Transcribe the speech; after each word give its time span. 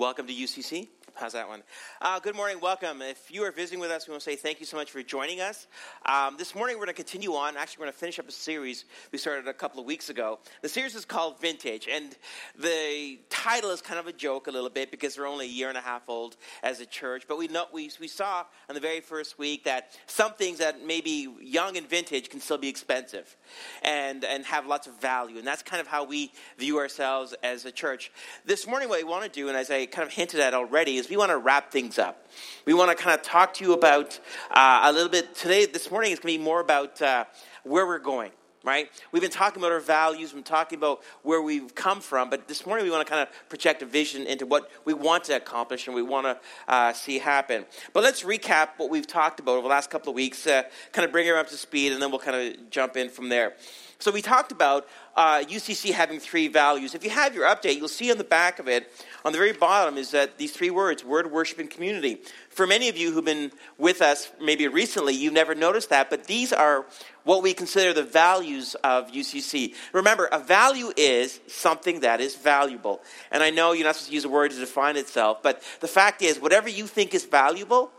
welcome 0.00 0.26
to 0.26 0.32
UCC. 0.32 0.88
How's 1.20 1.34
that 1.34 1.50
one? 1.50 1.62
Uh, 2.00 2.18
good 2.18 2.34
morning, 2.34 2.60
welcome. 2.62 3.02
If 3.02 3.30
you 3.30 3.44
are 3.44 3.52
visiting 3.52 3.78
with 3.78 3.90
us, 3.90 4.08
we 4.08 4.12
want 4.12 4.22
to 4.22 4.30
say 4.30 4.36
thank 4.36 4.58
you 4.58 4.64
so 4.64 4.78
much 4.78 4.90
for 4.90 5.02
joining 5.02 5.42
us. 5.42 5.66
Um, 6.06 6.38
this 6.38 6.54
morning, 6.54 6.78
we're 6.78 6.86
going 6.86 6.94
to 6.96 7.02
continue 7.02 7.34
on. 7.34 7.58
Actually, 7.58 7.80
we're 7.80 7.84
going 7.88 7.92
to 7.92 7.98
finish 7.98 8.18
up 8.18 8.26
a 8.26 8.32
series 8.32 8.86
we 9.12 9.18
started 9.18 9.46
a 9.46 9.52
couple 9.52 9.80
of 9.80 9.84
weeks 9.84 10.08
ago. 10.08 10.38
The 10.62 10.70
series 10.70 10.94
is 10.94 11.04
called 11.04 11.38
Vintage, 11.38 11.88
and 11.92 12.16
the 12.58 13.18
title 13.28 13.70
is 13.70 13.82
kind 13.82 14.00
of 14.00 14.06
a 14.06 14.14
joke 14.14 14.46
a 14.46 14.50
little 14.50 14.70
bit 14.70 14.90
because 14.90 15.18
we're 15.18 15.28
only 15.28 15.44
a 15.44 15.50
year 15.50 15.68
and 15.68 15.76
a 15.76 15.82
half 15.82 16.08
old 16.08 16.38
as 16.62 16.80
a 16.80 16.86
church. 16.86 17.26
But 17.28 17.36
we 17.36 17.48
know 17.48 17.66
we, 17.70 17.90
we 18.00 18.08
saw 18.08 18.46
on 18.70 18.74
the 18.74 18.80
very 18.80 19.00
first 19.00 19.38
week 19.38 19.64
that 19.64 19.90
some 20.06 20.32
things 20.32 20.56
that 20.60 20.86
may 20.86 21.02
be 21.02 21.28
young 21.42 21.76
and 21.76 21.86
vintage 21.86 22.30
can 22.30 22.40
still 22.40 22.56
be 22.56 22.70
expensive 22.70 23.36
and 23.82 24.24
and 24.24 24.46
have 24.46 24.66
lots 24.66 24.86
of 24.86 24.98
value, 25.02 25.36
and 25.36 25.46
that's 25.46 25.62
kind 25.62 25.82
of 25.82 25.86
how 25.86 26.02
we 26.04 26.32
view 26.56 26.78
ourselves 26.78 27.34
as 27.42 27.66
a 27.66 27.72
church. 27.72 28.10
This 28.46 28.66
morning, 28.66 28.88
what 28.88 28.96
we 28.96 29.04
want 29.04 29.24
to 29.24 29.28
do, 29.30 29.48
and 29.48 29.56
as 29.56 29.70
I 29.70 29.84
kind 29.84 30.08
of 30.08 30.14
hinted 30.14 30.40
at 30.40 30.54
already, 30.54 30.96
is 30.96 31.09
we 31.10 31.16
want 31.16 31.30
to 31.30 31.38
wrap 31.38 31.72
things 31.72 31.98
up. 31.98 32.28
We 32.64 32.72
want 32.72 32.96
to 32.96 33.02
kind 33.02 33.18
of 33.18 33.22
talk 33.22 33.52
to 33.54 33.64
you 33.64 33.72
about 33.72 34.20
uh, 34.50 34.82
a 34.84 34.92
little 34.92 35.08
bit 35.08 35.34
today. 35.34 35.66
This 35.66 35.90
morning 35.90 36.12
is 36.12 36.20
going 36.20 36.34
to 36.34 36.38
be 36.38 36.44
more 36.44 36.60
about 36.60 37.02
uh, 37.02 37.24
where 37.64 37.86
we're 37.86 37.98
going. 37.98 38.30
Right? 38.62 38.90
We've 39.10 39.22
been 39.22 39.30
talking 39.30 39.62
about 39.62 39.72
our 39.72 39.80
values, 39.80 40.34
we've 40.34 40.44
been 40.44 40.52
talking 40.52 40.76
about 40.76 41.00
where 41.22 41.40
we've 41.40 41.74
come 41.74 42.02
from, 42.02 42.28
but 42.28 42.46
this 42.46 42.66
morning 42.66 42.84
we 42.84 42.90
want 42.90 43.06
to 43.06 43.10
kind 43.10 43.26
of 43.26 43.48
project 43.48 43.80
a 43.80 43.86
vision 43.86 44.26
into 44.26 44.44
what 44.44 44.70
we 44.84 44.92
want 44.92 45.24
to 45.24 45.36
accomplish 45.36 45.86
and 45.86 45.96
we 45.96 46.02
want 46.02 46.26
to 46.26 46.38
uh, 46.68 46.92
see 46.92 47.18
happen. 47.18 47.64
But 47.94 48.02
let's 48.02 48.22
recap 48.22 48.72
what 48.76 48.90
we've 48.90 49.06
talked 49.06 49.40
about 49.40 49.52
over 49.52 49.62
the 49.62 49.68
last 49.68 49.88
couple 49.88 50.10
of 50.10 50.14
weeks, 50.14 50.46
uh, 50.46 50.64
kind 50.92 51.06
of 51.06 51.10
bring 51.10 51.26
it 51.26 51.34
up 51.34 51.48
to 51.48 51.56
speed, 51.56 51.92
and 51.92 52.02
then 52.02 52.10
we'll 52.10 52.20
kind 52.20 52.36
of 52.36 52.68
jump 52.68 52.98
in 52.98 53.08
from 53.08 53.30
there. 53.30 53.54
So 53.98 54.10
we 54.10 54.20
talked 54.20 54.52
about 54.52 54.86
uh, 55.16 55.42
UCC 55.46 55.92
having 55.92 56.20
three 56.20 56.48
values. 56.48 56.94
If 56.94 57.04
you 57.04 57.10
have 57.10 57.34
your 57.34 57.46
update, 57.46 57.76
you'll 57.76 57.88
see 57.88 58.10
on 58.10 58.18
the 58.18 58.24
back 58.24 58.58
of 58.58 58.68
it, 58.68 58.90
on 59.24 59.32
the 59.32 59.38
very 59.38 59.52
bottom, 59.52 59.98
is 59.98 60.12
that 60.12 60.38
these 60.38 60.52
three 60.52 60.70
words: 60.70 61.04
word, 61.04 61.30
worship, 61.30 61.58
and 61.58 61.68
community. 61.68 62.18
For 62.48 62.66
many 62.66 62.88
of 62.88 62.96
you 62.96 63.12
who've 63.12 63.24
been 63.24 63.52
with 63.78 64.02
us, 64.02 64.30
maybe 64.40 64.66
recently, 64.68 65.14
you've 65.14 65.32
never 65.32 65.54
noticed 65.54 65.90
that, 65.90 66.10
but 66.10 66.24
these 66.24 66.52
are 66.52 66.86
what 67.24 67.42
we 67.42 67.52
consider 67.52 67.92
the 67.92 68.02
values 68.02 68.74
of 68.82 69.10
UCC. 69.10 69.74
Remember, 69.92 70.26
a 70.32 70.38
value 70.38 70.92
is 70.96 71.40
something 71.46 72.00
that 72.00 72.20
is 72.20 72.36
valuable, 72.36 73.00
and 73.30 73.42
I 73.42 73.50
know 73.50 73.72
you're 73.72 73.86
not 73.86 73.96
supposed 73.96 74.08
to 74.08 74.14
use 74.14 74.24
a 74.24 74.28
word 74.28 74.52
to 74.52 74.58
define 74.58 74.96
itself, 74.96 75.42
but 75.42 75.62
the 75.80 75.88
fact 75.88 76.22
is, 76.22 76.38
whatever 76.40 76.68
you 76.68 76.86
think 76.86 77.14
is 77.14 77.24
valuable 77.24 77.90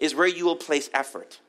is 0.00 0.14
where 0.14 0.28
you 0.28 0.44
will 0.44 0.56
place 0.56 0.88
effort. 0.94 1.40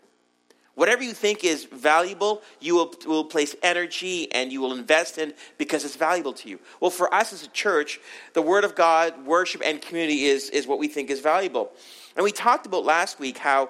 Whatever 0.76 1.04
you 1.04 1.14
think 1.14 1.44
is 1.44 1.66
valuable, 1.66 2.42
you 2.60 2.76
will, 2.76 2.94
will 3.06 3.26
place 3.26 3.56
energy 3.62 4.32
and 4.32 4.52
you 4.52 4.62
will 4.62 4.74
invest 4.74 5.18
in 5.18 5.34
because 5.58 5.84
it's 5.84 5.96
valuable 5.96 6.34
to 6.34 6.50
you. 6.50 6.60
Well, 6.80 6.92
for 6.92 7.14
us 7.14 7.34
as 7.34 7.44
a 7.44 7.50
church, 7.50 8.00
the 8.34 8.42
Word 8.42 8.64
of 8.64 8.76
God, 8.76 9.26
worship, 9.26 9.62
and 9.66 9.82
community 9.82 10.26
is, 10.26 10.50
is 10.50 10.68
what 10.68 10.80
we 10.80 10.88
think 10.88 11.10
is 11.10 11.20
valuable. 11.20 11.72
And 12.16 12.24
we 12.24 12.32
talked 12.32 12.66
about 12.66 12.86
last 12.86 13.20
week 13.20 13.38
how 13.38 13.70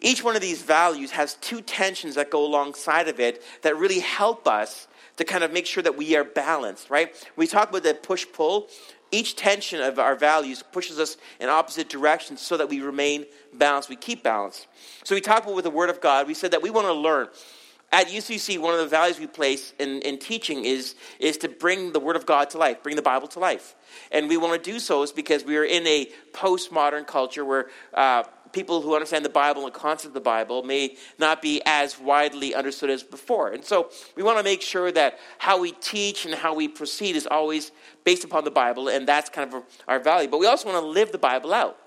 each 0.00 0.24
one 0.24 0.34
of 0.34 0.42
these 0.42 0.62
values 0.62 1.10
has 1.12 1.34
two 1.34 1.60
tensions 1.60 2.14
that 2.14 2.30
go 2.30 2.44
alongside 2.44 3.08
of 3.08 3.20
it 3.20 3.42
that 3.62 3.76
really 3.76 4.00
help 4.00 4.48
us 4.48 4.88
to 5.18 5.24
kind 5.24 5.44
of 5.44 5.52
make 5.52 5.66
sure 5.66 5.82
that 5.82 5.96
we 5.96 6.16
are 6.16 6.24
balanced, 6.24 6.88
right? 6.88 7.14
We 7.36 7.46
talk 7.46 7.68
about 7.68 7.82
the 7.82 7.94
push 7.94 8.26
pull 8.32 8.68
each 9.12 9.36
tension 9.36 9.80
of 9.80 9.98
our 9.98 10.14
values 10.14 10.62
pushes 10.62 10.98
us 10.98 11.16
in 11.40 11.48
opposite 11.48 11.88
directions 11.88 12.40
so 12.40 12.56
that 12.56 12.68
we 12.68 12.80
remain 12.80 13.26
balanced, 13.54 13.88
we 13.88 13.96
keep 13.96 14.22
balance. 14.22 14.66
So 15.04 15.14
we 15.14 15.20
talked 15.20 15.44
about 15.44 15.56
with 15.56 15.64
the 15.64 15.70
Word 15.70 15.90
of 15.90 16.00
God, 16.00 16.26
we 16.26 16.34
said 16.34 16.52
that 16.52 16.62
we 16.62 16.70
want 16.70 16.86
to 16.86 16.92
learn. 16.92 17.28
At 17.92 18.06
UCC, 18.06 18.56
one 18.60 18.72
of 18.72 18.78
the 18.78 18.86
values 18.86 19.18
we 19.18 19.26
place 19.26 19.72
in, 19.80 20.00
in 20.02 20.18
teaching 20.18 20.64
is, 20.64 20.94
is 21.18 21.36
to 21.38 21.48
bring 21.48 21.92
the 21.92 21.98
Word 21.98 22.14
of 22.14 22.24
God 22.24 22.50
to 22.50 22.58
life, 22.58 22.84
bring 22.84 22.94
the 22.94 23.02
Bible 23.02 23.26
to 23.28 23.40
life. 23.40 23.74
And 24.12 24.28
we 24.28 24.36
want 24.36 24.62
to 24.62 24.70
do 24.70 24.78
so 24.78 25.02
is 25.02 25.10
because 25.10 25.44
we 25.44 25.56
are 25.56 25.64
in 25.64 25.84
a 25.88 26.08
postmodern 26.32 27.04
culture 27.04 27.44
where 27.44 27.66
uh, 27.92 28.22
people 28.52 28.80
who 28.80 28.94
understand 28.94 29.24
the 29.24 29.30
Bible 29.30 29.64
and 29.64 29.74
the 29.74 29.78
concept 29.78 30.08
of 30.08 30.14
the 30.14 30.20
Bible 30.20 30.62
may 30.62 30.96
not 31.18 31.42
be 31.42 31.60
as 31.66 31.98
widely 31.98 32.54
understood 32.54 32.90
as 32.90 33.02
before. 33.02 33.48
And 33.48 33.64
so 33.64 33.90
we 34.16 34.22
want 34.22 34.38
to 34.38 34.44
make 34.44 34.62
sure 34.62 34.92
that 34.92 35.18
how 35.38 35.60
we 35.60 35.72
teach 35.72 36.24
and 36.26 36.34
how 36.34 36.54
we 36.54 36.68
proceed 36.68 37.16
is 37.16 37.26
always 37.26 37.72
based 38.04 38.24
upon 38.24 38.44
the 38.44 38.50
Bible, 38.50 38.88
and 38.88 39.06
that's 39.06 39.28
kind 39.28 39.52
of 39.52 39.62
our 39.88 39.98
value. 39.98 40.28
But 40.28 40.38
we 40.38 40.46
also 40.46 40.70
want 40.70 40.82
to 40.82 40.86
live 40.86 41.12
the 41.12 41.18
Bible 41.18 41.52
out. 41.52 41.79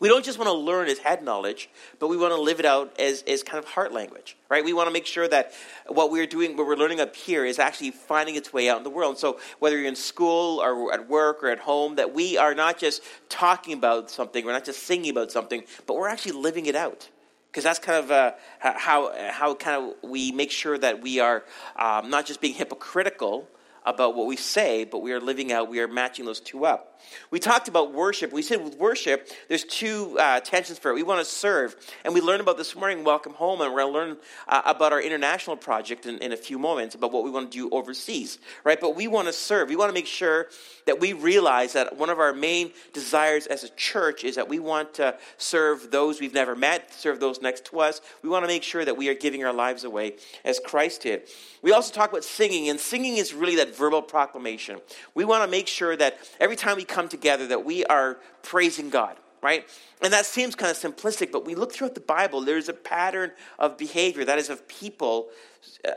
We 0.00 0.08
don't 0.08 0.24
just 0.24 0.38
want 0.38 0.48
to 0.48 0.54
learn 0.54 0.88
as 0.88 0.98
head 0.98 1.22
knowledge, 1.22 1.68
but 1.98 2.08
we 2.08 2.16
want 2.16 2.34
to 2.34 2.40
live 2.40 2.58
it 2.58 2.66
out 2.66 2.98
as, 2.98 3.22
as 3.22 3.42
kind 3.42 3.62
of 3.62 3.70
heart 3.70 3.92
language, 3.92 4.36
right? 4.48 4.64
We 4.64 4.72
want 4.72 4.88
to 4.88 4.92
make 4.92 5.06
sure 5.06 5.28
that 5.28 5.52
what 5.86 6.10
we're 6.10 6.26
doing, 6.26 6.56
what 6.56 6.66
we're 6.66 6.76
learning 6.76 7.00
up 7.00 7.14
here, 7.14 7.44
is 7.44 7.58
actually 7.58 7.90
finding 7.90 8.34
its 8.34 8.52
way 8.52 8.68
out 8.68 8.78
in 8.78 8.84
the 8.84 8.90
world. 8.90 9.12
And 9.12 9.18
so, 9.18 9.38
whether 9.58 9.78
you're 9.78 9.88
in 9.88 9.96
school 9.96 10.60
or 10.60 10.92
at 10.92 11.08
work 11.08 11.42
or 11.42 11.48
at 11.48 11.60
home, 11.60 11.96
that 11.96 12.12
we 12.14 12.36
are 12.36 12.54
not 12.54 12.78
just 12.78 13.02
talking 13.28 13.74
about 13.74 14.10
something, 14.10 14.44
we're 14.44 14.52
not 14.52 14.64
just 14.64 14.82
singing 14.82 15.10
about 15.10 15.30
something, 15.30 15.62
but 15.86 15.96
we're 15.96 16.08
actually 16.08 16.32
living 16.32 16.66
it 16.66 16.74
out. 16.74 17.08
Because 17.50 17.64
that's 17.64 17.78
kind 17.78 18.04
of 18.04 18.10
uh, 18.10 18.32
how, 18.58 19.12
how 19.30 19.54
kind 19.54 19.80
of 19.80 20.10
we 20.10 20.32
make 20.32 20.50
sure 20.50 20.76
that 20.76 21.00
we 21.00 21.20
are 21.20 21.44
um, 21.76 22.10
not 22.10 22.26
just 22.26 22.40
being 22.40 22.54
hypocritical 22.54 23.48
about 23.84 24.14
what 24.14 24.26
we 24.26 24.36
say, 24.36 24.84
but 24.84 25.02
we 25.02 25.12
are 25.12 25.20
living 25.20 25.52
out, 25.52 25.68
we 25.68 25.80
are 25.80 25.88
matching 25.88 26.24
those 26.24 26.40
two 26.40 26.64
up. 26.64 26.94
We 27.30 27.38
talked 27.38 27.68
about 27.68 27.92
worship. 27.92 28.32
We 28.32 28.42
said 28.42 28.62
with 28.64 28.78
worship, 28.78 29.28
there's 29.48 29.64
two 29.64 30.16
uh, 30.18 30.40
tensions 30.40 30.78
for 30.78 30.90
it. 30.90 30.94
We 30.94 31.02
want 31.02 31.20
to 31.20 31.30
serve. 31.30 31.76
And 32.04 32.14
we 32.14 32.20
learned 32.20 32.40
about 32.40 32.56
this 32.56 32.74
morning, 32.74 33.04
Welcome 33.04 33.34
Home, 33.34 33.60
and 33.60 33.72
we're 33.72 33.82
going 33.82 33.92
to 33.92 33.98
learn 33.98 34.16
uh, 34.48 34.62
about 34.64 34.92
our 34.92 35.00
international 35.00 35.56
project 35.56 36.06
in, 36.06 36.18
in 36.18 36.32
a 36.32 36.36
few 36.36 36.58
moments, 36.58 36.94
about 36.94 37.12
what 37.12 37.24
we 37.24 37.30
want 37.30 37.50
to 37.50 37.58
do 37.58 37.68
overseas, 37.70 38.38
right? 38.64 38.80
But 38.80 38.96
we 38.96 39.06
want 39.06 39.26
to 39.26 39.32
serve. 39.32 39.68
We 39.68 39.76
want 39.76 39.90
to 39.90 39.94
make 39.94 40.06
sure 40.06 40.48
that 40.86 41.00
we 41.00 41.12
realize 41.12 41.74
that 41.74 41.96
one 41.96 42.10
of 42.10 42.18
our 42.18 42.32
main 42.32 42.72
desires 42.92 43.46
as 43.46 43.64
a 43.64 43.68
church 43.70 44.24
is 44.24 44.36
that 44.36 44.48
we 44.48 44.58
want 44.58 44.94
to 44.94 45.16
serve 45.36 45.90
those 45.90 46.20
we've 46.20 46.34
never 46.34 46.56
met, 46.56 46.92
serve 46.92 47.20
those 47.20 47.40
next 47.40 47.66
to 47.66 47.80
us. 47.80 48.00
We 48.22 48.28
want 48.28 48.44
to 48.44 48.48
make 48.48 48.62
sure 48.62 48.84
that 48.84 48.96
we 48.96 49.08
are 49.08 49.14
giving 49.14 49.44
our 49.44 49.52
lives 49.52 49.84
away 49.84 50.14
as 50.44 50.60
Christ 50.64 51.02
did. 51.02 51.28
We 51.62 51.72
also 51.72 51.92
talk 51.92 52.10
about 52.10 52.24
singing, 52.24 52.68
and 52.68 52.78
singing 52.78 53.16
is 53.16 53.32
really 53.32 53.56
that 53.56 53.73
verbal 53.76 54.02
proclamation. 54.02 54.80
We 55.14 55.24
want 55.24 55.44
to 55.44 55.50
make 55.50 55.68
sure 55.68 55.96
that 55.96 56.18
every 56.40 56.56
time 56.56 56.76
we 56.76 56.84
come 56.84 57.08
together 57.08 57.46
that 57.48 57.64
we 57.64 57.84
are 57.84 58.18
praising 58.42 58.90
God, 58.90 59.16
right? 59.42 59.66
And 60.02 60.12
that 60.12 60.26
seems 60.26 60.54
kind 60.54 60.70
of 60.70 60.76
simplistic, 60.76 61.30
but 61.32 61.44
we 61.44 61.54
look 61.54 61.72
throughout 61.72 61.94
the 61.94 62.00
Bible, 62.00 62.40
there's 62.40 62.68
a 62.68 62.74
pattern 62.74 63.30
of 63.58 63.76
behavior 63.76 64.24
that 64.24 64.38
is 64.38 64.50
of 64.50 64.66
people 64.68 65.28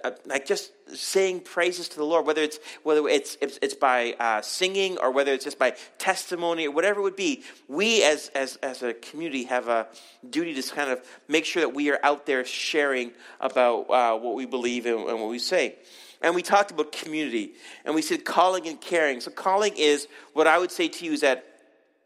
uh, 0.03 0.11
like 0.25 0.45
just 0.45 0.71
saying 0.95 1.41
praises 1.41 1.89
to 1.89 1.97
the 1.97 2.03
Lord, 2.03 2.25
whether 2.25 2.41
it's 2.41 2.59
whether 2.83 3.07
it's 3.07 3.37
it's, 3.41 3.59
it's 3.61 3.73
by 3.73 4.15
uh, 4.19 4.41
singing 4.41 4.97
or 4.97 5.11
whether 5.11 5.33
it's 5.33 5.43
just 5.43 5.59
by 5.59 5.75
testimony 5.97 6.67
or 6.67 6.71
whatever 6.71 6.99
it 6.99 7.03
would 7.03 7.15
be. 7.15 7.43
We 7.67 8.03
as 8.03 8.29
as 8.29 8.57
as 8.57 8.83
a 8.83 8.93
community 8.93 9.43
have 9.45 9.67
a 9.67 9.87
duty 10.29 10.59
to 10.59 10.73
kind 10.73 10.91
of 10.91 11.05
make 11.27 11.45
sure 11.45 11.61
that 11.61 11.73
we 11.73 11.89
are 11.91 11.99
out 12.03 12.25
there 12.25 12.43
sharing 12.45 13.11
about 13.39 13.89
uh, 13.89 14.17
what 14.17 14.35
we 14.35 14.45
believe 14.45 14.85
and, 14.85 14.99
and 15.09 15.19
what 15.19 15.29
we 15.29 15.39
say. 15.39 15.75
And 16.21 16.33
we 16.33 16.41
talked 16.41 16.71
about 16.71 16.91
community, 16.91 17.53
and 17.85 17.93
we 17.93 18.01
said 18.01 18.25
calling 18.25 18.67
and 18.67 18.81
caring. 18.81 19.21
So 19.21 19.31
calling 19.31 19.73
is 19.77 20.07
what 20.33 20.47
I 20.47 20.57
would 20.57 20.71
say 20.71 20.87
to 20.87 21.05
you 21.05 21.11
is 21.13 21.21
that 21.21 21.45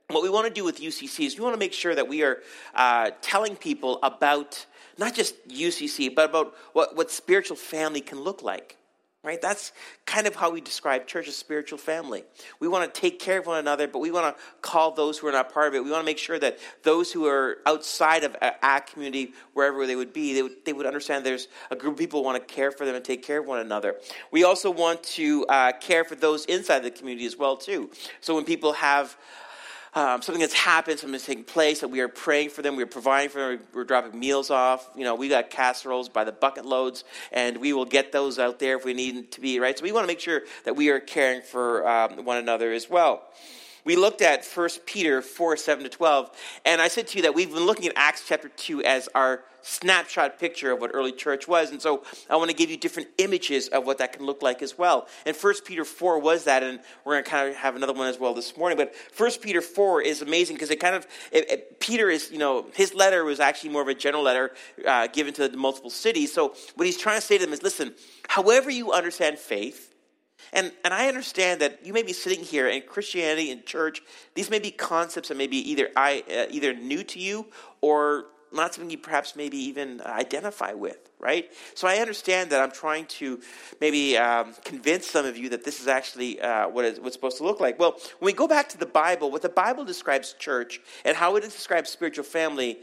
what 0.09 0.23
we 0.23 0.29
want 0.29 0.47
to 0.47 0.53
do 0.53 0.65
with 0.65 0.81
UCC 0.81 1.25
is 1.25 1.37
we 1.37 1.43
want 1.43 1.53
to 1.53 1.59
make 1.59 1.73
sure 1.73 1.95
that 1.95 2.07
we 2.07 2.23
are 2.23 2.39
uh, 2.75 3.11
telling 3.21 3.55
people 3.55 3.99
about 4.03 4.65
not 4.97 5.15
just 5.15 5.47
UCC, 5.47 6.13
but 6.13 6.29
about 6.29 6.53
what, 6.73 6.95
what 6.95 7.09
spiritual 7.09 7.55
family 7.55 8.01
can 8.01 8.19
look 8.19 8.43
like. 8.43 8.77
Right? 9.23 9.39
That's 9.39 9.71
kind 10.07 10.25
of 10.25 10.33
how 10.33 10.49
we 10.49 10.61
describe 10.61 11.05
church 11.05 11.27
as 11.27 11.37
spiritual 11.37 11.77
family. 11.77 12.23
We 12.59 12.67
want 12.67 12.91
to 12.91 13.01
take 13.01 13.19
care 13.19 13.37
of 13.37 13.45
one 13.45 13.59
another, 13.59 13.87
but 13.87 13.99
we 13.99 14.09
want 14.09 14.35
to 14.35 14.43
call 14.63 14.93
those 14.93 15.19
who 15.19 15.27
are 15.27 15.31
not 15.31 15.53
part 15.53 15.67
of 15.67 15.75
it. 15.75 15.83
We 15.83 15.91
want 15.91 16.01
to 16.01 16.05
make 16.07 16.17
sure 16.17 16.39
that 16.39 16.57
those 16.81 17.11
who 17.11 17.27
are 17.27 17.59
outside 17.67 18.23
of 18.23 18.35
our 18.63 18.81
community, 18.81 19.33
wherever 19.53 19.85
they 19.85 19.95
would 19.95 20.11
be, 20.11 20.33
they 20.33 20.41
would, 20.41 20.65
they 20.65 20.73
would 20.73 20.87
understand 20.87 21.23
there's 21.23 21.49
a 21.69 21.75
group 21.75 21.93
of 21.93 21.99
people 21.99 22.21
who 22.21 22.25
want 22.25 22.47
to 22.47 22.51
care 22.51 22.71
for 22.71 22.83
them 22.83 22.95
and 22.95 23.05
take 23.05 23.21
care 23.21 23.41
of 23.41 23.45
one 23.45 23.59
another. 23.59 23.97
We 24.31 24.43
also 24.43 24.71
want 24.71 25.03
to 25.03 25.45
uh, 25.45 25.73
care 25.73 26.03
for 26.03 26.15
those 26.15 26.45
inside 26.45 26.79
the 26.79 26.89
community 26.89 27.27
as 27.27 27.37
well, 27.37 27.57
too. 27.57 27.91
So 28.21 28.33
when 28.33 28.43
people 28.43 28.73
have 28.73 29.15
um, 29.93 30.21
something 30.21 30.39
that's 30.39 30.53
happened, 30.53 30.99
something 30.99 31.11
that's 31.11 31.25
taking 31.25 31.43
place, 31.43 31.81
that 31.81 31.89
we 31.89 31.99
are 31.99 32.07
praying 32.07 32.49
for 32.49 32.61
them, 32.61 32.75
we 32.75 32.83
are 32.83 32.87
providing 32.87 33.29
for 33.29 33.39
them, 33.39 33.59
we're 33.73 33.83
dropping 33.83 34.17
meals 34.17 34.49
off. 34.49 34.89
You 34.95 35.03
know, 35.03 35.15
we 35.15 35.27
got 35.27 35.49
casseroles 35.49 36.07
by 36.07 36.23
the 36.23 36.31
bucket 36.31 36.65
loads, 36.65 37.03
and 37.31 37.57
we 37.57 37.73
will 37.73 37.85
get 37.85 38.11
those 38.11 38.39
out 38.39 38.59
there 38.59 38.77
if 38.77 38.85
we 38.85 38.93
need 38.93 39.31
to 39.31 39.41
be, 39.41 39.59
right? 39.59 39.77
So 39.77 39.83
we 39.83 39.91
want 39.91 40.03
to 40.03 40.07
make 40.07 40.21
sure 40.21 40.43
that 40.63 40.75
we 40.75 40.89
are 40.89 40.99
caring 40.99 41.41
for 41.41 41.87
um, 41.87 42.23
one 42.23 42.37
another 42.37 42.71
as 42.71 42.89
well 42.89 43.23
we 43.83 43.95
looked 43.95 44.21
at 44.21 44.45
1 44.45 44.69
Peter 44.85 45.21
4 45.21 45.57
7 45.57 45.83
to 45.83 45.89
12, 45.89 46.31
and 46.65 46.81
I 46.81 46.87
said 46.87 47.07
to 47.07 47.17
you 47.17 47.23
that 47.23 47.33
we've 47.33 47.51
been 47.51 47.65
looking 47.65 47.87
at 47.87 47.93
Acts 47.95 48.23
chapter 48.27 48.49
2 48.49 48.83
as 48.83 49.09
our 49.15 49.43
snapshot 49.61 50.39
picture 50.39 50.71
of 50.71 50.79
what 50.79 50.91
early 50.93 51.11
church 51.11 51.47
was. 51.47 51.71
And 51.71 51.81
so 51.81 52.03
I 52.29 52.35
want 52.35 52.49
to 52.49 52.55
give 52.55 52.69
you 52.69 52.77
different 52.77 53.09
images 53.17 53.67
of 53.69 53.85
what 53.85 53.97
that 53.99 54.13
can 54.13 54.25
look 54.25 54.41
like 54.41 54.61
as 54.61 54.77
well. 54.77 55.07
And 55.25 55.35
1 55.35 55.53
Peter 55.65 55.85
4 55.85 56.19
was 56.19 56.45
that, 56.45 56.63
and 56.63 56.79
we're 57.05 57.13
going 57.13 57.23
to 57.23 57.29
kind 57.29 57.49
of 57.49 57.55
have 57.55 57.75
another 57.75 57.93
one 57.93 58.07
as 58.07 58.19
well 58.19 58.33
this 58.33 58.55
morning. 58.57 58.77
But 58.77 58.93
1 59.17 59.31
Peter 59.41 59.61
4 59.61 60.01
is 60.01 60.21
amazing 60.21 60.55
because 60.55 60.71
it 60.71 60.79
kind 60.79 60.95
of, 60.95 61.07
it, 61.31 61.49
it, 61.49 61.79
Peter 61.79 62.09
is, 62.09 62.31
you 62.31 62.39
know, 62.39 62.65
his 62.73 62.93
letter 62.93 63.23
was 63.23 63.39
actually 63.39 63.69
more 63.69 63.81
of 63.81 63.87
a 63.87 63.93
general 63.93 64.23
letter 64.23 64.51
uh, 64.87 65.07
given 65.07 65.33
to 65.35 65.47
the 65.47 65.57
multiple 65.57 65.89
cities. 65.89 66.33
So 66.33 66.55
what 66.75 66.85
he's 66.85 66.97
trying 66.97 67.19
to 67.19 67.25
say 67.25 67.37
to 67.37 67.45
them 67.45 67.53
is 67.53 67.63
listen, 67.63 67.93
however 68.27 68.69
you 68.69 68.91
understand 68.91 69.37
faith, 69.37 69.90
And, 70.53 70.71
and 70.83 70.93
I 70.93 71.07
understand 71.07 71.61
that 71.61 71.85
you 71.85 71.93
may 71.93 72.03
be 72.03 72.13
sitting 72.13 72.43
here 72.43 72.67
in 72.67 72.81
Christianity 72.81 73.51
in 73.51 73.63
church. 73.63 74.01
These 74.35 74.49
may 74.49 74.59
be 74.59 74.71
concepts 74.71 75.29
that 75.29 75.37
may 75.37 75.47
be 75.47 75.57
either, 75.71 75.89
I, 75.95 76.23
uh, 76.29 76.45
either 76.49 76.73
new 76.73 77.03
to 77.05 77.19
you 77.19 77.47
or 77.79 78.25
not 78.53 78.73
something 78.73 78.89
you 78.91 78.97
perhaps 78.97 79.35
maybe 79.35 79.57
even 79.57 80.01
identify 80.01 80.73
with, 80.73 81.09
right? 81.19 81.49
So 81.73 81.87
I 81.87 81.97
understand 81.97 82.49
that 82.49 82.61
I'm 82.61 82.71
trying 82.71 83.05
to 83.05 83.39
maybe 83.79 84.17
um, 84.17 84.53
convince 84.65 85.07
some 85.07 85.25
of 85.25 85.37
you 85.37 85.49
that 85.49 85.63
this 85.63 85.79
is 85.79 85.87
actually 85.87 86.41
uh, 86.41 86.67
what 86.67 86.85
is, 86.85 86.99
what's 86.99 87.15
supposed 87.15 87.37
to 87.37 87.43
look 87.43 87.59
like. 87.59 87.79
Well, 87.79 87.91
when 88.19 88.25
we 88.25 88.33
go 88.33 88.47
back 88.47 88.67
to 88.69 88.77
the 88.77 88.85
Bible, 88.85 89.31
what 89.31 89.41
the 89.41 89.49
Bible 89.49 89.85
describes 89.85 90.33
church 90.33 90.81
and 91.05 91.15
how 91.15 91.35
it 91.37 91.41
describes 91.41 91.89
spiritual 91.89 92.25
family, 92.25 92.79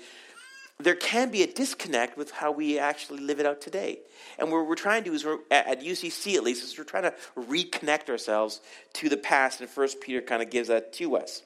there 0.80 0.94
can 0.94 1.30
be 1.30 1.42
a 1.42 1.46
disconnect 1.46 2.16
with 2.16 2.30
how 2.30 2.52
we 2.52 2.78
actually 2.78 3.20
live 3.20 3.40
it 3.40 3.46
out 3.46 3.60
today. 3.60 3.98
And 4.38 4.50
what 4.52 4.66
we're 4.66 4.76
trying 4.76 5.02
to 5.02 5.10
do 5.10 5.14
is, 5.14 5.26
at 5.50 5.82
UCC 5.82 6.36
at 6.36 6.44
least, 6.44 6.62
is 6.62 6.78
we're 6.78 6.84
trying 6.84 7.02
to 7.02 7.14
reconnect 7.36 8.08
ourselves 8.08 8.60
to 8.94 9.08
the 9.08 9.16
past, 9.16 9.60
and 9.60 9.68
First 9.68 10.00
Peter 10.00 10.20
kind 10.20 10.40
of 10.40 10.50
gives 10.50 10.68
that 10.68 10.92
to 10.94 11.16
us. 11.16 11.42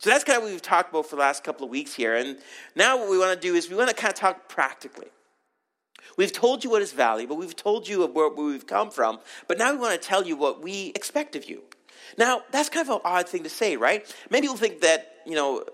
So 0.00 0.10
that's 0.10 0.22
kind 0.22 0.36
of 0.36 0.44
what 0.44 0.52
we've 0.52 0.62
talked 0.62 0.90
about 0.90 1.06
for 1.06 1.16
the 1.16 1.22
last 1.22 1.42
couple 1.42 1.64
of 1.64 1.70
weeks 1.70 1.94
here. 1.94 2.14
And 2.14 2.38
now 2.76 2.98
what 2.98 3.10
we 3.10 3.18
want 3.18 3.40
to 3.40 3.48
do 3.48 3.54
is 3.54 3.68
we 3.68 3.74
want 3.74 3.88
to 3.88 3.96
kind 3.96 4.12
of 4.12 4.18
talk 4.18 4.48
practically. 4.48 5.08
We've 6.16 6.32
told 6.32 6.62
you 6.62 6.70
what 6.70 6.82
is 6.82 6.92
valuable, 6.92 7.36
we've 7.36 7.56
told 7.56 7.88
you 7.88 8.06
where 8.06 8.28
we've 8.28 8.66
come 8.66 8.90
from, 8.90 9.20
but 9.46 9.56
now 9.56 9.72
we 9.72 9.78
want 9.78 10.00
to 10.00 10.08
tell 10.08 10.26
you 10.26 10.36
what 10.36 10.62
we 10.62 10.92
expect 10.94 11.36
of 11.36 11.48
you. 11.48 11.62
Now, 12.16 12.42
that's 12.50 12.68
kind 12.68 12.88
of 12.88 12.96
an 12.96 13.00
odd 13.04 13.28
thing 13.28 13.44
to 13.44 13.48
say, 13.48 13.76
right? 13.76 14.04
Maybe 14.30 14.46
you'll 14.46 14.56
think 14.56 14.80
that, 14.80 15.16
you 15.26 15.34
know, 15.34 15.64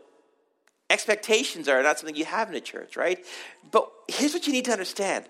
expectations 0.91 1.69
are 1.69 1.83
not 1.83 1.99
something 1.99 2.17
you 2.17 2.25
have 2.25 2.49
in 2.49 2.55
a 2.55 2.61
church, 2.61 2.97
right? 2.97 3.25
But 3.71 3.91
here's 4.09 4.35
what 4.35 4.47
you 4.47 4.53
need 4.53 4.67
to 4.67 4.73
understand 4.73 5.27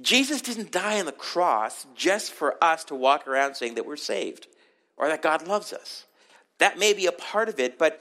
Jesus 0.00 0.40
didn't 0.40 0.70
die 0.70 0.98
on 0.98 1.06
the 1.06 1.12
cross 1.12 1.86
just 1.94 2.32
for 2.32 2.62
us 2.64 2.84
to 2.84 2.94
walk 2.94 3.28
around 3.28 3.56
saying 3.56 3.74
that 3.74 3.86
we're 3.86 3.96
saved 3.96 4.46
or 4.96 5.08
that 5.08 5.22
God 5.22 5.46
loves 5.46 5.72
us. 5.72 6.06
That 6.58 6.78
may 6.78 6.92
be 6.92 7.06
a 7.06 7.12
part 7.12 7.48
of 7.48 7.58
it, 7.60 7.78
but 7.78 8.00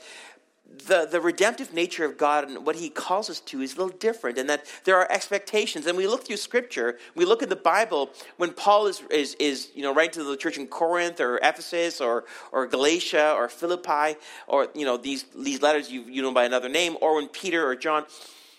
the, 0.88 1.08
the 1.10 1.22
redemptive 1.22 1.74
nature 1.74 2.06
of 2.06 2.18
God 2.18 2.48
and 2.48 2.66
what 2.66 2.76
he 2.76 2.90
calls 2.90 3.30
us 3.30 3.40
to 3.42 3.62
is 3.62 3.76
a 3.76 3.78
little 3.78 3.98
different, 3.98 4.38
and 4.38 4.50
that 4.50 4.66
there 4.84 4.98
are 4.98 5.12
expectations. 5.12 5.86
And 5.86 5.98
we 5.98 6.08
look 6.08 6.26
through 6.26 6.38
Scripture, 6.38 6.98
we 7.16 7.26
look 7.26 7.44
at 7.44 7.50
the 7.50 7.56
Bible, 7.56 8.10
when 8.38 8.54
Paul 8.54 8.88
is, 8.88 9.02
is, 9.10 9.36
is 9.40 9.70
you 9.76 9.84
know, 9.84 9.94
writing 9.94 10.14
to 10.14 10.24
the 10.24 10.38
church 10.38 10.58
in 10.58 10.68
Corinth 10.68 11.20
or 11.20 11.38
Ephesus 11.44 12.02
or, 12.02 12.26
or 12.52 12.68
Galatia 12.68 13.34
or 13.36 13.50
Philippi, 13.50 14.18
or 14.48 14.68
you 14.74 14.86
know, 14.86 14.98
these, 14.98 15.26
these 15.36 15.62
letters 15.62 15.92
you, 15.92 16.04
you 16.04 16.22
know 16.22 16.34
by 16.34 16.46
another 16.46 16.70
name, 16.70 16.98
or 17.02 17.16
when 17.16 17.28
Peter 17.28 17.66
or 17.68 17.76
John, 17.76 18.06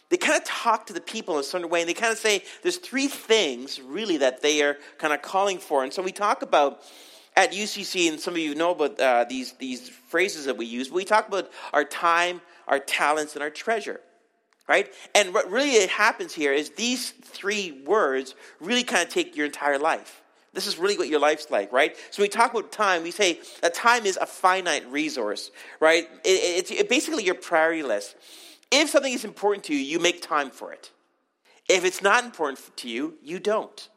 they 0.09 0.17
kind 0.17 0.37
of 0.37 0.45
talk 0.45 0.87
to 0.87 0.93
the 0.93 1.01
people 1.01 1.35
in 1.35 1.41
a 1.41 1.45
certain 1.45 1.71
way, 1.71 1.81
and 1.81 1.89
they 1.89 1.95
kind 1.95 2.13
of 2.13 2.19
say 2.19 2.45
there's 2.63 2.77
three 2.77 3.07
things 3.07 3.81
really 3.81 4.19
that 4.19 4.43
they 4.43 4.63
are 4.63 4.77
kind 4.99 5.15
of 5.15 5.23
calling 5.23 5.59
for. 5.59 5.83
And 5.83 5.93
so 5.93 6.03
we 6.03 6.13
talk 6.13 6.43
about 6.43 6.83
at 7.37 7.53
UCC, 7.53 8.09
and 8.09 8.21
some 8.21 8.35
of 8.35 8.41
you 8.41 8.55
know 8.55 8.73
about 8.73 9.01
uh, 9.01 9.25
these, 9.29 9.53
these 9.55 9.89
phrases 9.89 10.45
that 10.47 10.57
we 10.57 10.67
use, 10.67 10.91
we 10.91 11.05
talk 11.05 11.29
about 11.29 11.51
our 11.73 11.85
time, 11.85 12.41
our 12.69 12.79
talents, 12.79 13.35
and 13.35 13.43
our 13.43 13.51
treasure. 13.51 14.01
Right? 14.69 14.93
And 15.15 15.35
what 15.35 15.51
really 15.51 15.87
happens 15.87 16.33
here 16.33 16.53
is 16.53 16.71
these 16.71 17.11
three 17.11 17.83
words 17.85 18.35
really 18.61 18.85
kind 18.85 19.07
of 19.07 19.13
take 19.13 19.37
your 19.37 19.47
entire 19.47 19.79
life. 19.79 20.23
This 20.55 20.67
is 20.67 20.79
really 20.79 20.99
what 20.99 21.09
your 21.09 21.19
life's 21.19 21.51
like, 21.51 21.73
right? 21.73 21.97
So 22.11 22.23
we 22.23 22.29
talk 22.29 22.53
about 22.53 22.71
time, 22.71 23.03
we 23.03 23.11
say 23.11 23.41
that 23.63 23.75
time 23.75 24.05
is 24.05 24.19
a 24.19 24.27
finite 24.27 24.87
resource, 24.91 25.51
right? 25.81 26.05
It, 26.25 26.29
it's 26.29 26.71
it, 26.71 26.89
basically 26.89 27.25
your 27.25 27.35
priority 27.35 27.83
list. 27.83 28.15
If 28.71 28.91
something 28.91 29.13
is 29.13 29.25
important 29.25 29.65
to 29.65 29.75
you, 29.75 29.81
you 29.81 29.99
make 29.99 30.21
time 30.21 30.51
for 30.51 30.73
it. 30.73 30.91
If 31.69 31.85
it's 31.85 32.03
not 32.03 32.25
important 32.25 32.61
to 32.77 32.89
you, 32.89 33.15
you 33.23 33.41
don't. 33.41 33.89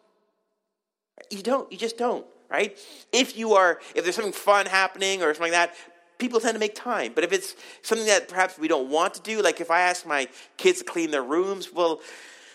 You 1.29 1.43
don't. 1.43 1.69
You 1.71 1.77
just 1.77 1.97
don't 1.97 2.25
right? 2.55 2.79
If 3.11 3.37
you 3.37 3.53
are, 3.53 3.79
if 3.95 4.03
there's 4.03 4.15
something 4.15 4.33
fun 4.33 4.65
happening 4.65 5.21
or 5.21 5.33
something 5.33 5.51
like 5.51 5.71
that, 5.71 5.75
people 6.17 6.39
tend 6.39 6.55
to 6.55 6.59
make 6.59 6.73
time. 6.73 7.11
But 7.13 7.25
if 7.25 7.33
it's 7.33 7.53
something 7.81 8.07
that 8.07 8.29
perhaps 8.29 8.57
we 8.57 8.69
don't 8.69 8.89
want 8.89 9.13
to 9.15 9.21
do, 9.21 9.41
like 9.41 9.59
if 9.59 9.69
I 9.69 9.81
ask 9.81 10.05
my 10.05 10.29
kids 10.55 10.79
to 10.79 10.85
clean 10.85 11.11
their 11.11 11.23
rooms, 11.23 11.73
well, 11.73 11.99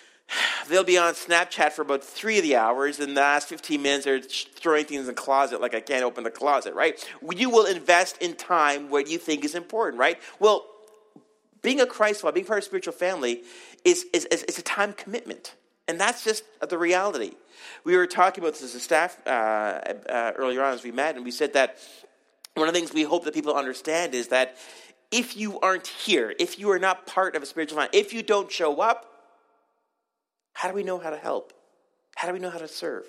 they'll 0.68 0.84
be 0.84 0.96
on 0.96 1.12
Snapchat 1.12 1.72
for 1.72 1.82
about 1.82 2.02
three 2.02 2.38
of 2.38 2.44
the 2.44 2.56
hours, 2.56 2.98
and 2.98 3.14
the 3.14 3.20
last 3.20 3.46
15 3.48 3.82
minutes 3.82 4.04
they're 4.06 4.22
throwing 4.22 4.86
things 4.86 5.00
in 5.00 5.06
the 5.06 5.12
closet 5.12 5.60
like 5.60 5.74
I 5.74 5.80
can't 5.80 6.02
open 6.02 6.24
the 6.24 6.30
closet, 6.30 6.74
right? 6.74 6.94
You 7.36 7.50
will 7.50 7.66
invest 7.66 8.16
in 8.22 8.36
time 8.36 8.88
what 8.88 9.06
you 9.06 9.18
think 9.18 9.44
is 9.44 9.54
important, 9.54 10.00
right? 10.00 10.18
Well, 10.38 10.66
being 11.60 11.80
a 11.80 11.86
Christ 11.86 12.22
follower, 12.22 12.32
being 12.32 12.46
part 12.46 12.60
of 12.60 12.62
a 12.62 12.66
spiritual 12.66 12.94
family, 12.94 13.42
is, 13.84 14.06
is, 14.14 14.24
is, 14.26 14.44
is 14.44 14.58
a 14.58 14.62
time 14.62 14.94
commitment. 14.94 15.56
And 15.90 16.00
that's 16.00 16.22
just 16.22 16.44
the 16.68 16.78
reality. 16.78 17.32
We 17.82 17.96
were 17.96 18.06
talking 18.06 18.44
about 18.44 18.52
this 18.52 18.62
as 18.62 18.76
a 18.76 18.80
staff 18.80 19.20
uh, 19.26 19.30
uh, 19.30 20.32
earlier 20.36 20.62
on 20.62 20.72
as 20.72 20.84
we 20.84 20.92
met, 20.92 21.16
and 21.16 21.24
we 21.24 21.32
said 21.32 21.54
that 21.54 21.78
one 22.54 22.68
of 22.68 22.72
the 22.72 22.78
things 22.78 22.94
we 22.94 23.02
hope 23.02 23.24
that 23.24 23.34
people 23.34 23.54
understand 23.54 24.14
is 24.14 24.28
that 24.28 24.56
if 25.10 25.36
you 25.36 25.58
aren't 25.58 25.88
here, 25.88 26.32
if 26.38 26.60
you 26.60 26.70
are 26.70 26.78
not 26.78 27.08
part 27.08 27.34
of 27.34 27.42
a 27.42 27.46
spiritual 27.46 27.78
family, 27.78 27.98
if 27.98 28.12
you 28.12 28.22
don't 28.22 28.52
show 28.52 28.80
up, 28.80 29.04
how 30.52 30.68
do 30.68 30.76
we 30.76 30.84
know 30.84 31.00
how 31.00 31.10
to 31.10 31.16
help? 31.16 31.52
How 32.14 32.28
do 32.28 32.34
we 32.34 32.38
know 32.38 32.50
how 32.50 32.58
to 32.58 32.68
serve? 32.68 33.04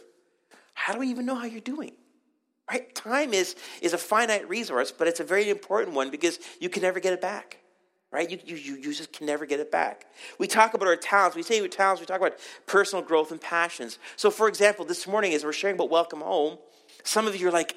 How 0.74 0.94
do 0.94 1.00
we 1.00 1.08
even 1.10 1.28
know 1.28 1.36
how 1.36 1.46
you're 1.46 1.62
doing? 1.62 1.92
Right? 2.68 2.96
Time 2.96 3.36
is, 3.36 3.56
is 3.84 3.94
a 3.94 4.00
finite 4.00 4.50
resource, 4.50 4.92
but 4.92 5.08
it's 5.08 5.20
a 5.20 5.24
very 5.24 5.52
important 5.52 5.96
one 5.96 6.10
because 6.10 6.40
you 6.60 6.70
can 6.70 6.82
never 6.82 7.00
get 7.00 7.14
it 7.14 7.22
back 7.22 7.61
right? 8.12 8.30
You, 8.30 8.40
you, 8.46 8.76
you 8.76 8.94
just 8.94 9.14
can 9.14 9.26
never 9.26 9.46
get 9.46 9.60
it 9.60 9.72
back. 9.72 10.06
We 10.38 10.48
talk 10.48 10.74
about 10.74 10.88
our 10.88 10.98
talents. 10.98 11.36
We 11.36 11.44
say 11.44 11.62
with 11.62 11.72
talents, 11.72 12.02
we 12.02 12.06
talk 12.06 12.20
about 12.20 12.38
personal 12.68 13.04
growth 13.04 13.32
and 13.32 13.40
passions. 13.40 14.00
So, 14.18 14.30
for 14.30 14.48
example, 14.48 14.86
this 14.86 15.08
morning 15.08 15.34
as 15.34 15.44
we're 15.44 15.54
sharing 15.54 15.76
about 15.76 15.90
Welcome 15.90 16.22
Home, 16.22 16.58
some 17.04 17.28
of 17.28 17.36
you 17.36 17.48
are 17.48 17.52
like, 17.52 17.76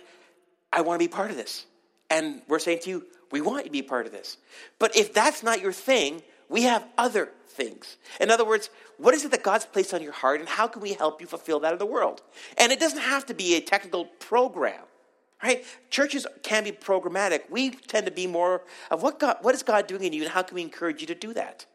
I 0.72 0.80
want 0.80 1.00
to 1.00 1.08
be 1.08 1.12
part 1.12 1.30
of 1.30 1.36
this. 1.36 1.66
And 2.10 2.42
we're 2.48 2.58
saying 2.58 2.80
to 2.82 2.90
you, 2.90 3.06
we 3.30 3.40
want 3.40 3.64
you 3.64 3.68
to 3.68 3.72
be 3.72 3.82
part 3.82 4.06
of 4.06 4.12
this. 4.12 4.36
But 4.78 4.96
if 4.96 5.14
that's 5.14 5.42
not 5.42 5.60
your 5.60 5.72
thing, 5.72 6.22
we 6.48 6.62
have 6.62 6.84
other 6.98 7.30
things. 7.48 7.96
In 8.20 8.30
other 8.30 8.44
words, 8.44 8.70
what 8.98 9.14
is 9.14 9.24
it 9.24 9.30
that 9.30 9.42
God's 9.42 9.64
placed 9.64 9.94
on 9.94 10.02
your 10.02 10.12
heart, 10.12 10.40
and 10.40 10.48
how 10.48 10.66
can 10.66 10.82
we 10.82 10.92
help 10.92 11.20
you 11.20 11.26
fulfill 11.26 11.60
that 11.60 11.72
in 11.72 11.78
the 11.78 11.86
world? 11.86 12.22
And 12.58 12.72
it 12.72 12.80
doesn't 12.80 13.00
have 13.00 13.26
to 13.26 13.34
be 13.34 13.56
a 13.56 13.60
technical 13.60 14.04
program. 14.04 14.82
Right? 15.42 15.64
Churches 15.90 16.26
can 16.42 16.64
be 16.64 16.72
programmatic. 16.72 17.50
We 17.50 17.70
tend 17.70 18.06
to 18.06 18.12
be 18.12 18.26
more 18.26 18.62
of 18.90 19.02
what 19.02 19.20
God, 19.20 19.38
what 19.42 19.54
is 19.54 19.62
God 19.62 19.86
doing 19.86 20.04
in 20.04 20.12
you, 20.12 20.22
and 20.22 20.30
how 20.32 20.42
can 20.42 20.54
we 20.54 20.62
encourage 20.62 21.00
you 21.00 21.06
to 21.08 21.14
do 21.14 21.34
that? 21.34 21.66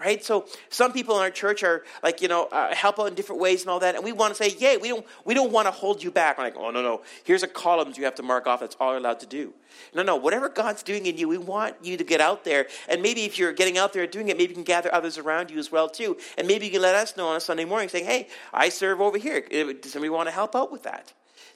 Right? 0.00 0.22
So 0.24 0.46
some 0.70 0.92
people 0.92 1.14
in 1.16 1.22
our 1.22 1.30
church 1.30 1.62
are 1.62 1.84
like, 2.02 2.20
you 2.20 2.26
know, 2.26 2.46
uh, 2.46 2.74
help 2.74 2.98
out 2.98 3.06
in 3.06 3.14
different 3.14 3.40
ways 3.40 3.62
and 3.62 3.70
all 3.70 3.78
that, 3.78 3.94
and 3.94 4.04
we 4.04 4.10
want 4.12 4.34
to 4.34 4.42
say, 4.42 4.54
"Yay!" 4.58 4.76
We 4.76 4.88
don't, 4.88 5.06
we 5.24 5.34
don't 5.34 5.52
want 5.52 5.66
to 5.66 5.70
hold 5.70 6.02
you 6.02 6.10
back. 6.10 6.36
We're 6.36 6.44
like, 6.44 6.56
"Oh 6.56 6.70
no, 6.70 6.82
no, 6.82 7.02
here's 7.22 7.44
a 7.44 7.48
column 7.48 7.92
you 7.96 8.04
have 8.04 8.16
to 8.16 8.22
mark 8.22 8.46
off. 8.48 8.58
That's 8.60 8.76
all 8.80 8.90
you're 8.90 8.98
allowed 8.98 9.20
to 9.20 9.26
do." 9.26 9.54
No, 9.94 10.02
no. 10.02 10.16
Whatever 10.16 10.48
God's 10.48 10.82
doing 10.82 11.06
in 11.06 11.16
you, 11.16 11.28
we 11.28 11.38
want 11.38 11.76
you 11.80 11.96
to 11.96 12.04
get 12.04 12.20
out 12.20 12.44
there, 12.44 12.66
and 12.88 13.02
maybe 13.02 13.22
if 13.22 13.38
you're 13.38 13.52
getting 13.52 13.78
out 13.78 13.92
there 13.92 14.06
doing 14.06 14.28
it, 14.28 14.36
maybe 14.36 14.50
you 14.50 14.56
can 14.56 14.64
gather 14.64 14.92
others 14.92 15.16
around 15.16 15.50
you 15.50 15.58
as 15.58 15.70
well 15.70 15.88
too, 15.88 16.18
and 16.36 16.48
maybe 16.48 16.66
you 16.66 16.72
can 16.72 16.82
let 16.82 16.96
us 16.96 17.16
know 17.16 17.28
on 17.28 17.36
a 17.36 17.40
Sunday 17.40 17.64
morning, 17.64 17.88
saying, 17.88 18.04
"Hey, 18.04 18.28
I 18.52 18.70
serve 18.70 19.00
over 19.00 19.16
here. 19.16 19.40
Does 19.40 19.92
somebody 19.92 20.10
want 20.10 20.26
to 20.26 20.34
help 20.34 20.56
out 20.56 20.72
with 20.72 20.82
that?" 20.82 21.12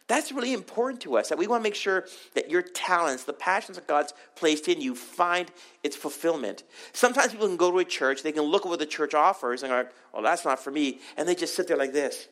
That's 0.09 0.33
really 0.33 0.55
important 0.55 1.03
to 1.03 1.19
us 1.19 1.29
that 1.29 1.37
we 1.37 1.47
want 1.47 1.63
to 1.63 1.65
make 1.65 1.75
sure 1.75 2.07
that 2.35 2.51
your 2.51 2.63
talents, 2.63 3.25
the 3.25 3.35
passions 3.35 3.77
that 3.77 3.87
God's 3.87 4.15
placed 4.37 4.67
in 4.67 4.81
you, 4.81 4.95
find 4.95 5.51
its 5.83 5.97
fulfillment. 5.97 6.65
Sometimes 6.95 7.33
people 7.33 7.47
can 7.47 7.59
go 7.59 7.71
to 7.71 7.79
a 7.79 7.85
church, 7.85 8.23
they 8.23 8.33
can 8.33 8.43
look 8.43 8.65
at 8.65 8.71
what 8.71 8.79
the 8.79 8.87
church 8.87 9.13
offers 9.13 9.63
and 9.63 9.71
go, 9.71 9.87
well, 10.15 10.23
that's 10.23 10.47
not 10.47 10.65
for 10.65 10.71
me. 10.71 11.01
And 11.19 11.29
they 11.29 11.35
just 11.35 11.55
sit 11.55 11.69
there 11.69 11.77
like 11.77 11.93
this. 11.93 12.27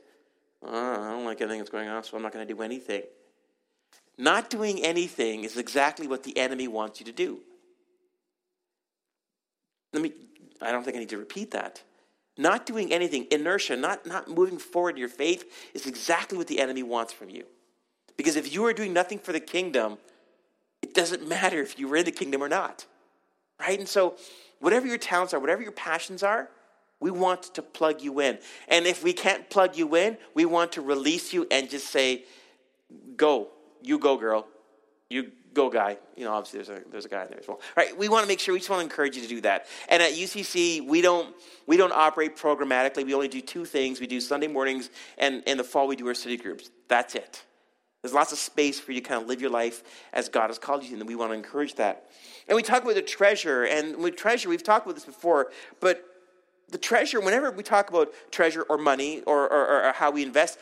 Oh, 0.63 0.71
I 0.73 1.11
don't 1.11 1.27
like 1.27 1.41
anything 1.43 1.59
that's 1.59 1.71
going 1.71 1.89
on, 1.89 2.03
so 2.03 2.17
I'm 2.17 2.23
not 2.23 2.33
going 2.33 2.49
to 2.49 2.53
do 2.53 2.63
anything. 2.63 3.03
Not 4.17 4.49
doing 4.49 4.83
anything 4.83 5.45
is 5.45 5.59
exactly 5.59 6.07
what 6.07 6.23
the 6.23 6.39
enemy 6.39 6.69
wants 6.69 6.99
you 6.99 7.07
to 7.07 7.13
do. 7.13 7.41
Let 9.93 10.03
me, 10.03 10.13
I 10.63 10.73
don't 10.73 10.83
think 10.83 10.97
I 10.97 11.01
need 11.01 11.11
to 11.11 11.19
repeat 11.19 11.51
that. 11.51 11.83
Not 12.39 12.65
doing 12.65 12.91
anything, 12.91 13.27
inertia, 13.31 13.77
not, 13.77 14.07
not 14.07 14.29
moving 14.29 14.59
forward 14.59 14.95
in 14.95 14.97
your 14.97 15.11
faith, 15.11 15.71
is 15.75 15.87
exactly 15.87 16.39
what 16.39 16.47
the 16.47 16.59
enemy 16.59 16.83
wants 16.83 17.13
from 17.13 17.29
you. 17.29 17.45
Because 18.17 18.37
if 18.37 18.53
you 18.53 18.65
are 18.67 18.73
doing 18.73 18.93
nothing 18.93 19.19
for 19.19 19.33
the 19.33 19.41
kingdom, 19.41 19.99
it 20.83 20.95
doesn't 20.95 21.27
matter 21.27 21.61
if 21.61 21.79
you 21.79 21.89
were 21.89 21.97
in 21.97 22.05
the 22.05 22.13
kingdom 22.13 22.43
or 22.43 22.49
not. 22.49 22.87
Right? 23.59 23.79
And 23.79 23.89
so, 23.89 24.17
whatever 24.61 24.87
your 24.87 24.99
talents 24.99 25.35
are, 25.35 25.41
whatever 25.41 25.63
your 25.63 25.73
passions 25.73 26.23
are, 26.23 26.49
we 27.01 27.11
want 27.11 27.55
to 27.55 27.63
plug 27.63 28.01
you 28.01 28.21
in. 28.21 28.39
And 28.69 28.87
if 28.87 29.05
we 29.05 29.13
can't 29.13 29.49
plug 29.51 29.77
you 29.77 29.97
in, 29.97 30.17
we 30.35 30.45
want 30.45 30.73
to 30.73 30.81
release 30.81 31.33
you 31.33 31.47
and 31.51 31.69
just 31.69 31.89
say, 31.89 32.25
go. 33.17 33.49
You 33.83 33.99
go, 33.99 34.17
girl. 34.17 34.47
You 35.11 35.31
go, 35.53 35.69
guy. 35.69 35.99
You 36.17 36.25
know, 36.25 36.33
obviously 36.33 36.63
there's 36.63 36.81
a, 36.81 36.91
there's 36.91 37.05
a 37.05 37.09
guy 37.09 37.23
in 37.25 37.31
there 37.31 37.41
as 37.41 37.49
well. 37.49 37.61
Right? 37.77 37.97
We 37.97 38.09
want 38.09 38.23
to 38.23 38.29
make 38.29 38.41
sure, 38.41 38.55
we 38.55 38.61
just 38.61 38.71
want 38.71 38.81
to 38.81 38.85
encourage 38.85 39.17
you 39.17 39.23
to 39.23 39.29
do 39.29 39.41
that. 39.43 39.67
And 39.89 40.03
at 40.03 40.13
UCC, 40.13 40.87
we 40.87 41.03
don't, 41.03 41.35
we 41.67 41.77
don't 41.77 41.93
operate 41.93 42.37
programmatically. 42.37 43.05
We 43.05 43.15
only 43.15 43.29
do 43.29 43.41
two 43.41 43.65
things. 43.65 44.01
We 44.01 44.07
do 44.07 44.21
Sunday 44.21 44.47
mornings, 44.47 44.91
and 45.19 45.43
in 45.45 45.59
the 45.59 45.65
fall, 45.65 45.87
we 45.87 45.97
do 45.97 46.07
our 46.09 46.15
city 46.15 46.37
groups. 46.37 46.71
That's 46.89 47.15
it. 47.15 47.43
There's 48.07 48.15
lots 48.15 48.31
of 48.31 48.39
space 48.39 48.79
for 48.79 48.93
you 48.93 49.01
to 49.01 49.09
kind 49.09 49.21
of 49.21 49.27
live 49.27 49.41
your 49.41 49.51
life 49.51 49.83
as 50.13 50.29
God 50.29 50.47
has 50.47 50.61
called 50.61 50.85
you, 50.85 50.97
and 50.97 51.09
we 51.09 51.17
want 51.17 51.33
to 51.33 51.35
encourage 51.35 51.75
that. 51.75 52.09
And 52.47 52.55
we 52.55 52.63
talk 52.63 52.85
about 52.85 52.95
the 52.95 53.03
treasure, 53.03 53.65
and 53.65 53.97
with 53.97 54.15
treasure, 54.15 54.49
we've 54.49 54.63
talked 54.63 54.87
about 54.87 54.95
this 54.95 55.05
before, 55.05 55.51
but 55.81 56.05
the 56.69 56.79
treasure, 56.79 57.21
whenever 57.21 57.51
we 57.51 57.65
talk 57.65 57.91
about 57.91 58.13
treasure 58.31 58.63
or 58.63 58.79
money 58.79 59.23
or, 59.23 59.43
or, 59.53 59.89
or 59.89 59.93
how 59.93 60.13
we 60.13 60.23
invest, 60.23 60.57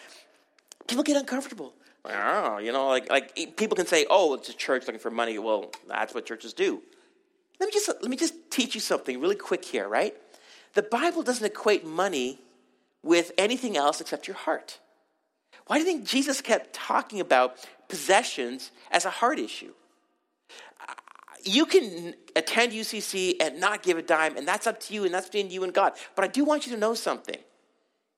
people 0.87 1.05
get 1.05 1.19
uncomfortable. 1.19 1.75
Don't 2.05 2.17
oh, 2.17 2.57
you 2.57 2.73
know, 2.73 2.89
like, 2.89 3.11
like 3.11 3.37
people 3.59 3.77
can 3.77 3.87
say, 3.87 4.07
oh, 4.09 4.33
it's 4.33 4.49
a 4.49 4.55
church 4.55 4.87
looking 4.87 4.99
for 4.99 5.11
money. 5.11 5.39
Well, 5.39 5.71
that's 5.87 6.15
what 6.15 6.25
churches 6.25 6.55
do. 6.55 6.81
Let 7.61 7.67
me 7.67 7.73
just, 7.73 7.89
let 7.89 8.09
me 8.09 8.17
just 8.17 8.51
teach 8.51 8.75
you 8.75 8.81
something 8.81 9.21
really 9.21 9.37
quick 9.37 9.67
here, 9.67 9.87
right? 9.87 10.15
The 10.73 10.83
Bible 10.83 11.23
doesn't 11.23 11.45
equate 11.45 11.85
money 11.85 12.39
with 13.03 13.33
anything 13.37 13.77
else 13.77 14.01
except 14.01 14.27
your 14.27 14.37
heart. 14.37 14.79
Why 15.67 15.77
do 15.77 15.85
you 15.85 15.87
think 15.87 16.07
Jesus 16.07 16.41
kept 16.41 16.75
talking 16.75 17.21
about 17.21 17.57
possessions 17.89 18.71
as 18.91 19.05
a 19.05 19.11
heart 19.11 19.39
issue? 19.39 19.73
You 21.45 21.67
can 21.67 22.15
attend 22.37 22.73
UCC 22.73 23.37
and 23.41 23.61
not 23.61 23.83
give 23.83 23.99
a 23.99 24.03
dime, 24.03 24.37
and 24.37 24.49
that's 24.49 24.67
up 24.67 24.81
to 24.81 24.95
you, 24.95 25.05
and 25.05 25.13
that's 25.13 25.27
between 25.27 25.51
you 25.51 25.65
and 25.65 25.73
God. 25.73 25.93
But 26.15 26.25
I 26.25 26.29
do 26.29 26.45
want 26.45 26.67
you 26.67 26.73
to 26.73 26.79
know 26.79 26.95
something. 26.95 27.39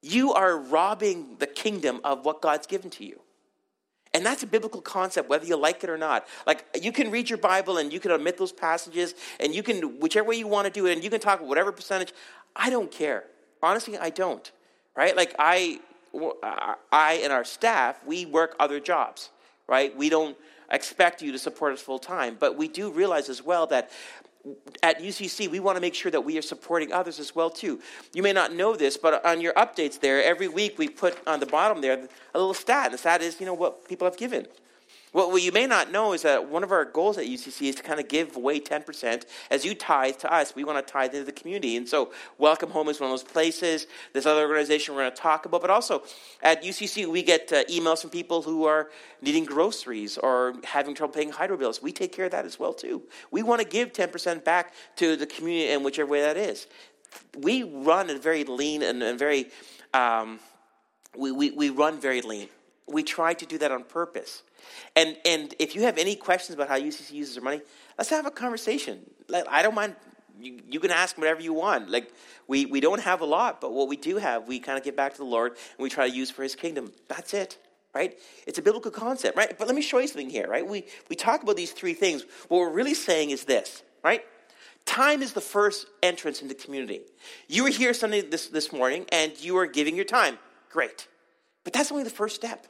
You 0.00 0.32
are 0.34 0.56
robbing 0.56 1.36
the 1.38 1.46
kingdom 1.46 2.00
of 2.04 2.24
what 2.24 2.40
God's 2.40 2.66
given 2.66 2.90
to 2.90 3.04
you. 3.04 3.20
And 4.14 4.24
that's 4.24 4.42
a 4.42 4.46
biblical 4.46 4.80
concept, 4.80 5.28
whether 5.28 5.44
you 5.44 5.56
like 5.56 5.82
it 5.82 5.90
or 5.90 5.98
not. 5.98 6.26
Like, 6.46 6.64
you 6.80 6.92
can 6.92 7.10
read 7.10 7.28
your 7.28 7.38
Bible 7.38 7.76
and 7.78 7.92
you 7.92 8.00
can 8.00 8.12
omit 8.12 8.38
those 8.38 8.52
passages, 8.52 9.14
and 9.40 9.54
you 9.54 9.62
can, 9.62 9.98
whichever 9.98 10.28
way 10.28 10.36
you 10.36 10.46
want 10.46 10.66
to 10.66 10.72
do 10.72 10.86
it, 10.86 10.92
and 10.92 11.02
you 11.02 11.10
can 11.10 11.20
talk 11.20 11.40
whatever 11.42 11.72
percentage. 11.72 12.12
I 12.54 12.70
don't 12.70 12.90
care. 12.90 13.24
Honestly, 13.62 13.98
I 13.98 14.10
don't. 14.10 14.50
Right? 14.96 15.16
Like, 15.16 15.34
I, 15.38 15.80
I 16.92 17.20
and 17.22 17.32
our 17.32 17.44
staff, 17.44 18.04
we 18.04 18.26
work 18.26 18.56
other 18.58 18.80
jobs, 18.80 19.30
right? 19.66 19.96
We 19.96 20.08
don't 20.08 20.36
expect 20.70 21.22
you 21.22 21.32
to 21.32 21.38
support 21.38 21.72
us 21.72 21.80
full 21.80 21.98
time, 21.98 22.36
but 22.38 22.56
we 22.56 22.68
do 22.68 22.90
realize 22.90 23.28
as 23.28 23.42
well 23.42 23.66
that 23.68 23.90
at 24.82 25.00
UCC, 25.00 25.48
we 25.50 25.60
want 25.60 25.76
to 25.76 25.80
make 25.80 25.94
sure 25.94 26.10
that 26.10 26.20
we 26.20 26.38
are 26.38 26.42
supporting 26.42 26.92
others 26.92 27.18
as 27.18 27.34
well 27.34 27.50
too. 27.50 27.80
You 28.14 28.22
may 28.22 28.32
not 28.32 28.52
know 28.54 28.76
this, 28.76 28.96
but 28.96 29.24
on 29.24 29.40
your 29.40 29.52
updates 29.54 29.98
there, 29.98 30.22
every 30.22 30.48
week 30.48 30.78
we 30.78 30.88
put 30.88 31.18
on 31.26 31.40
the 31.40 31.46
bottom 31.46 31.80
there 31.80 32.08
a 32.34 32.38
little 32.38 32.54
stat. 32.54 32.86
And 32.86 32.94
the 32.94 32.98
stat 32.98 33.22
is, 33.22 33.40
you 33.40 33.46
know, 33.46 33.54
what 33.54 33.88
people 33.88 34.06
have 34.06 34.16
given. 34.16 34.46
What 35.16 35.42
you 35.42 35.50
may 35.50 35.66
not 35.66 35.90
know 35.90 36.12
is 36.12 36.20
that 36.22 36.50
one 36.50 36.62
of 36.62 36.72
our 36.72 36.84
goals 36.84 37.16
at 37.16 37.24
UCC 37.24 37.70
is 37.70 37.76
to 37.76 37.82
kind 37.82 37.98
of 37.98 38.06
give 38.06 38.36
away 38.36 38.60
10%. 38.60 39.24
As 39.50 39.64
you 39.64 39.74
tithe 39.74 40.16
to 40.16 40.30
us, 40.30 40.54
we 40.54 40.62
want 40.62 40.86
to 40.86 40.92
tithe 40.92 41.14
into 41.14 41.24
the 41.24 41.32
community. 41.32 41.78
And 41.78 41.88
so, 41.88 42.12
Welcome 42.36 42.68
Home 42.68 42.90
is 42.90 43.00
one 43.00 43.10
of 43.10 43.12
those 43.12 43.22
places. 43.22 43.86
This 44.12 44.26
other 44.26 44.42
organization 44.42 44.94
we're 44.94 45.04
going 45.04 45.12
to 45.12 45.16
talk 45.16 45.46
about. 45.46 45.62
But 45.62 45.70
also, 45.70 46.02
at 46.42 46.62
UCC, 46.62 47.06
we 47.06 47.22
get 47.22 47.50
uh, 47.50 47.64
emails 47.64 48.02
from 48.02 48.10
people 48.10 48.42
who 48.42 48.66
are 48.66 48.90
needing 49.22 49.46
groceries 49.46 50.18
or 50.18 50.56
having 50.64 50.94
trouble 50.94 51.14
paying 51.14 51.30
hydro 51.30 51.56
bills. 51.56 51.80
We 51.80 51.92
take 51.92 52.12
care 52.12 52.26
of 52.26 52.32
that 52.32 52.44
as 52.44 52.58
well, 52.58 52.74
too. 52.74 53.04
We 53.30 53.42
want 53.42 53.62
to 53.62 53.66
give 53.66 53.94
10% 53.94 54.44
back 54.44 54.74
to 54.96 55.16
the 55.16 55.24
community 55.24 55.72
in 55.72 55.82
whichever 55.82 56.10
way 56.10 56.20
that 56.20 56.36
is. 56.36 56.66
We 57.38 57.62
run 57.62 58.10
a 58.10 58.18
very 58.18 58.44
lean 58.44 58.82
and, 58.82 59.02
and 59.02 59.18
very, 59.18 59.46
um, 59.94 60.40
we, 61.16 61.32
we, 61.32 61.52
we 61.52 61.70
run 61.70 62.02
very 62.02 62.20
lean. 62.20 62.50
We 62.86 63.02
try 63.02 63.32
to 63.32 63.46
do 63.46 63.56
that 63.56 63.72
on 63.72 63.84
purpose. 63.84 64.42
And, 64.94 65.16
and 65.24 65.54
if 65.58 65.74
you 65.74 65.82
have 65.82 65.98
any 65.98 66.16
questions 66.16 66.54
about 66.54 66.68
how 66.68 66.78
UCC 66.78 67.12
uses 67.12 67.34
their 67.34 67.44
money, 67.44 67.60
let's 67.98 68.10
have 68.10 68.26
a 68.26 68.30
conversation. 68.30 69.00
Like, 69.28 69.44
I 69.48 69.62
don't 69.62 69.74
mind. 69.74 69.96
You, 70.38 70.60
you 70.68 70.80
can 70.80 70.90
ask 70.90 71.16
whatever 71.16 71.40
you 71.40 71.54
want. 71.54 71.88
Like 71.90 72.12
we, 72.46 72.66
we 72.66 72.80
don't 72.80 73.00
have 73.00 73.22
a 73.22 73.24
lot, 73.24 73.60
but 73.60 73.72
what 73.72 73.88
we 73.88 73.96
do 73.96 74.18
have, 74.18 74.46
we 74.46 74.60
kind 74.60 74.76
of 74.76 74.84
give 74.84 74.94
back 74.94 75.12
to 75.12 75.18
the 75.18 75.24
Lord 75.24 75.52
and 75.52 75.82
we 75.82 75.88
try 75.88 76.08
to 76.08 76.14
use 76.14 76.30
for 76.30 76.42
His 76.42 76.54
kingdom. 76.54 76.92
That's 77.08 77.32
it, 77.32 77.56
right? 77.94 78.18
It's 78.46 78.58
a 78.58 78.62
biblical 78.62 78.90
concept, 78.90 79.34
right? 79.34 79.58
But 79.58 79.66
let 79.66 79.74
me 79.74 79.80
show 79.80 79.98
you 79.98 80.06
something 80.06 80.28
here, 80.28 80.46
right? 80.46 80.66
We 80.66 80.84
we 81.08 81.16
talk 81.16 81.42
about 81.42 81.56
these 81.56 81.72
three 81.72 81.94
things. 81.94 82.24
What 82.48 82.58
we're 82.58 82.70
really 82.70 82.92
saying 82.92 83.30
is 83.30 83.44
this, 83.44 83.82
right? 84.04 84.22
Time 84.86 85.20
is 85.20 85.32
the 85.32 85.40
first 85.40 85.88
entrance 86.02 86.40
into 86.40 86.54
community. 86.54 87.02
You 87.48 87.64
were 87.64 87.70
here 87.70 87.92
Sunday 87.92 88.22
this, 88.22 88.46
this 88.46 88.72
morning 88.72 89.04
and 89.10 89.38
you 89.38 89.58
are 89.58 89.66
giving 89.66 89.96
your 89.96 90.04
time. 90.04 90.38
Great. 90.70 91.08
But 91.64 91.72
that's 91.72 91.90
only 91.90 92.04
the 92.04 92.10
first 92.10 92.36
step. 92.36 92.66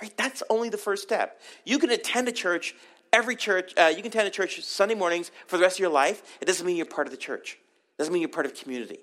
Right? 0.00 0.16
That's 0.16 0.42
only 0.50 0.68
the 0.68 0.78
first 0.78 1.02
step. 1.02 1.40
You 1.64 1.78
can 1.78 1.90
attend 1.90 2.28
a 2.28 2.32
church, 2.32 2.74
every 3.12 3.36
church, 3.36 3.72
uh, 3.76 3.92
you 3.94 3.98
can 3.98 4.06
attend 4.06 4.28
a 4.28 4.30
church 4.30 4.62
Sunday 4.62 4.94
mornings 4.94 5.30
for 5.46 5.56
the 5.56 5.62
rest 5.62 5.76
of 5.76 5.80
your 5.80 5.90
life. 5.90 6.22
It 6.40 6.46
doesn't 6.46 6.66
mean 6.66 6.76
you're 6.76 6.86
part 6.86 7.06
of 7.06 7.12
the 7.12 7.16
church. 7.16 7.58
It 7.96 7.98
doesn't 7.98 8.12
mean 8.12 8.22
you're 8.22 8.28
part 8.28 8.46
of 8.46 8.54
community. 8.54 8.98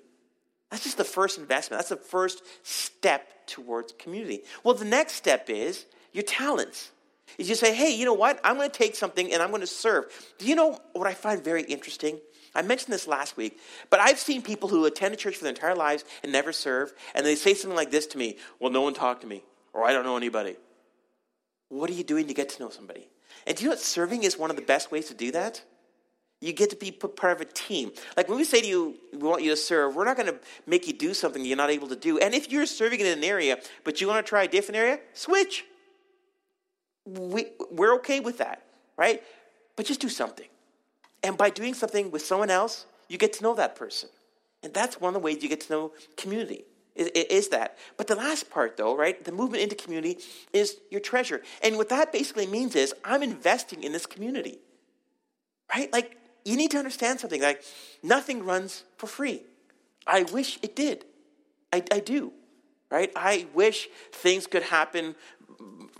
That's 0.70 0.84
just 0.84 0.96
the 0.96 1.04
first 1.04 1.38
investment. 1.38 1.78
That's 1.78 1.90
the 1.90 1.96
first 1.96 2.42
step 2.62 3.46
towards 3.46 3.92
community. 3.98 4.42
Well, 4.64 4.74
the 4.74 4.84
next 4.84 5.14
step 5.14 5.50
is 5.50 5.86
your 6.12 6.24
talents. 6.24 6.90
Is 7.38 7.48
you 7.48 7.54
say, 7.54 7.74
hey, 7.74 7.94
you 7.94 8.04
know 8.04 8.14
what? 8.14 8.40
I'm 8.44 8.56
going 8.56 8.70
to 8.70 8.76
take 8.76 8.94
something 8.94 9.32
and 9.32 9.42
I'm 9.42 9.50
going 9.50 9.60
to 9.60 9.66
serve. 9.66 10.04
Do 10.38 10.46
you 10.46 10.54
know 10.54 10.78
what 10.92 11.06
I 11.06 11.14
find 11.14 11.42
very 11.42 11.62
interesting? 11.62 12.20
I 12.54 12.62
mentioned 12.62 12.92
this 12.92 13.06
last 13.06 13.36
week, 13.36 13.58
but 13.88 14.00
I've 14.00 14.18
seen 14.18 14.42
people 14.42 14.68
who 14.68 14.84
attend 14.84 15.14
a 15.14 15.16
church 15.16 15.36
for 15.36 15.44
their 15.44 15.52
entire 15.52 15.74
lives 15.74 16.04
and 16.22 16.32
never 16.32 16.52
serve, 16.52 16.92
and 17.14 17.24
they 17.24 17.34
say 17.34 17.54
something 17.54 17.76
like 17.76 17.90
this 17.90 18.06
to 18.08 18.18
me 18.18 18.36
Well, 18.60 18.70
no 18.70 18.82
one 18.82 18.92
talked 18.92 19.22
to 19.22 19.26
me, 19.26 19.42
or 19.72 19.84
I 19.84 19.92
don't 19.92 20.04
know 20.04 20.18
anybody. 20.18 20.56
What 21.72 21.88
are 21.88 21.94
you 21.94 22.04
doing 22.04 22.26
to 22.26 22.34
get 22.34 22.50
to 22.50 22.62
know 22.62 22.68
somebody? 22.68 23.08
And 23.46 23.56
do 23.56 23.64
you 23.64 23.70
know 23.70 23.72
what 23.72 23.80
serving 23.80 24.24
is 24.24 24.36
one 24.36 24.50
of 24.50 24.56
the 24.56 24.62
best 24.62 24.92
ways 24.92 25.08
to 25.08 25.14
do 25.14 25.32
that? 25.32 25.62
You 26.38 26.52
get 26.52 26.68
to 26.68 26.76
be 26.76 26.90
part 26.90 27.32
of 27.32 27.40
a 27.40 27.46
team. 27.46 27.92
Like 28.14 28.28
when 28.28 28.36
we 28.36 28.44
say 28.44 28.60
to 28.60 28.66
you, 28.66 28.96
we 29.10 29.18
want 29.20 29.42
you 29.42 29.48
to 29.48 29.56
serve, 29.56 29.96
we're 29.96 30.04
not 30.04 30.18
going 30.18 30.26
to 30.26 30.38
make 30.66 30.86
you 30.86 30.92
do 30.92 31.14
something 31.14 31.42
you're 31.42 31.56
not 31.56 31.70
able 31.70 31.88
to 31.88 31.96
do. 31.96 32.18
And 32.18 32.34
if 32.34 32.52
you're 32.52 32.66
serving 32.66 33.00
in 33.00 33.06
an 33.06 33.24
area, 33.24 33.56
but 33.84 34.02
you 34.02 34.06
want 34.06 34.22
to 34.24 34.28
try 34.28 34.42
a 34.42 34.48
different 34.48 34.76
area, 34.76 35.00
switch. 35.14 35.64
We, 37.06 37.46
we're 37.70 37.94
okay 37.94 38.20
with 38.20 38.36
that, 38.36 38.66
right? 38.98 39.22
But 39.74 39.86
just 39.86 40.00
do 40.00 40.10
something. 40.10 40.48
And 41.22 41.38
by 41.38 41.48
doing 41.48 41.72
something 41.72 42.10
with 42.10 42.20
someone 42.20 42.50
else, 42.50 42.84
you 43.08 43.16
get 43.16 43.32
to 43.34 43.42
know 43.42 43.54
that 43.54 43.76
person. 43.76 44.10
And 44.62 44.74
that's 44.74 45.00
one 45.00 45.08
of 45.08 45.14
the 45.14 45.24
ways 45.24 45.42
you 45.42 45.48
get 45.48 45.62
to 45.62 45.72
know 45.72 45.92
community 46.18 46.66
is 46.94 47.48
that. 47.48 47.78
But 47.96 48.06
the 48.06 48.16
last 48.16 48.50
part, 48.50 48.76
though, 48.76 48.96
right, 48.96 49.22
the 49.24 49.32
movement 49.32 49.62
into 49.62 49.74
community 49.74 50.18
is 50.52 50.76
your 50.90 51.00
treasure. 51.00 51.42
And 51.62 51.76
what 51.76 51.88
that 51.88 52.12
basically 52.12 52.46
means 52.46 52.74
is 52.74 52.94
I'm 53.04 53.22
investing 53.22 53.82
in 53.82 53.92
this 53.92 54.06
community, 54.06 54.58
right? 55.74 55.92
Like, 55.92 56.16
you 56.44 56.56
need 56.56 56.70
to 56.72 56.78
understand 56.78 57.20
something. 57.20 57.40
Like, 57.40 57.62
nothing 58.02 58.44
runs 58.44 58.84
for 58.96 59.06
free. 59.06 59.42
I 60.06 60.24
wish 60.24 60.58
it 60.62 60.76
did. 60.76 61.04
I, 61.72 61.82
I 61.90 62.00
do, 62.00 62.32
right? 62.90 63.10
I 63.16 63.46
wish 63.54 63.88
things 64.12 64.46
could 64.46 64.64
happen 64.64 65.14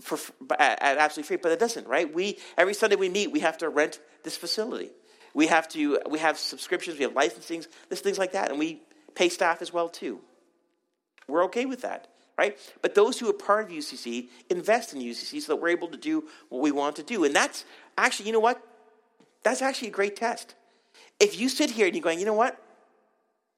for, 0.01 0.19
at, 0.59 0.99
absolutely 0.99 1.29
free, 1.29 1.37
but 1.37 1.53
it 1.53 1.59
doesn't, 1.59 1.87
right? 1.87 2.13
We 2.13 2.39
every 2.59 2.75
Sunday 2.75 2.97
we 2.97 3.09
meet, 3.09 3.31
we 3.33 3.41
have 3.41 3.59
to 3.59 3.69
rent 3.69 4.01
this 4.25 4.37
facility. 4.37 4.91
We 5.35 5.47
have 5.47 5.69
to 5.69 6.01
we 6.11 6.19
have 6.19 6.37
subscriptions, 6.37 6.99
we 6.99 7.05
have 7.05 7.15
licensings, 7.15 7.69
this 7.89 8.01
things 8.01 8.19
like 8.19 8.33
that, 8.33 8.51
and 8.51 8.59
we 8.59 8.83
pay 9.15 9.29
staff 9.29 9.63
as 9.63 9.73
well 9.73 9.89
too. 9.89 10.21
We're 11.29 11.45
okay 11.45 11.64
with 11.67 11.83
that, 11.83 12.09
right? 12.38 12.59
But 12.81 12.95
those 12.95 13.19
who 13.19 13.29
are 13.29 13.35
part 13.35 13.67
of 13.67 13.71
UCC 13.71 14.29
invest 14.50 14.93
in 14.93 15.00
UCC 15.00 15.41
so 15.41 15.52
that 15.52 15.57
we're 15.57 15.69
able 15.69 15.88
to 15.88 15.97
do 15.97 16.25
what 16.49 16.62
we 16.62 16.71
want 16.71 16.97
to 16.97 17.02
do. 17.02 17.25
And 17.25 17.35
that's 17.35 17.64
actually, 17.97 18.26
you 18.26 18.33
know 18.33 18.41
what? 18.41 18.61
That's 19.43 19.62
actually 19.62 19.88
a 19.88 19.93
great 19.93 20.17
test. 20.17 20.55
If 21.21 21.38
you 21.38 21.49
sit 21.49 21.71
here 21.71 21.87
and 21.87 21.95
you're 21.95 22.02
going, 22.02 22.19
you 22.19 22.26
know 22.26 22.35
what? 22.35 22.61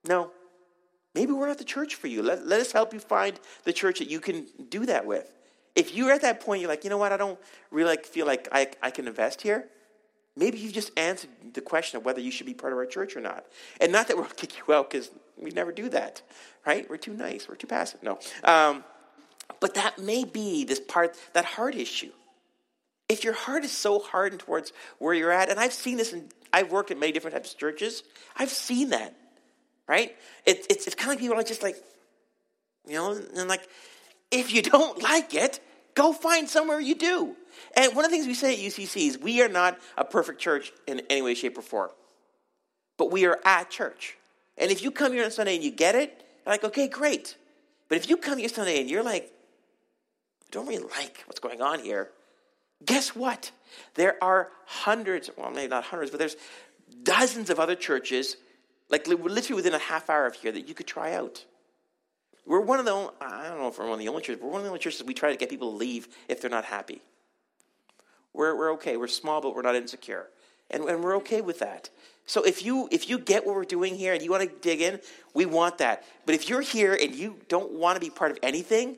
No, 0.06 0.30
maybe 1.14 1.32
we're 1.32 1.48
not 1.48 1.58
the 1.58 1.64
church 1.64 1.94
for 1.94 2.08
you. 2.08 2.22
Let, 2.22 2.46
let 2.46 2.60
us 2.60 2.72
help 2.72 2.92
you 2.92 3.00
find 3.00 3.38
the 3.64 3.72
church 3.72 3.98
that 3.98 4.10
you 4.10 4.20
can 4.20 4.46
do 4.68 4.86
that 4.86 5.06
with. 5.06 5.30
If 5.74 5.94
you're 5.94 6.12
at 6.12 6.22
that 6.22 6.40
point, 6.40 6.60
you're 6.60 6.70
like, 6.70 6.84
you 6.84 6.90
know 6.90 6.98
what? 6.98 7.12
I 7.12 7.16
don't 7.16 7.38
really 7.70 7.90
like, 7.90 8.06
feel 8.06 8.26
like 8.26 8.48
I, 8.52 8.68
I 8.82 8.90
can 8.90 9.08
invest 9.08 9.42
here. 9.42 9.68
Maybe 10.36 10.58
you've 10.58 10.72
just 10.72 10.90
answered 10.98 11.30
the 11.52 11.60
question 11.60 11.96
of 11.96 12.04
whether 12.04 12.20
you 12.20 12.30
should 12.30 12.46
be 12.46 12.54
part 12.54 12.72
of 12.72 12.78
our 12.78 12.86
church 12.86 13.16
or 13.16 13.20
not. 13.20 13.44
And 13.80 13.92
not 13.92 14.08
that 14.08 14.16
we'll 14.16 14.26
kick 14.36 14.54
you 14.58 14.74
out 14.74 14.90
because 14.90 15.10
we 15.36 15.50
never 15.50 15.72
do 15.72 15.88
that, 15.90 16.22
right? 16.66 16.88
We're 16.88 16.96
too 16.96 17.14
nice. 17.14 17.48
We're 17.48 17.54
too 17.54 17.66
passive. 17.66 18.02
No. 18.02 18.18
Um, 18.42 18.84
but 19.60 19.74
that 19.74 19.98
may 19.98 20.24
be 20.24 20.64
this 20.64 20.80
part, 20.80 21.16
that 21.34 21.44
heart 21.44 21.74
issue. 21.74 22.10
If 23.08 23.22
your 23.22 23.34
heart 23.34 23.64
is 23.64 23.72
so 23.72 23.98
hardened 23.98 24.40
towards 24.40 24.72
where 24.98 25.14
you're 25.14 25.30
at, 25.30 25.50
and 25.50 25.60
I've 25.60 25.72
seen 25.72 25.98
this, 25.98 26.12
and 26.12 26.32
I've 26.52 26.72
worked 26.72 26.90
at 26.90 26.98
many 26.98 27.12
different 27.12 27.34
types 27.34 27.52
of 27.52 27.58
churches, 27.58 28.02
I've 28.36 28.50
seen 28.50 28.90
that, 28.90 29.14
right? 29.86 30.16
It, 30.46 30.66
it's, 30.70 30.86
it's 30.86 30.94
kind 30.94 31.10
of 31.10 31.16
like 31.16 31.18
people 31.20 31.38
are 31.38 31.42
just 31.42 31.62
like, 31.62 31.76
you 32.86 32.94
know, 32.94 33.12
and 33.36 33.48
like, 33.48 33.68
if 34.30 34.52
you 34.52 34.62
don't 34.74 35.02
like 35.02 35.34
it, 35.34 35.60
go 35.94 36.12
find 36.12 36.48
somewhere 36.48 36.80
you 36.80 36.94
do. 36.94 37.36
And 37.76 37.94
one 37.94 38.04
of 38.04 38.10
the 38.10 38.16
things 38.16 38.26
we 38.26 38.34
say 38.34 38.54
at 38.54 38.60
UCC 38.60 39.08
is 39.08 39.18
we 39.18 39.42
are 39.42 39.48
not 39.48 39.78
a 39.96 40.04
perfect 40.04 40.40
church 40.40 40.72
in 40.86 41.02
any 41.10 41.22
way, 41.22 41.34
shape, 41.34 41.56
or 41.58 41.62
form, 41.62 41.90
but 42.96 43.10
we 43.10 43.26
are 43.26 43.38
at 43.44 43.70
church. 43.70 44.16
And 44.56 44.70
if 44.70 44.82
you 44.82 44.90
come 44.90 45.12
here 45.12 45.24
on 45.24 45.30
Sunday 45.30 45.54
and 45.54 45.64
you 45.64 45.70
get 45.70 45.94
it, 45.94 46.24
like, 46.46 46.64
okay, 46.64 46.88
great. 46.88 47.36
But 47.88 47.98
if 47.98 48.08
you 48.08 48.16
come 48.16 48.38
here 48.38 48.48
Sunday 48.48 48.80
and 48.80 48.90
you're 48.90 49.02
like, 49.02 49.32
I 50.42 50.46
don't 50.50 50.66
really 50.66 50.84
like 50.84 51.22
what's 51.26 51.40
going 51.40 51.60
on 51.60 51.80
here, 51.80 52.10
guess 52.84 53.14
what? 53.14 53.50
There 53.94 54.22
are 54.22 54.50
hundreds, 54.66 55.30
well, 55.36 55.50
maybe 55.50 55.68
not 55.68 55.84
hundreds, 55.84 56.10
but 56.10 56.18
there's 56.18 56.36
dozens 57.02 57.50
of 57.50 57.58
other 57.58 57.74
churches, 57.74 58.36
like 58.88 59.06
literally 59.06 59.54
within 59.54 59.74
a 59.74 59.78
half 59.78 60.10
hour 60.10 60.26
of 60.26 60.34
here, 60.34 60.52
that 60.52 60.68
you 60.68 60.74
could 60.74 60.86
try 60.86 61.14
out. 61.14 61.44
We're 62.46 62.60
one 62.60 62.78
of 62.78 62.84
the 62.84 62.90
only, 62.90 63.10
I 63.20 63.48
don't 63.48 63.58
know 63.58 63.68
if 63.68 63.78
we're 63.78 63.86
one 63.86 63.94
of 63.94 63.98
the 64.00 64.08
only 64.08 64.22
churches, 64.22 64.42
we're 64.42 64.50
one 64.50 64.58
of 64.58 64.64
the 64.64 64.70
only 64.70 64.80
churches 64.80 65.02
we 65.04 65.14
try 65.14 65.30
to 65.30 65.36
get 65.36 65.48
people 65.48 65.70
to 65.70 65.76
leave 65.76 66.08
if 66.28 66.40
they're 66.40 66.50
not 66.50 66.64
happy. 66.64 67.00
We're, 68.34 68.56
we're 68.56 68.72
okay. 68.74 68.96
We're 68.96 69.06
small, 69.06 69.40
but 69.40 69.54
we're 69.54 69.62
not 69.62 69.76
insecure. 69.76 70.28
And, 70.70 70.84
and 70.84 71.02
we're 71.02 71.16
okay 71.18 71.40
with 71.40 71.60
that. 71.60 71.90
So 72.26 72.42
if 72.42 72.64
you 72.64 72.88
if 72.90 73.10
you 73.10 73.18
get 73.18 73.44
what 73.44 73.54
we're 73.54 73.64
doing 73.64 73.94
here 73.94 74.14
and 74.14 74.22
you 74.22 74.30
want 74.30 74.42
to 74.42 74.56
dig 74.60 74.80
in, 74.80 74.98
we 75.34 75.44
want 75.44 75.78
that. 75.78 76.04
But 76.24 76.34
if 76.34 76.48
you're 76.48 76.62
here 76.62 76.96
and 77.00 77.14
you 77.14 77.36
don't 77.48 77.72
want 77.72 77.96
to 77.96 78.00
be 78.00 78.08
part 78.08 78.30
of 78.30 78.38
anything, 78.42 78.96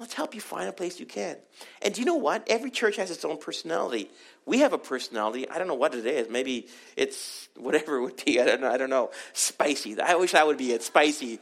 Let's 0.00 0.14
help 0.14 0.34
you 0.34 0.40
find 0.40 0.66
a 0.66 0.72
place 0.72 0.98
you 0.98 1.04
can. 1.04 1.36
And 1.82 1.92
do 1.92 2.00
you 2.00 2.06
know 2.06 2.16
what? 2.16 2.46
Every 2.48 2.70
church 2.70 2.96
has 2.96 3.10
its 3.10 3.22
own 3.22 3.36
personality. 3.36 4.10
We 4.46 4.60
have 4.60 4.72
a 4.72 4.78
personality. 4.78 5.46
I 5.46 5.58
don't 5.58 5.68
know 5.68 5.74
what 5.74 5.94
it 5.94 6.06
is. 6.06 6.30
Maybe 6.30 6.68
it's 6.96 7.50
whatever 7.54 7.96
it 7.96 8.02
would 8.02 8.24
be. 8.24 8.40
I 8.40 8.46
don't 8.46 8.62
know. 8.62 8.70
I 8.70 8.78
don't 8.78 8.88
know. 8.88 9.10
Spicy. 9.34 10.00
I 10.00 10.14
wish 10.14 10.32
that 10.32 10.46
would 10.46 10.56
be 10.56 10.72
it. 10.72 10.82
Spicy. 10.82 11.38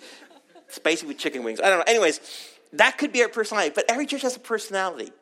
Spicy 0.68 1.06
with 1.06 1.18
chicken 1.18 1.44
wings. 1.44 1.60
I 1.60 1.68
don't 1.68 1.78
know. 1.78 1.84
Anyways, 1.86 2.20
that 2.74 2.98
could 2.98 3.12
be 3.12 3.22
our 3.22 3.28
personality. 3.28 3.72
But 3.74 3.84
every 3.88 4.06
church 4.06 4.22
has 4.22 4.36
a 4.36 4.40
personality. 4.40 5.12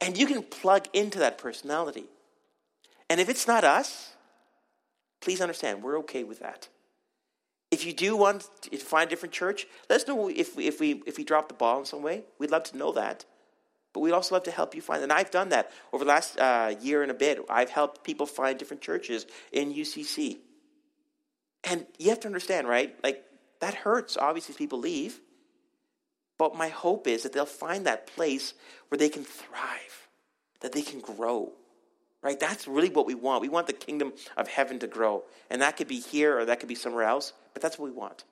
And 0.00 0.16
you 0.18 0.26
can 0.26 0.42
plug 0.42 0.88
into 0.92 1.18
that 1.20 1.38
personality. 1.38 2.04
And 3.08 3.20
if 3.20 3.28
it's 3.28 3.46
not 3.46 3.64
us, 3.64 4.12
please 5.20 5.40
understand, 5.40 5.82
we're 5.82 5.98
okay 6.00 6.24
with 6.24 6.40
that. 6.40 6.68
If 7.70 7.84
you 7.84 7.92
do 7.92 8.16
want 8.16 8.48
to 8.62 8.76
find 8.76 9.08
a 9.08 9.10
different 9.10 9.32
church, 9.32 9.66
let 9.90 10.00
us 10.00 10.06
know 10.06 10.28
if 10.28 10.56
we, 10.56 10.66
if 10.66 10.80
we, 10.80 11.02
if 11.06 11.16
we 11.16 11.24
drop 11.24 11.48
the 11.48 11.54
ball 11.54 11.80
in 11.80 11.84
some 11.84 12.02
way. 12.02 12.22
We'd 12.38 12.50
love 12.50 12.64
to 12.64 12.76
know 12.76 12.92
that. 12.92 13.24
But 13.92 14.00
we'd 14.00 14.12
also 14.12 14.34
love 14.34 14.44
to 14.44 14.50
help 14.50 14.74
you 14.74 14.82
find, 14.82 15.02
and 15.04 15.12
I've 15.12 15.30
done 15.30 15.50
that 15.50 15.70
over 15.92 16.04
the 16.04 16.08
last 16.08 16.38
uh, 16.38 16.74
year 16.80 17.02
and 17.02 17.12
a 17.12 17.14
bit. 17.14 17.38
I've 17.48 17.70
helped 17.70 18.02
people 18.02 18.26
find 18.26 18.58
different 18.58 18.82
churches 18.82 19.24
in 19.52 19.72
UCC. 19.72 20.38
And 21.62 21.86
you 21.98 22.10
have 22.10 22.20
to 22.20 22.26
understand, 22.26 22.68
right? 22.68 22.94
Like, 23.04 23.24
that 23.64 23.74
hurts, 23.74 24.16
obviously, 24.16 24.54
people 24.54 24.78
leave. 24.78 25.20
But 26.38 26.56
my 26.56 26.68
hope 26.68 27.06
is 27.06 27.22
that 27.22 27.32
they'll 27.32 27.46
find 27.46 27.86
that 27.86 28.06
place 28.06 28.54
where 28.88 28.98
they 28.98 29.08
can 29.08 29.24
thrive, 29.24 30.08
that 30.60 30.72
they 30.72 30.82
can 30.82 31.00
grow, 31.00 31.52
right? 32.22 32.38
That's 32.38 32.66
really 32.66 32.90
what 32.90 33.06
we 33.06 33.14
want. 33.14 33.40
We 33.40 33.48
want 33.48 33.66
the 33.66 33.72
kingdom 33.72 34.12
of 34.36 34.48
heaven 34.48 34.78
to 34.80 34.86
grow. 34.86 35.22
And 35.48 35.62
that 35.62 35.76
could 35.76 35.88
be 35.88 36.00
here 36.00 36.38
or 36.38 36.44
that 36.44 36.58
could 36.58 36.68
be 36.68 36.74
somewhere 36.74 37.04
else 37.04 37.32
but 37.54 37.62
that's 37.62 37.78
what 37.78 37.86
we 37.86 37.96
want. 37.96 38.24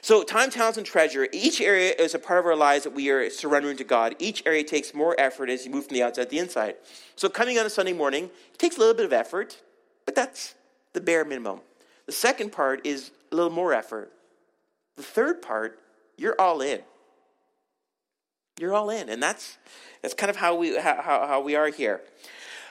So, 0.00 0.22
time, 0.22 0.50
talents, 0.50 0.78
and 0.78 0.86
treasure, 0.86 1.26
each 1.32 1.60
area 1.60 1.92
is 1.98 2.14
a 2.14 2.18
part 2.18 2.38
of 2.38 2.46
our 2.46 2.54
lives 2.54 2.84
that 2.84 2.92
we 2.92 3.10
are 3.10 3.28
surrendering 3.30 3.76
to 3.78 3.84
God. 3.84 4.14
Each 4.18 4.42
area 4.46 4.62
takes 4.62 4.94
more 4.94 5.18
effort 5.18 5.50
as 5.50 5.64
you 5.64 5.72
move 5.72 5.86
from 5.86 5.94
the 5.94 6.02
outside 6.02 6.24
to 6.24 6.28
the 6.28 6.38
inside. 6.38 6.76
So, 7.16 7.28
coming 7.28 7.58
on 7.58 7.66
a 7.66 7.70
Sunday 7.70 7.94
morning, 7.94 8.24
it 8.52 8.58
takes 8.58 8.76
a 8.76 8.80
little 8.80 8.94
bit 8.94 9.06
of 9.06 9.12
effort, 9.12 9.60
but 10.04 10.14
that's 10.14 10.54
the 10.92 11.00
bare 11.00 11.24
minimum. 11.24 11.60
The 12.04 12.12
second 12.12 12.52
part 12.52 12.86
is 12.86 13.10
a 13.32 13.34
little 13.34 13.50
more 13.50 13.72
effort. 13.72 14.12
The 14.96 15.02
third 15.02 15.42
part, 15.42 15.78
you're 16.16 16.40
all 16.40 16.60
in. 16.60 16.80
You're 18.58 18.74
all 18.74 18.90
in. 18.90 19.08
And 19.08 19.22
that's, 19.22 19.58
that's 20.02 20.14
kind 20.14 20.30
of 20.30 20.36
how 20.36 20.56
we, 20.56 20.78
how, 20.78 21.02
how 21.02 21.40
we 21.42 21.54
are 21.54 21.68
here 21.68 22.00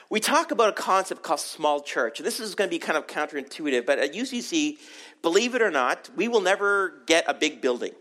we 0.08 0.20
talk 0.20 0.50
about 0.50 0.68
a 0.68 0.72
concept 0.72 1.22
called 1.22 1.40
small 1.40 1.80
church. 1.80 2.20
And 2.20 2.26
This 2.26 2.38
is 2.38 2.54
going 2.54 2.70
to 2.70 2.74
be 2.74 2.78
kind 2.78 2.96
of 2.96 3.06
counterintuitive, 3.06 3.86
but 3.86 3.98
at 3.98 4.12
UCC, 4.12 4.78
believe 5.22 5.54
it 5.54 5.62
or 5.62 5.70
not, 5.70 6.10
we 6.16 6.28
will 6.28 6.40
never 6.40 7.02
get 7.06 7.24
a 7.26 7.34
big 7.34 7.60
building. 7.60 7.92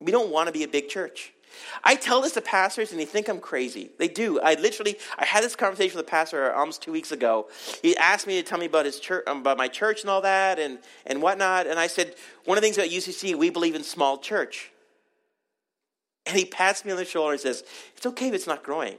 We 0.00 0.12
don't 0.12 0.30
want 0.30 0.46
to 0.46 0.52
be 0.52 0.62
a 0.62 0.68
big 0.68 0.88
church. 0.88 1.32
I 1.84 1.94
tell 1.94 2.20
this 2.20 2.32
to 2.32 2.40
pastors 2.40 2.90
and 2.92 3.00
they 3.00 3.04
think 3.04 3.28
I'm 3.28 3.40
crazy. 3.40 3.90
They 3.98 4.08
do. 4.08 4.40
I 4.40 4.54
literally, 4.54 4.96
I 5.18 5.24
had 5.24 5.42
this 5.42 5.56
conversation 5.56 5.96
with 5.96 6.06
a 6.06 6.10
pastor 6.10 6.52
almost 6.52 6.82
two 6.82 6.92
weeks 6.92 7.12
ago. 7.12 7.48
He 7.82 7.96
asked 7.96 8.26
me 8.26 8.40
to 8.40 8.48
tell 8.48 8.58
me 8.58 8.66
about 8.66 8.84
his 8.84 9.00
church, 9.00 9.24
um, 9.26 9.38
about 9.38 9.58
my 9.58 9.68
church 9.68 10.02
and 10.02 10.10
all 10.10 10.20
that 10.22 10.58
and, 10.58 10.78
and 11.06 11.22
whatnot. 11.22 11.66
And 11.66 11.78
I 11.78 11.86
said, 11.86 12.14
one 12.44 12.58
of 12.58 12.62
the 12.62 12.66
things 12.66 12.78
about 12.78 12.90
UCC, 12.90 13.34
we 13.34 13.50
believe 13.50 13.74
in 13.74 13.82
small 13.82 14.18
church. 14.18 14.70
And 16.26 16.36
he 16.36 16.44
pats 16.44 16.84
me 16.84 16.92
on 16.92 16.96
the 16.96 17.04
shoulder 17.04 17.32
and 17.32 17.40
says, 17.40 17.64
it's 17.96 18.06
okay 18.06 18.28
if 18.28 18.34
it's 18.34 18.46
not 18.46 18.62
growing. 18.62 18.98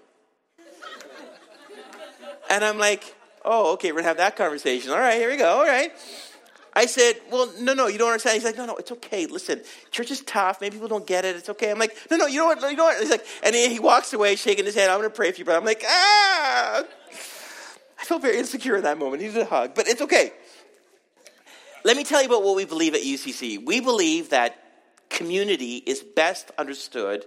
And 2.49 2.65
I'm 2.65 2.77
like, 2.77 3.15
oh, 3.45 3.73
okay, 3.73 3.91
we're 3.91 4.01
going 4.01 4.03
to 4.03 4.09
have 4.09 4.17
that 4.17 4.35
conversation. 4.35 4.91
All 4.91 4.99
right, 4.99 5.15
here 5.15 5.29
we 5.29 5.37
go. 5.37 5.59
All 5.59 5.65
right. 5.65 5.93
I 6.73 6.85
said, 6.85 7.15
well, 7.29 7.51
no, 7.59 7.73
no, 7.73 7.87
you 7.87 7.97
don't 7.97 8.07
understand. 8.07 8.35
He's 8.35 8.45
like, 8.45 8.57
no, 8.57 8.65
no, 8.65 8.75
it's 8.77 8.91
okay. 8.93 9.25
Listen, 9.25 9.61
church 9.91 10.09
is 10.09 10.21
tough. 10.21 10.61
Maybe 10.61 10.75
people 10.75 10.87
don't 10.87 11.05
get 11.05 11.25
it. 11.25 11.35
It's 11.35 11.49
okay. 11.49 11.69
I'm 11.69 11.79
like, 11.79 11.97
no, 12.09 12.15
no, 12.17 12.27
you 12.27 12.39
know 12.39 12.45
what? 12.45 12.61
You 12.61 12.77
know 12.77 12.85
what? 12.85 12.99
He's 12.99 13.09
like, 13.09 13.25
and 13.43 13.53
he 13.53 13.79
walks 13.79 14.13
away 14.13 14.35
shaking 14.35 14.65
his 14.65 14.75
head. 14.75 14.89
I'm 14.89 14.99
going 14.99 15.09
to 15.09 15.15
pray 15.15 15.31
for 15.31 15.39
you, 15.39 15.45
but 15.45 15.55
I'm 15.55 15.65
like, 15.65 15.83
ah. 15.85 16.83
I 17.99 18.03
felt 18.03 18.21
very 18.21 18.37
insecure 18.37 18.77
in 18.77 18.83
that 18.83 18.97
moment. 18.97 19.21
He 19.21 19.27
needed 19.27 19.41
a 19.41 19.45
hug, 19.45 19.75
but 19.75 19.87
it's 19.87 20.01
okay. 20.01 20.31
Let 21.83 21.97
me 21.97 22.03
tell 22.03 22.21
you 22.21 22.27
about 22.27 22.43
what 22.43 22.55
we 22.55 22.65
believe 22.65 22.93
at 22.93 23.01
UCC. 23.01 23.63
We 23.63 23.79
believe 23.81 24.29
that 24.29 24.57
community 25.09 25.77
is 25.77 26.01
best 26.01 26.51
understood 26.57 27.25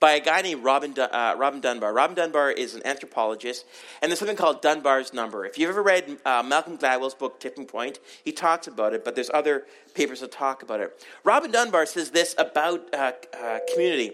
by 0.00 0.12
a 0.12 0.20
guy 0.20 0.40
named 0.40 0.64
Robin, 0.64 0.98
uh, 0.98 1.34
Robin 1.36 1.60
Dunbar. 1.60 1.92
Robin 1.92 2.16
Dunbar 2.16 2.50
is 2.50 2.74
an 2.74 2.84
anthropologist, 2.86 3.66
and 4.00 4.10
there's 4.10 4.18
something 4.18 4.36
called 4.36 4.62
Dunbar's 4.62 5.12
number. 5.12 5.44
If 5.44 5.58
you've 5.58 5.68
ever 5.68 5.82
read 5.82 6.18
uh, 6.24 6.42
Malcolm 6.42 6.78
Gladwell's 6.78 7.14
book 7.14 7.38
Tipping 7.38 7.66
Point, 7.66 8.00
he 8.24 8.32
talks 8.32 8.66
about 8.66 8.94
it, 8.94 9.04
but 9.04 9.14
there's 9.14 9.30
other 9.32 9.66
papers 9.94 10.20
that 10.20 10.32
talk 10.32 10.62
about 10.62 10.80
it. 10.80 11.06
Robin 11.22 11.50
Dunbar 11.50 11.84
says 11.84 12.10
this 12.10 12.34
about 12.38 12.92
uh, 12.94 13.12
uh 13.38 13.58
community. 13.72 14.12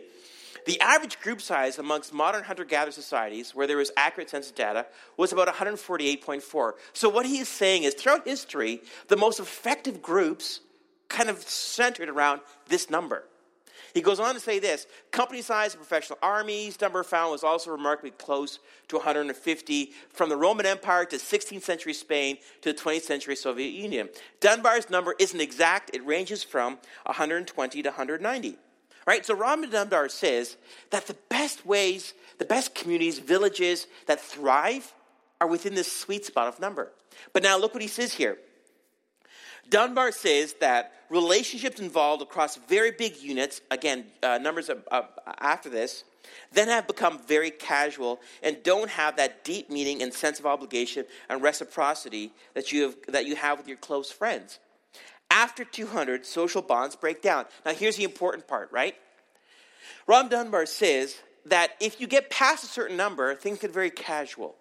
The 0.66 0.81
average 0.81 1.20
group 1.20 1.40
size 1.40 1.79
amongst 1.79 2.12
modern 2.12 2.42
hunter 2.42 2.64
gatherer 2.64 2.90
societies, 2.90 3.55
where 3.55 3.68
there 3.68 3.77
was 3.77 3.92
accurate 3.96 4.31
census 4.31 4.51
data, 4.51 4.87
was 5.16 5.33
about 5.33 5.46
148.4. 5.46 6.72
So, 6.92 7.09
what 7.09 7.25
he 7.25 7.38
is 7.38 7.49
saying 7.49 7.85
is, 7.85 7.94
throughout 7.94 8.27
history, 8.27 8.83
the 9.07 9.16
most 9.16 9.38
effective 9.38 10.03
groups 10.03 10.61
kind 11.09 11.31
of 11.31 11.38
centered 11.42 12.09
around 12.09 12.40
this 12.68 12.90
number. 12.90 13.22
He 13.97 14.03
goes 14.03 14.21
on 14.21 14.35
to 14.35 14.41
say 14.41 14.59
this 14.59 14.87
company 15.11 15.41
size 15.41 15.73
of 15.73 15.81
professional 15.81 16.19
armies, 16.21 16.79
number 16.83 17.03
found 17.03 17.33
was 17.33 17.43
also 17.43 17.71
remarkably 17.71 18.11
close 18.11 18.59
to 18.89 18.97
150 18.97 19.91
from 20.11 20.29
the 20.29 20.37
Roman 20.37 20.67
Empire 20.67 21.07
to 21.07 21.17
16th 21.17 21.63
century 21.63 21.95
Spain 21.95 22.37
to 22.61 22.75
the 22.75 22.79
20th 22.79 23.05
century 23.05 23.35
Soviet 23.35 23.71
Union. 23.71 24.11
Dunbar's 24.41 24.91
number 24.91 25.15
isn't 25.19 25.41
exact, 25.41 25.97
it 25.97 26.05
ranges 26.05 26.45
from 26.45 26.77
120 27.07 27.83
to 27.83 27.89
190. 27.89 28.59
Right? 29.07 29.25
So 29.25 29.33
Robin 29.33 29.71
Dunbar 29.71 30.11
says 30.11 30.59
that 30.91 31.07
the 31.07 31.17
best 31.31 31.65
ways, 31.65 32.13
the 32.37 32.45
best 32.45 32.75
communities, 32.75 33.19
villages 33.19 33.87
that 34.09 34.21
thrive 34.21 34.93
are 35.41 35.49
within 35.49 35.75
this 35.75 35.91
sweet 35.91 36.27
spot 36.27 36.49
of 36.49 36.61
number. 36.61 36.93
But 37.33 37.43
now 37.43 37.57
look 37.57 37.73
what 37.73 37.83
he 37.83 37.89
says 37.89 38.13
here. 38.13 38.37
Dunbar 39.71 40.13
says 40.13 40.53
that 40.61 40.93
relationships 41.11 41.81
involved 41.81 42.23
across 42.23 42.57
very 42.69 42.90
big 42.90 43.16
units, 43.19 43.61
again, 43.71 44.07
uh, 44.23 44.38
numbers 44.38 44.69
of, 44.69 44.85
after 45.38 45.69
this, 45.69 46.05
then 46.53 46.69
have 46.69 46.87
become 46.87 47.19
very 47.27 47.51
casual 47.51 48.21
and 48.42 48.62
don't 48.62 48.90
have 48.90 49.16
that 49.16 49.45
deep 49.45 49.71
meaning 49.71 50.03
and 50.03 50.12
sense 50.12 50.38
of 50.38 50.47
obligation 50.47 51.05
and 51.29 51.42
reciprocity 51.42 52.33
that 52.55 52.73
you 52.73 52.83
have, 52.83 52.97
that 53.09 53.27
you 53.27 53.37
have 53.37 53.59
with 53.59 53.69
your 53.69 53.77
close 53.77 54.11
friends. 54.11 54.59
After 55.31 55.64
200, 55.64 56.25
social 56.25 56.62
bonds 56.62 56.97
break 56.97 57.23
down. 57.23 57.47
Now, 57.64 57.73
here's 57.73 57.97
the 57.97 58.05
important 58.05 58.47
part, 58.47 58.71
right? 58.73 58.95
Ron 60.07 60.29
Dunbar 60.29 60.66
says 60.66 61.16
that 61.47 61.73
if 61.81 62.01
you 62.01 62.07
get 62.07 62.31
past 62.31 62.64
a 62.64 62.69
certain 62.69 62.97
number, 62.97 63.35
things 63.35 63.59
get 63.59 63.73
very 63.73 63.90
casual. 63.90 64.57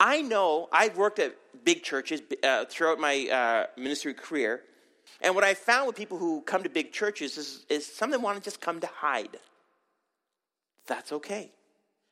I 0.00 0.22
know 0.22 0.68
I've 0.72 0.96
worked 0.96 1.18
at 1.18 1.34
big 1.64 1.82
churches 1.82 2.22
uh, 2.44 2.66
throughout 2.66 3.00
my 3.00 3.28
uh, 3.28 3.80
ministry 3.80 4.14
career, 4.14 4.62
and 5.20 5.34
what 5.34 5.44
I 5.44 5.54
found 5.54 5.86
with 5.86 5.96
people 5.96 6.18
who 6.18 6.42
come 6.42 6.62
to 6.62 6.68
big 6.68 6.92
churches 6.92 7.36
is, 7.36 7.66
is 7.68 7.86
some 7.86 8.10
of 8.10 8.12
them 8.12 8.22
want 8.22 8.38
to 8.38 8.42
just 8.42 8.60
come 8.60 8.80
to 8.80 8.86
hide. 8.86 9.36
That's 10.86 11.12
okay. 11.12 11.50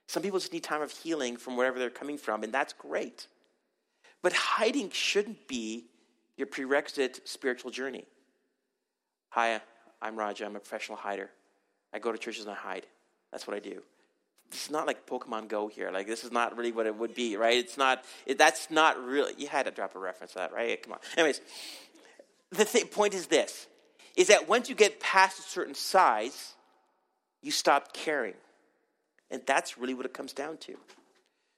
Some 0.09 0.23
people 0.23 0.39
just 0.39 0.53
need 0.53 0.63
time 0.63 0.83
of 0.83 0.91
healing 0.91 1.37
from 1.37 1.57
wherever 1.57 1.79
they're 1.79 1.91
coming 1.91 2.19
from, 2.19 2.43
and 2.43 2.53
that's 2.53 2.73
great. 2.73 3.27
But 4.23 4.33
hiding 4.33 4.91
shouldn't 4.91 5.49
be 5.49 5.85
your 6.37 6.47
prerequisite 6.47 7.27
spiritual 7.29 7.71
journey. 7.71 8.05
Hi, 9.31 9.61
I'm 10.03 10.17
Raja. 10.17 10.45
I'm 10.45 10.57
a 10.57 10.61
professional 10.61 10.99
hider. 10.99 11.31
I 11.93 11.99
go 11.99 12.13
to 12.13 12.19
churches 12.19 12.45
and 12.45 12.53
I 12.53 12.57
hide. 12.57 12.87
That's 13.31 13.47
what 13.47 13.57
I 13.57 13.61
do 13.61 13.83
this 14.51 14.65
is 14.65 14.71
not 14.71 14.87
like 14.87 15.07
Pokemon 15.07 15.49
Go 15.49 15.69
here. 15.69 15.91
Like 15.91 16.07
this 16.07 16.25
is 16.25 16.33
not 16.33 16.57
really 16.57 16.73
what 16.73 16.87
it 16.87 16.97
would 16.97 17.15
be, 17.15 17.37
right? 17.37 17.57
It's 17.57 17.77
not. 17.77 18.05
It, 18.27 18.39
that's 18.39 18.71
not 18.71 19.03
really. 19.05 19.33
You 19.37 19.49
had 19.49 19.67
to 19.67 19.73
drop 19.73 19.95
a 19.97 19.99
reference 19.99 20.33
to 20.33 20.39
that, 20.39 20.53
right? 20.53 20.81
Come 20.83 20.93
on. 20.93 20.99
Anyways, 21.17 21.41
the 22.51 22.65
th- 22.65 22.91
point 22.91 23.15
is 23.15 23.27
this: 23.27 23.67
is 24.17 24.29
that 24.29 24.49
once 24.49 24.69
you 24.69 24.75
get 24.75 25.01
past 25.01 25.39
a 25.39 25.43
certain 25.43 25.75
size, 25.75 26.55
you 27.43 27.51
stop 27.51 27.93
caring, 27.93 28.35
and 29.31 29.43
that's 29.47 29.79
really 29.79 29.95
what 29.95 30.07
it 30.07 30.15
comes 30.15 30.33
down 30.33 30.57
to. 30.59 30.77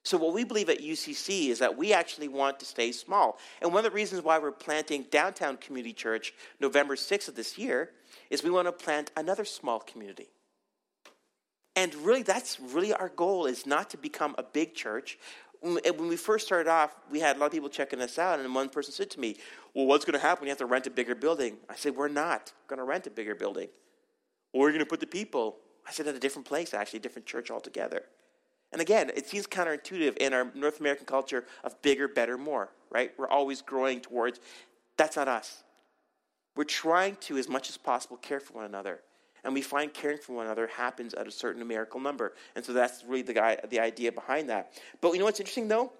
So, 0.03 0.17
what 0.17 0.33
we 0.33 0.43
believe 0.43 0.69
at 0.69 0.79
UCC 0.79 1.49
is 1.49 1.59
that 1.59 1.77
we 1.77 1.93
actually 1.93 2.29
want 2.29 2.59
to 2.59 2.65
stay 2.65 2.91
small. 2.91 3.37
And 3.61 3.73
one 3.73 3.85
of 3.85 3.91
the 3.91 3.95
reasons 3.95 4.23
why 4.23 4.39
we're 4.39 4.51
planting 4.51 5.05
Downtown 5.11 5.57
Community 5.57 5.93
Church 5.93 6.33
November 6.59 6.95
6th 6.95 7.27
of 7.27 7.35
this 7.35 7.57
year 7.57 7.91
is 8.29 8.43
we 8.43 8.49
want 8.49 8.67
to 8.67 8.71
plant 8.71 9.11
another 9.17 9.45
small 9.45 9.79
community. 9.79 10.29
And 11.75 11.93
really, 11.95 12.23
that's 12.23 12.59
really 12.59 12.93
our 12.93 13.09
goal 13.09 13.45
is 13.45 13.65
not 13.65 13.89
to 13.91 13.97
become 13.97 14.35
a 14.37 14.43
big 14.43 14.73
church. 14.73 15.17
When 15.61 16.07
we 16.07 16.15
first 16.15 16.45
started 16.45 16.69
off, 16.69 16.95
we 17.11 17.19
had 17.19 17.35
a 17.35 17.39
lot 17.39 17.47
of 17.47 17.51
people 17.51 17.67
checking 17.67 17.99
us 18.01 18.17
out, 18.17 18.39
and 18.39 18.55
one 18.55 18.69
person 18.69 18.93
said 18.93 19.09
to 19.11 19.19
me, 19.19 19.37
Well, 19.73 19.85
what's 19.85 20.05
going 20.05 20.13
to 20.13 20.25
happen 20.25 20.41
when 20.41 20.47
you 20.47 20.51
have 20.51 20.59
to 20.59 20.65
rent 20.65 20.87
a 20.87 20.89
bigger 20.89 21.15
building? 21.15 21.57
I 21.69 21.75
said, 21.75 21.95
We're 21.95 22.07
not 22.07 22.53
going 22.67 22.77
to 22.77 22.85
rent 22.85 23.07
a 23.07 23.09
bigger 23.09 23.35
building. 23.35 23.67
Where 24.51 24.67
are 24.67 24.69
you 24.69 24.77
going 24.77 24.85
to 24.85 24.89
put 24.89 25.01
the 25.01 25.07
people? 25.07 25.57
I 25.85 25.91
said, 25.91 26.07
At 26.07 26.15
a 26.15 26.19
different 26.19 26.47
place, 26.47 26.73
actually, 26.73 26.99
a 26.99 27.01
different 27.01 27.25
church 27.25 27.51
altogether. 27.51 28.03
And 28.71 28.81
again, 28.81 29.11
it 29.15 29.27
seems 29.27 29.47
counterintuitive 29.47 30.17
in 30.17 30.33
our 30.33 30.51
North 30.53 30.79
American 30.79 31.05
culture 31.05 31.45
of 31.63 31.81
bigger, 31.81 32.07
better, 32.07 32.37
more, 32.37 32.69
right? 32.91 33.11
We're 33.17 33.27
always 33.27 33.61
growing 33.61 33.99
towards 33.99 34.39
that's 34.95 35.15
not 35.15 35.27
us. 35.27 35.63
We're 36.55 36.65
trying 36.65 37.15
to, 37.21 37.37
as 37.37 37.49
much 37.49 37.69
as 37.69 37.77
possible, 37.77 38.17
care 38.17 38.39
for 38.39 38.53
one 38.53 38.65
another 38.65 38.99
And 39.43 39.53
we 39.53 39.61
find 39.61 39.93
caring 39.93 40.17
for 40.17 40.33
one 40.33 40.45
another 40.45 40.67
happens 40.67 41.13
at 41.13 41.27
a 41.27 41.31
certain 41.31 41.59
numerical 41.59 41.99
number. 41.99 42.33
And 42.55 42.63
so 42.63 42.73
that's 42.73 43.03
really 43.05 43.21
the, 43.21 43.33
guy, 43.33 43.57
the 43.69 43.79
idea 43.79 44.11
behind 44.11 44.49
that. 44.49 44.73
But 45.01 45.13
you 45.13 45.19
know 45.19 45.25
what's 45.25 45.39
interesting, 45.39 45.67
though? 45.67 45.91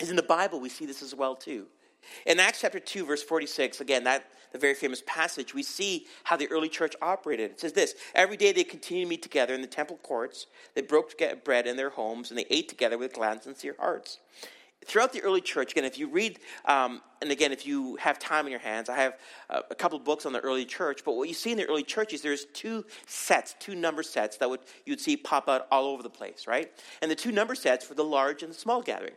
Is 0.00 0.10
in 0.10 0.16
the 0.16 0.22
Bible, 0.22 0.60
we 0.60 0.68
see 0.68 0.86
this 0.86 1.02
as 1.02 1.14
well, 1.14 1.36
too. 1.36 1.66
In 2.26 2.40
Acts 2.40 2.60
chapter 2.60 2.80
2, 2.80 3.06
verse 3.06 3.22
46, 3.22 3.80
again, 3.80 4.04
that 4.04 4.26
the 4.52 4.58
very 4.58 4.74
famous 4.74 5.02
passage, 5.04 5.52
we 5.52 5.62
see 5.62 6.06
how 6.22 6.36
the 6.36 6.46
early 6.48 6.68
church 6.68 6.94
operated. 7.02 7.50
It 7.50 7.60
says 7.60 7.72
this 7.72 7.94
Every 8.14 8.36
day 8.36 8.52
they 8.52 8.64
continued 8.64 9.06
to 9.06 9.10
meet 9.10 9.22
together 9.22 9.52
in 9.52 9.60
the 9.60 9.66
temple 9.66 9.98
courts. 10.02 10.46
They 10.74 10.82
broke 10.82 11.20
bread 11.44 11.66
in 11.66 11.76
their 11.76 11.90
homes, 11.90 12.30
and 12.30 12.38
they 12.38 12.46
ate 12.50 12.68
together 12.68 12.96
with 12.96 13.12
glad 13.12 13.32
and 13.32 13.42
sincere 13.42 13.74
hearts. 13.78 14.18
Throughout 14.84 15.12
the 15.12 15.22
early 15.22 15.40
church, 15.40 15.72
again, 15.72 15.84
if 15.84 15.98
you 15.98 16.08
read, 16.08 16.38
um, 16.66 17.00
and 17.22 17.30
again, 17.30 17.52
if 17.52 17.66
you 17.66 17.96
have 17.96 18.18
time 18.18 18.46
in 18.46 18.50
your 18.50 18.60
hands, 18.60 18.88
I 18.88 18.96
have 18.96 19.18
uh, 19.50 19.62
a 19.70 19.74
couple 19.74 19.98
books 19.98 20.26
on 20.26 20.32
the 20.32 20.40
early 20.40 20.64
church. 20.64 21.02
But 21.04 21.14
what 21.14 21.28
you 21.28 21.34
see 21.34 21.52
in 21.52 21.58
the 21.58 21.66
early 21.66 21.82
churches, 21.82 22.20
there's 22.22 22.44
two 22.46 22.84
sets, 23.06 23.54
two 23.58 23.74
number 23.74 24.02
sets 24.02 24.36
that 24.38 24.50
would 24.50 24.60
you'd 24.84 25.00
see 25.00 25.16
pop 25.16 25.48
out 25.48 25.66
all 25.70 25.86
over 25.86 26.02
the 26.02 26.10
place, 26.10 26.46
right? 26.46 26.70
And 27.02 27.10
the 27.10 27.16
two 27.16 27.32
number 27.32 27.54
sets 27.54 27.84
for 27.84 27.94
the 27.94 28.04
large 28.04 28.42
and 28.42 28.52
the 28.52 28.56
small 28.56 28.82
gathering. 28.82 29.14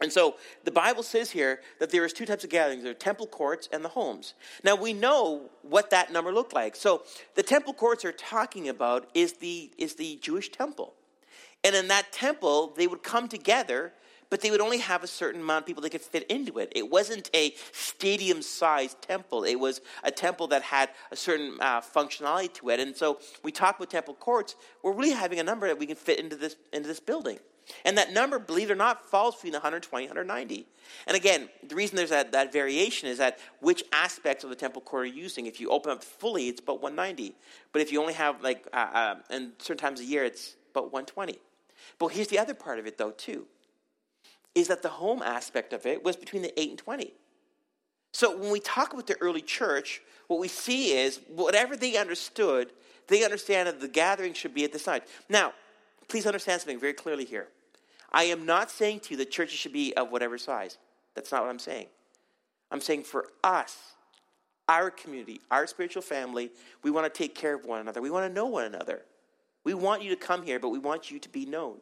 And 0.00 0.12
so 0.12 0.36
the 0.64 0.70
Bible 0.70 1.02
says 1.02 1.30
here 1.30 1.60
that 1.80 1.90
there 1.90 2.04
is 2.04 2.12
two 2.12 2.24
types 2.24 2.44
of 2.44 2.50
gatherings 2.50 2.84
there 2.84 2.92
are 2.92 2.94
temple 2.94 3.26
courts 3.26 3.68
and 3.72 3.84
the 3.84 3.88
homes. 3.88 4.34
Now 4.62 4.76
we 4.76 4.92
know 4.92 5.50
what 5.62 5.90
that 5.90 6.12
number 6.12 6.32
looked 6.32 6.54
like. 6.54 6.76
So 6.76 7.02
the 7.34 7.42
temple 7.42 7.74
courts 7.74 8.04
are 8.04 8.12
talking 8.12 8.68
about 8.68 9.08
is 9.14 9.34
the, 9.34 9.72
is 9.76 9.96
the 9.96 10.16
Jewish 10.22 10.50
temple. 10.50 10.94
And 11.64 11.74
in 11.74 11.88
that 11.88 12.12
temple, 12.12 12.72
they 12.76 12.86
would 12.86 13.02
come 13.02 13.26
together, 13.26 13.92
but 14.30 14.40
they 14.40 14.50
would 14.50 14.60
only 14.60 14.78
have 14.78 15.02
a 15.02 15.06
certain 15.06 15.40
amount 15.40 15.62
of 15.62 15.66
people 15.66 15.82
that 15.82 15.90
could 15.90 16.00
fit 16.00 16.24
into 16.30 16.58
it. 16.58 16.72
It 16.74 16.90
wasn't 16.90 17.30
a 17.34 17.54
stadium 17.72 18.42
sized 18.42 19.00
temple, 19.02 19.44
it 19.44 19.56
was 19.56 19.80
a 20.04 20.10
temple 20.10 20.48
that 20.48 20.62
had 20.62 20.90
a 21.10 21.16
certain 21.16 21.56
uh, 21.60 21.80
functionality 21.80 22.52
to 22.54 22.70
it. 22.70 22.80
And 22.80 22.96
so 22.96 23.20
we 23.42 23.52
talk 23.52 23.76
about 23.76 23.90
temple 23.90 24.14
courts, 24.14 24.56
we're 24.82 24.92
really 24.92 25.12
having 25.12 25.40
a 25.40 25.44
number 25.44 25.66
that 25.66 25.78
we 25.78 25.86
can 25.86 25.96
fit 25.96 26.18
into 26.18 26.36
this, 26.36 26.56
into 26.72 26.88
this 26.88 27.00
building. 27.00 27.38
And 27.84 27.98
that 27.98 28.12
number, 28.12 28.38
believe 28.38 28.70
it 28.70 28.72
or 28.72 28.76
not, 28.76 29.04
falls 29.04 29.36
between 29.36 29.52
120 29.52 30.06
and 30.06 30.10
190. 30.10 30.66
And 31.06 31.16
again, 31.16 31.48
the 31.66 31.74
reason 31.74 31.96
there's 31.96 32.10
that, 32.10 32.32
that 32.32 32.52
variation 32.52 33.08
is 33.08 33.18
that 33.18 33.38
which 33.60 33.84
aspects 33.92 34.44
of 34.44 34.50
the 34.50 34.56
temple 34.56 34.82
court 34.82 35.04
are 35.04 35.06
using. 35.06 35.46
If 35.46 35.60
you 35.60 35.70
open 35.70 35.92
up 35.92 36.02
fully, 36.02 36.48
it's 36.48 36.60
about 36.60 36.80
190. 36.82 37.34
But 37.72 37.82
if 37.82 37.92
you 37.92 38.00
only 38.00 38.14
have, 38.14 38.42
like, 38.42 38.66
uh, 38.72 38.76
uh, 38.92 39.14
and 39.30 39.52
certain 39.58 39.78
times 39.78 40.00
a 40.00 40.04
year, 40.04 40.24
it's 40.24 40.56
about 40.70 40.84
120. 40.84 41.38
But 41.98 42.08
here's 42.08 42.28
the 42.28 42.38
other 42.38 42.54
part 42.54 42.78
of 42.78 42.86
it, 42.86 42.98
though, 42.98 43.10
too, 43.10 43.46
is 44.60 44.68
that 44.68 44.82
the 44.82 44.88
home 44.88 45.22
aspect 45.22 45.72
of 45.72 45.86
it 45.86 46.04
was 46.04 46.16
between 46.16 46.42
the 46.42 46.58
8 46.58 46.70
and 46.70 46.78
20. 46.78 47.12
So 48.12 48.36
when 48.36 48.50
we 48.50 48.60
talk 48.60 48.92
about 48.92 49.06
the 49.06 49.16
early 49.20 49.42
church, 49.42 50.00
what 50.26 50.40
we 50.40 50.48
see 50.48 50.92
is 50.92 51.20
whatever 51.28 51.76
they 51.76 51.96
understood, 51.96 52.70
they 53.08 53.24
understand 53.24 53.68
that 53.68 53.80
the 53.80 53.88
gathering 53.88 54.34
should 54.34 54.54
be 54.54 54.64
at 54.64 54.72
this 54.72 54.82
side. 54.82 55.02
Now, 55.28 55.52
please 56.08 56.26
understand 56.26 56.60
something 56.60 56.80
very 56.80 56.94
clearly 56.94 57.24
here. 57.24 57.48
I 58.10 58.24
am 58.24 58.46
not 58.46 58.70
saying 58.70 59.00
to 59.00 59.10
you 59.10 59.16
that 59.18 59.30
churches 59.30 59.58
should 59.58 59.72
be 59.72 59.94
of 59.94 60.10
whatever 60.10 60.38
size. 60.38 60.78
That's 61.14 61.30
not 61.30 61.42
what 61.42 61.50
I'm 61.50 61.58
saying. 61.58 61.86
I'm 62.70 62.80
saying 62.80 63.04
for 63.04 63.28
us, 63.44 63.76
our 64.68 64.90
community, 64.90 65.40
our 65.50 65.66
spiritual 65.66 66.02
family, 66.02 66.50
we 66.82 66.90
want 66.90 67.12
to 67.12 67.16
take 67.16 67.34
care 67.34 67.54
of 67.54 67.64
one 67.64 67.80
another. 67.80 68.02
We 68.02 68.10
want 68.10 68.28
to 68.28 68.32
know 68.32 68.46
one 68.46 68.64
another. 68.64 69.02
We 69.64 69.74
want 69.74 70.02
you 70.02 70.10
to 70.10 70.16
come 70.16 70.42
here, 70.42 70.58
but 70.58 70.68
we 70.68 70.78
want 70.78 71.10
you 71.10 71.18
to 71.18 71.28
be 71.28 71.46
known. 71.46 71.78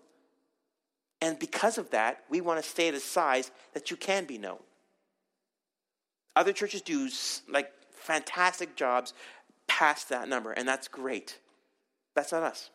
And 1.20 1.38
because 1.38 1.78
of 1.78 1.90
that, 1.90 2.24
we 2.28 2.40
want 2.40 2.62
to 2.62 2.68
stay 2.68 2.88
at 2.88 2.94
a 2.94 3.00
size 3.00 3.50
that 3.74 3.90
you 3.90 3.96
can 3.96 4.24
be 4.24 4.38
known. 4.38 4.58
Other 6.34 6.52
churches 6.52 6.82
do 6.82 7.08
like 7.48 7.70
fantastic 7.90 8.76
jobs 8.76 9.14
past 9.66 10.10
that 10.10 10.28
number, 10.28 10.52
and 10.52 10.68
that's 10.68 10.88
great. 10.88 11.38
That's 12.14 12.32
not 12.32 12.42
us. 12.42 12.70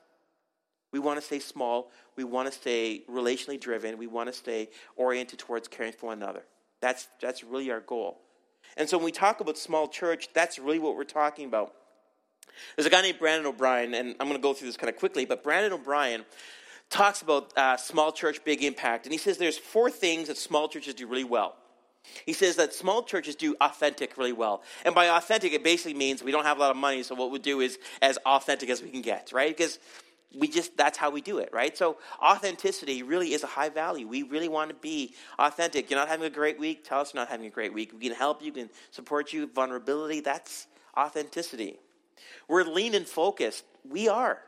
We 0.92 1.00
want 1.00 1.20
to 1.20 1.26
stay 1.26 1.40
small. 1.40 1.92
We 2.16 2.24
want 2.24 2.52
to 2.52 2.58
stay 2.58 3.04
relationally 3.10 3.60
driven. 3.60 3.98
We 3.98 4.08
want 4.08 4.28
to 4.28 4.34
stay 4.34 4.70
oriented 4.96 5.40
towards 5.40 5.68
caring 5.68 5.94
for 5.94 6.08
one 6.08 6.22
another. 6.22 6.44
That's, 6.82 7.08
that's 7.22 7.44
really 7.44 7.72
our 7.72 7.80
goal. 7.80 8.20
And 8.76 8.90
so 8.90 8.98
when 8.98 9.06
we 9.06 9.12
talk 9.12 9.40
about 9.40 9.58
small 9.58 9.88
church, 9.88 10.30
that's 10.34 10.60
really 10.60 10.80
what 10.80 10.96
we're 10.96 11.04
talking 11.04 11.46
about. 11.46 11.74
There's 12.76 12.86
a 12.86 12.90
guy 12.90 13.02
named 13.02 13.20
Brandon 13.20 13.46
O'Brien, 13.46 13.94
and 13.94 14.16
I'm 14.20 14.28
going 14.28 14.40
to 14.40 14.44
go 14.44 14.54
through 14.54 14.68
this 14.68 14.78
kind 14.78 14.90
of 14.90 14.98
quickly, 14.98 15.26
but 15.26 15.44
Brandon 15.44 15.74
O'Brien 15.74 16.26
talks 16.92 17.22
about 17.22 17.58
uh, 17.58 17.78
small 17.78 18.12
church 18.12 18.44
big 18.44 18.64
impact, 18.64 19.06
and 19.06 19.14
he 19.14 19.18
says 19.18 19.38
there's 19.38 19.58
four 19.58 19.90
things 19.90 20.28
that 20.28 20.38
small 20.38 20.68
churches 20.68 20.94
do 20.94 21.08
really 21.08 21.24
well. 21.24 21.56
He 22.26 22.34
says 22.34 22.58
that 22.58 22.74
small 22.74 23.04
churches 23.04 23.36
do 23.36 23.56
authentic 23.62 24.18
really 24.18 24.34
well. 24.34 24.64
And 24.86 24.94
by 24.94 25.08
authentic, 25.08 25.54
it 25.54 25.64
basically 25.64 25.94
means 25.94 26.24
we 26.24 26.32
don't 26.32 26.44
have 26.44 26.58
a 26.58 26.60
lot 26.60 26.72
of 26.72 26.78
money, 26.78 27.02
so 27.04 27.16
what 27.16 27.32
we 27.32 27.40
do 27.40 27.62
is 27.62 27.80
as 28.02 28.18
authentic 28.26 28.70
as 28.70 28.84
we 28.84 28.90
can 28.90 29.02
get, 29.02 29.32
right? 29.32 29.56
Because 29.56 29.80
we 30.38 30.48
just 30.48 30.78
that's 30.78 30.98
how 30.98 31.10
we 31.10 31.20
do 31.20 31.40
it 31.40 31.50
right? 31.52 31.78
So 31.78 31.98
authenticity 32.22 33.04
really 33.04 33.34
is 33.34 33.44
a 33.44 33.48
high 33.48 33.70
value. 33.70 34.08
We 34.08 34.24
really 34.24 34.48
want 34.48 34.70
to 34.70 34.76
be 34.76 35.14
authentic. 35.38 35.90
You're 35.90 36.00
not 36.00 36.08
having 36.08 36.26
a 36.26 36.30
great 36.30 36.58
week? 36.58 36.86
Tell 36.86 37.02
us 37.02 37.14
you're 37.14 37.22
not 37.22 37.28
having 37.28 37.48
a 37.48 37.50
great 37.50 37.74
week. 37.74 37.92
We 37.94 38.08
can 38.08 38.16
help 38.16 38.42
you 38.42 38.52
can 38.52 38.70
support 38.92 39.34
you. 39.34 39.48
Vulnerability 39.48 40.22
that's 40.22 40.68
authenticity. 40.98 41.80
We're 42.48 42.64
lean 42.64 42.96
and 42.96 43.06
focused. 43.06 43.66
We 43.88 44.08
are 44.08 44.42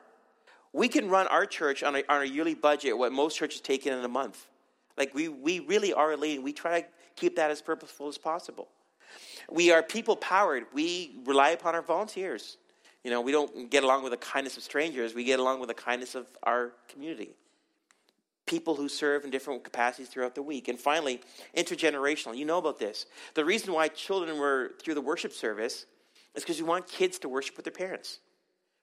we 0.74 0.88
can 0.88 1.10
run 1.10 1.28
our 1.28 1.46
church 1.46 1.84
on 1.84 1.96
a, 1.96 2.04
on 2.10 2.22
a 2.22 2.26
yearly 2.26 2.56
budget 2.56 2.98
what 2.98 3.12
most 3.12 3.38
churches 3.38 3.62
take 3.62 3.86
in 3.86 3.94
in 3.98 4.04
a 4.04 4.10
month 4.10 4.48
like 4.98 5.14
we, 5.14 5.30
we 5.30 5.60
really 5.60 5.94
are 5.94 6.18
lean 6.18 6.44
we 6.44 6.52
try 6.52 6.82
to 6.82 6.88
keep 7.16 7.36
that 7.36 7.52
as 7.52 7.62
purposeful 7.62 8.08
as 8.08 8.18
possible 8.18 8.68
we 9.50 9.72
are 9.72 9.84
people 9.84 10.16
powered 10.16 10.66
we 10.74 11.20
rely 11.26 11.50
upon 11.50 11.76
our 11.76 11.82
volunteers 11.82 12.58
you 13.04 13.12
know, 13.12 13.20
we 13.20 13.32
don't 13.32 13.70
get 13.70 13.84
along 13.84 14.04
with 14.04 14.12
the 14.12 14.18
kindness 14.18 14.56
of 14.58 14.64
strangers, 14.64 15.14
we 15.14 15.24
get 15.24 15.40
along 15.40 15.60
with 15.60 15.68
the 15.68 15.74
kindness 15.74 16.16
of 16.16 16.28
our 16.44 16.72
community. 16.88 17.32
People 18.46 18.76
who 18.76 18.88
serve 18.88 19.26
in 19.26 19.30
different 19.30 19.64
capacities 19.64 20.10
throughout 20.10 20.36
the 20.36 20.42
week. 20.42 20.68
And 20.68 20.78
finally, 20.78 21.22
intergenerational. 21.56 22.36
You 22.36 22.46
know 22.46 22.58
about 22.58 22.78
this. 22.78 23.06
The 23.36 23.46
reason 23.46 23.74
why 23.74 23.88
children 23.88 24.38
were 24.38 24.72
through 24.82 24.96
the 24.96 25.02
worship 25.02 25.32
service 25.32 25.86
is 26.36 26.44
because 26.44 26.62
we 26.62 26.68
want 26.68 26.88
kids 26.88 27.20
to 27.20 27.30
worship 27.30 27.56
with 27.56 27.66
their 27.66 27.74
parents. 27.74 28.20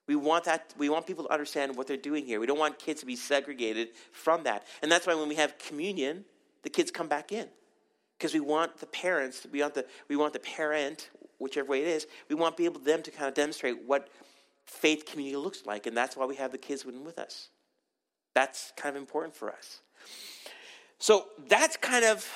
We 0.07 0.15
want 0.15 0.45
that 0.45 0.73
we 0.77 0.89
want 0.89 1.07
people 1.07 1.25
to 1.25 1.31
understand 1.31 1.75
what 1.75 1.87
they're 1.87 1.97
doing 1.97 2.25
here. 2.25 2.39
We 2.39 2.47
don't 2.47 2.59
want 2.59 2.79
kids 2.79 3.01
to 3.01 3.05
be 3.05 3.15
segregated 3.15 3.89
from 4.11 4.43
that. 4.43 4.65
And 4.81 4.91
that's 4.91 5.07
why 5.07 5.15
when 5.15 5.29
we 5.29 5.35
have 5.35 5.57
communion, 5.57 6.25
the 6.63 6.69
kids 6.69 6.91
come 6.91 7.07
back 7.07 7.31
in. 7.31 7.47
Because 8.17 8.33
we 8.33 8.39
want 8.39 8.77
the 8.77 8.87
parents, 8.87 9.47
we 9.51 9.61
want 9.61 9.73
the 9.73 9.85
we 10.07 10.15
want 10.15 10.33
the 10.33 10.39
parent 10.39 11.09
whichever 11.39 11.69
way 11.69 11.81
it 11.81 11.87
is, 11.87 12.07
we 12.29 12.35
want 12.35 12.59
able 12.59 12.79
them 12.79 13.01
to 13.01 13.11
kind 13.11 13.27
of 13.27 13.33
demonstrate 13.33 13.83
what 13.85 14.09
faith 14.65 15.05
community 15.05 15.35
looks 15.35 15.65
like, 15.65 15.87
and 15.87 15.97
that's 15.97 16.15
why 16.15 16.25
we 16.25 16.35
have 16.35 16.51
the 16.51 16.57
kids 16.57 16.85
with 16.85 17.17
us. 17.17 17.49
That's 18.33 18.71
kind 18.77 18.95
of 18.95 19.01
important 19.01 19.35
for 19.35 19.51
us. 19.51 19.81
So 20.99 21.25
that's 21.47 21.75
kind 21.77 22.05
of 22.05 22.29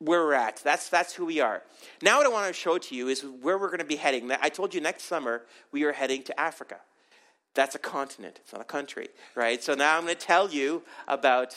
where 0.00 0.24
we're 0.24 0.34
at. 0.34 0.56
That's 0.64 0.88
that's 0.88 1.14
who 1.14 1.26
we 1.26 1.40
are. 1.40 1.62
Now, 2.02 2.18
what 2.18 2.26
I 2.26 2.30
want 2.30 2.48
to 2.48 2.52
show 2.52 2.78
to 2.78 2.94
you 2.94 3.08
is 3.08 3.22
where 3.22 3.56
we're 3.56 3.68
going 3.68 3.78
to 3.78 3.84
be 3.84 3.96
heading. 3.96 4.30
I 4.40 4.48
told 4.48 4.74
you 4.74 4.80
next 4.80 5.04
summer 5.04 5.42
we 5.70 5.84
are 5.84 5.92
heading 5.92 6.22
to 6.24 6.40
Africa. 6.40 6.76
That's 7.54 7.74
a 7.74 7.78
continent. 7.78 8.40
It's 8.42 8.52
not 8.52 8.62
a 8.62 8.64
country, 8.64 9.08
right? 9.34 9.62
So 9.62 9.74
now 9.74 9.96
I'm 9.96 10.04
going 10.04 10.16
to 10.16 10.20
tell 10.20 10.50
you 10.50 10.82
about. 11.06 11.56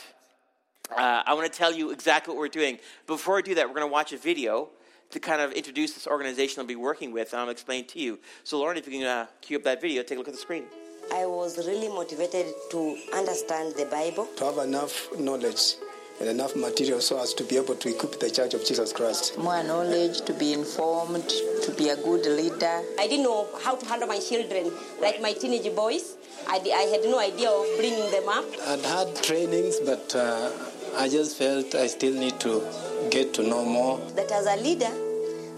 Uh, 0.91 1.23
I 1.25 1.33
want 1.33 1.51
to 1.51 1.57
tell 1.57 1.73
you 1.73 1.91
exactly 1.91 2.33
what 2.33 2.39
we're 2.39 2.49
doing. 2.49 2.77
Before 3.07 3.37
I 3.37 3.41
do 3.41 3.55
that, 3.55 3.67
we're 3.67 3.75
going 3.75 3.87
to 3.87 3.91
watch 3.91 4.11
a 4.11 4.17
video 4.17 4.69
to 5.11 5.19
kind 5.19 5.41
of 5.41 5.53
introduce 5.53 5.93
this 5.93 6.07
organization 6.07 6.59
I'll 6.59 6.67
be 6.67 6.75
working 6.75 7.13
with, 7.13 7.31
and 7.31 7.41
I'll 7.41 7.49
explain 7.49 7.85
to 7.87 7.99
you. 7.99 8.19
So, 8.43 8.59
Lauren, 8.59 8.77
if 8.77 8.85
you 8.85 8.99
can 8.99 9.07
uh, 9.07 9.27
cue 9.41 9.57
up 9.57 9.63
that 9.63 9.79
video, 9.81 10.03
take 10.03 10.17
a 10.17 10.19
look 10.19 10.27
at 10.27 10.33
the 10.33 10.39
screen. 10.39 10.65
I 11.13 11.25
was 11.25 11.57
really 11.65 11.87
motivated 11.87 12.47
to 12.71 12.97
understand 13.13 13.75
the 13.75 13.85
Bible. 13.85 14.27
To 14.37 14.45
have 14.45 14.57
enough 14.57 15.07
knowledge 15.17 15.75
and 16.23 16.39
enough 16.39 16.55
material 16.55 17.01
so 17.01 17.21
as 17.21 17.33
to 17.33 17.43
be 17.43 17.57
able 17.57 17.75
to 17.75 17.89
equip 17.89 18.17
the 18.17 18.29
Church 18.29 18.53
of 18.53 18.65
Jesus 18.65 18.93
Christ. 18.93 19.37
More 19.37 19.61
knowledge, 19.61 20.21
to 20.21 20.33
be 20.33 20.53
informed, 20.53 21.27
to 21.27 21.73
be 21.77 21.89
a 21.89 21.97
good 21.97 22.25
leader. 22.25 22.81
I 22.97 23.07
didn't 23.07 23.23
know 23.23 23.49
how 23.61 23.75
to 23.75 23.85
handle 23.85 24.07
my 24.07 24.19
children, 24.19 24.71
like 25.01 25.21
my 25.21 25.33
teenage 25.33 25.75
boys. 25.75 26.15
I, 26.47 26.61
I 26.63 26.83
had 26.93 27.03
no 27.03 27.19
idea 27.19 27.49
of 27.49 27.65
bringing 27.77 28.09
them 28.09 28.29
up. 28.29 28.45
I'd 28.67 28.85
had 28.85 29.21
trainings, 29.21 29.81
but 29.81 30.15
uh, 30.15 30.49
I 30.95 31.09
just 31.09 31.37
felt 31.37 31.75
I 31.75 31.87
still 31.87 32.13
need 32.13 32.39
to 32.39 32.63
get 33.11 33.33
to 33.33 33.43
know 33.43 33.65
more. 33.65 33.99
That 34.15 34.31
as 34.31 34.45
a 34.45 34.55
leader, 34.55 34.91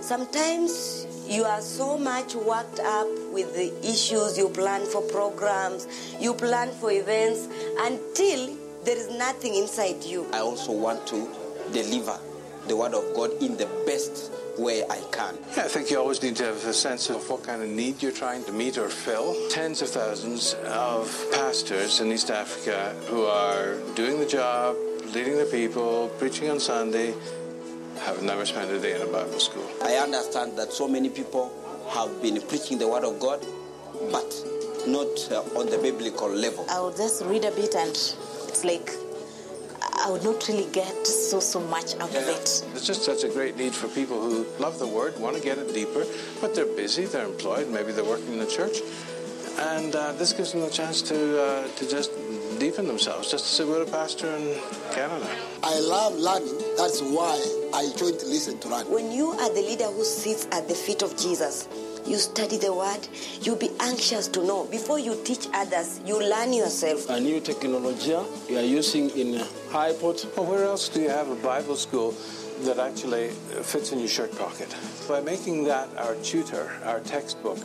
sometimes 0.02 1.06
you 1.28 1.44
are 1.44 1.62
so 1.62 1.96
much 1.96 2.34
worked 2.34 2.80
up 2.80 3.08
with 3.32 3.56
the 3.56 3.72
issues 3.88 4.36
you 4.36 4.50
plan 4.50 4.84
for 4.88 5.04
programs, 5.04 5.88
you 6.20 6.34
plan 6.34 6.72
for 6.72 6.92
events 6.92 7.48
until 7.82 8.65
there 8.86 8.98
is 8.98 9.10
nothing 9.18 9.56
inside 9.56 10.04
you. 10.04 10.28
I 10.32 10.40
also 10.40 10.72
want 10.72 11.08
to 11.08 11.28
deliver 11.74 12.18
the 12.68 12.76
word 12.76 12.94
of 12.94 13.04
God 13.16 13.32
in 13.42 13.58
the 13.58 13.68
best 13.86 14.32
way 14.58 14.84
I 14.90 15.02
can. 15.12 15.38
Yeah, 15.58 15.66
I 15.66 15.68
think 15.68 15.90
you 15.92 16.00
always 16.00 16.22
need 16.22 16.36
to 16.38 16.46
have 16.46 16.66
a 16.66 16.74
sense 16.74 17.10
of 17.10 17.30
what 17.30 17.44
kind 17.44 17.62
of 17.62 17.70
need 17.70 18.02
you're 18.02 18.12
trying 18.12 18.44
to 18.46 18.52
meet 18.52 18.78
or 18.78 18.90
fill. 18.90 19.36
Tens 19.50 19.82
of 19.82 19.90
thousands 19.90 20.54
of 20.66 21.28
pastors 21.34 22.00
in 22.00 22.12
East 22.12 22.32
Africa 22.32 22.96
who 23.08 23.26
are 23.26 23.78
doing 23.96 24.20
the 24.20 24.26
job, 24.26 24.76
leading 25.14 25.38
the 25.38 25.46
people, 25.46 26.10
preaching 26.20 26.50
on 26.50 26.60
Sunday, 26.60 27.14
have 28.00 28.22
never 28.22 28.46
spent 28.46 28.72
a 28.72 28.80
day 28.80 28.96
in 28.96 29.02
a 29.02 29.12
Bible 29.12 29.40
school. 29.40 29.68
I 29.84 29.96
understand 29.96 30.58
that 30.58 30.72
so 30.72 30.88
many 30.88 31.10
people 31.10 31.52
have 31.90 32.22
been 32.22 32.42
preaching 32.42 32.78
the 32.78 32.88
Word 32.88 33.04
of 33.04 33.20
God, 33.20 33.46
but 34.12 34.30
not 34.88 35.08
uh, 35.32 35.60
on 35.60 35.70
the 35.70 35.80
biblical 35.82 36.30
level. 36.30 36.66
I'll 36.70 36.96
just 36.96 37.24
read 37.26 37.46
a 37.46 37.52
bit 37.52 37.76
and 37.76 37.96
it's 38.56 38.64
like 38.64 38.90
I 40.06 40.10
would 40.10 40.24
not 40.24 40.48
really 40.48 40.72
get 40.72 41.06
so 41.06 41.40
so 41.40 41.60
much 41.60 41.96
out 41.96 42.10
of 42.10 42.28
it. 42.36 42.64
There's 42.72 42.88
just 42.88 43.04
such 43.04 43.24
a 43.24 43.30
great 43.30 43.58
need 43.58 43.74
for 43.74 43.88
people 43.90 44.22
who 44.22 44.46
love 44.60 44.80
the 44.80 44.88
word, 44.88 45.20
want 45.20 45.36
to 45.36 45.42
get 45.42 45.58
it 45.58 45.74
deeper, 45.74 46.06
but 46.40 46.56
they're 46.56 46.74
busy, 46.84 47.06
they're 47.06 47.26
employed, 47.26 47.70
maybe 47.70 47.92
they're 47.92 48.06
working 48.06 48.32
in 48.34 48.40
the 48.40 48.48
church, 48.48 48.78
and 49.60 49.96
uh, 49.96 50.14
this 50.14 50.32
gives 50.32 50.54
them 50.54 50.62
the 50.62 50.70
chance 50.70 51.02
to 51.02 51.18
uh, 51.42 51.68
to 51.76 51.90
just 51.90 52.12
deepen 52.60 52.88
themselves, 52.88 53.30
just 53.30 53.44
to 53.46 53.52
say 53.52 53.64
we're 53.66 53.84
a 53.84 53.86
pastor 53.86 54.28
in 54.38 54.58
Canada. 54.94 55.28
I 55.62 55.78
love 55.80 56.16
learning. 56.16 56.56
That's 56.78 57.02
why 57.02 57.36
I 57.74 57.92
joined 57.98 58.20
to 58.20 58.28
listen 58.28 58.58
to 58.60 58.70
learn. 58.70 58.86
When 58.90 59.12
you 59.12 59.32
are 59.32 59.54
the 59.54 59.62
leader 59.62 59.90
who 59.96 60.06
sits 60.06 60.48
at 60.54 60.70
the 60.70 60.76
feet 60.76 61.02
of 61.02 61.18
Jesus, 61.18 61.68
you 62.06 62.18
study 62.18 62.58
the 62.58 62.74
word, 62.74 63.08
you'll 63.42 63.56
be 63.56 63.72
anxious 63.80 64.28
to 64.30 64.44
know. 64.46 64.66
Before 64.66 65.00
you 65.00 65.20
teach 65.24 65.48
others, 65.54 66.00
you 66.06 66.20
learn 66.20 66.54
yourself. 66.54 67.10
A 67.10 67.20
new 67.20 67.40
technology 67.40 68.16
you 68.50 68.58
are 68.58 68.62
using 68.62 69.10
in 69.12 69.42
iPod. 69.72 70.36
Well, 70.36 70.46
where 70.46 70.64
else 70.64 70.90
do 70.90 71.02
you 71.02 71.10
have 71.10 71.30
a 71.30 71.36
Bible 71.36 71.76
school 71.76 72.14
that 72.62 72.80
actually 72.80 73.30
fits 73.64 73.92
in 73.92 74.00
your 74.00 74.08
shirt 74.08 74.36
pocket? 74.38 74.76
By 75.08 75.22
making 75.22 75.66
that 75.66 75.90
our 75.98 76.16
tutor, 76.16 76.72
our 76.84 77.00
textbook, 77.02 77.60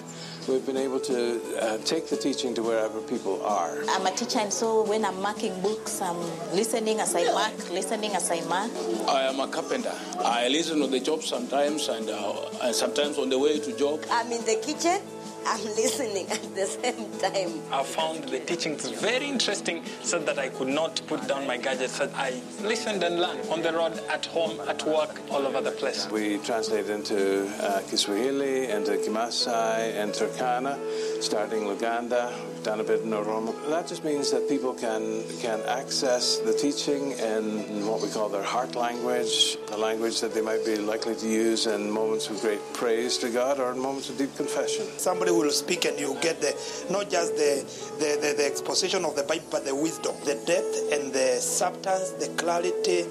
we've 0.50 0.66
been 0.66 0.76
able 0.76 0.98
to 1.00 1.40
uh, 1.62 1.78
take 1.78 2.08
the 2.08 2.16
teaching 2.16 2.54
to 2.54 2.62
wherever 2.62 3.00
people 3.02 3.42
are. 3.44 3.78
I'm 3.88 4.06
a 4.06 4.10
teacher 4.10 4.40
and 4.40 4.52
so 4.52 4.82
when 4.82 5.04
I'm 5.04 5.20
marking 5.22 5.58
books, 5.60 6.02
I'm 6.02 6.18
listening 6.54 6.98
as 7.00 7.14
I 7.14 7.24
mark, 7.32 7.70
listening 7.70 8.12
as 8.14 8.30
I 8.30 8.40
mark. 8.42 8.70
I 9.08 9.22
am 9.22 9.38
a 9.38 9.46
carpenter. 9.48 9.94
I 10.18 10.48
listen 10.48 10.82
on 10.82 10.90
the 10.90 11.00
job 11.00 11.22
sometimes, 11.22 11.88
and, 11.88 12.10
uh, 12.10 12.48
and 12.62 12.74
sometimes 12.74 13.18
on 13.18 13.30
the 13.30 13.38
way 13.38 13.60
to 13.60 13.76
job. 13.76 14.04
I'm 14.10 14.30
in 14.32 14.44
the 14.44 14.56
kitchen, 14.56 15.00
I'm 15.46 15.64
listening 15.64 16.28
at 16.28 16.54
the 16.54 16.66
same 16.66 17.10
time. 17.18 17.62
I 17.72 17.82
found 17.82 18.24
the 18.24 18.40
teachings 18.40 18.88
very 18.88 19.26
interesting 19.26 19.82
so 20.02 20.18
that 20.20 20.38
I 20.38 20.48
could 20.48 20.68
not 20.68 21.00
put 21.06 21.26
down 21.26 21.46
my 21.46 21.56
gadgets. 21.56 21.96
So 21.96 22.10
I 22.14 22.40
listened 22.62 23.02
and 23.02 23.18
learned 23.20 23.48
on 23.48 23.62
the 23.62 23.72
road, 23.72 24.00
at 24.08 24.26
home, 24.26 24.60
at 24.68 24.86
work, 24.86 25.20
all 25.30 25.46
over 25.46 25.60
the 25.60 25.72
place. 25.72 26.08
We 26.10 26.38
translate 26.38 26.88
into 26.88 27.46
uh, 27.62 27.80
Kiswahili, 27.88 28.70
into 28.70 28.92
Kimasai, 28.92 29.94
and 29.96 30.12
Turkana, 30.12 30.78
starting 31.22 31.64
Luganda. 31.64 32.32
A 32.66 32.84
bit. 32.84 33.08
That 33.10 33.86
just 33.88 34.04
means 34.04 34.30
that 34.32 34.46
people 34.46 34.74
can 34.74 35.24
can 35.40 35.60
access 35.62 36.38
the 36.38 36.52
teaching 36.52 37.12
in 37.12 37.86
what 37.86 38.02
we 38.02 38.08
call 38.08 38.28
their 38.28 38.42
heart 38.42 38.76
language, 38.76 39.56
the 39.66 39.78
language 39.78 40.20
that 40.20 40.34
they 40.34 40.42
might 40.42 40.64
be 40.64 40.76
likely 40.76 41.14
to 41.16 41.26
use 41.26 41.66
in 41.66 41.90
moments 41.90 42.28
of 42.28 42.38
great 42.42 42.60
praise 42.74 43.16
to 43.18 43.30
God 43.30 43.58
or 43.58 43.72
in 43.72 43.78
moments 43.78 44.10
of 44.10 44.18
deep 44.18 44.36
confession. 44.36 44.84
Somebody 44.98 45.30
will 45.30 45.50
speak 45.50 45.86
and 45.86 45.98
you 45.98 46.16
get 46.20 46.40
the 46.42 46.52
not 46.90 47.08
just 47.10 47.34
the 47.36 47.64
the, 47.98 48.20
the, 48.20 48.34
the 48.36 48.46
exposition 48.46 49.04
of 49.04 49.16
the 49.16 49.22
Bible, 49.24 49.48
but 49.50 49.64
the 49.64 49.74
wisdom, 49.74 50.14
the 50.24 50.36
depth 50.46 50.92
and 50.92 51.12
the 51.12 51.40
substance, 51.40 52.10
the 52.20 52.28
clarity 52.36 53.06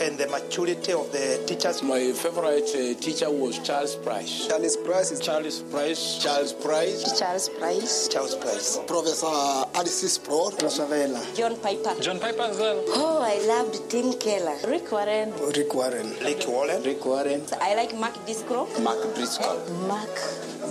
and 0.00 0.18
the 0.18 0.26
maturity 0.28 0.92
of 0.92 1.10
the 1.12 1.42
teachers. 1.46 1.82
My 1.82 2.12
favorite 2.12 2.68
uh, 2.74 3.00
teacher 3.00 3.30
was 3.30 3.58
Charles 3.60 3.96
Price. 3.96 4.46
Charles 4.48 4.76
Price 4.76 5.10
is 5.12 5.20
Charles 5.20 5.62
Price. 5.62 6.18
Charles 6.22 6.52
Price. 6.52 7.18
Charles 7.18 7.48
Price. 7.48 8.08
Charles 8.08 8.34
Price. 8.36 8.78
Professor 8.86 9.26
Alice 9.74 10.18
Pro. 10.18 10.50
Rosavela. 10.50 11.22
John 11.36 11.56
Piper. 11.56 12.00
John 12.00 12.18
Piper 12.20 12.42
as 12.42 12.58
well. 12.58 12.82
Oh, 12.88 13.22
I 13.22 13.38
loved 13.46 13.90
Tim 13.90 14.12
Keller. 14.18 14.56
Rick 14.68 14.90
Warren. 14.92 15.32
Rick 15.54 15.74
Warren. 15.74 16.14
Rick 16.22 16.46
Warren. 16.46 16.82
Rick 16.82 17.04
Warren. 17.04 17.42
I 17.60 17.74
like 17.74 17.94
Mark 17.96 18.14
Discro. 18.26 18.66
Mark 18.82 19.14
Driscoll. 19.14 19.60
Mark 19.88 20.14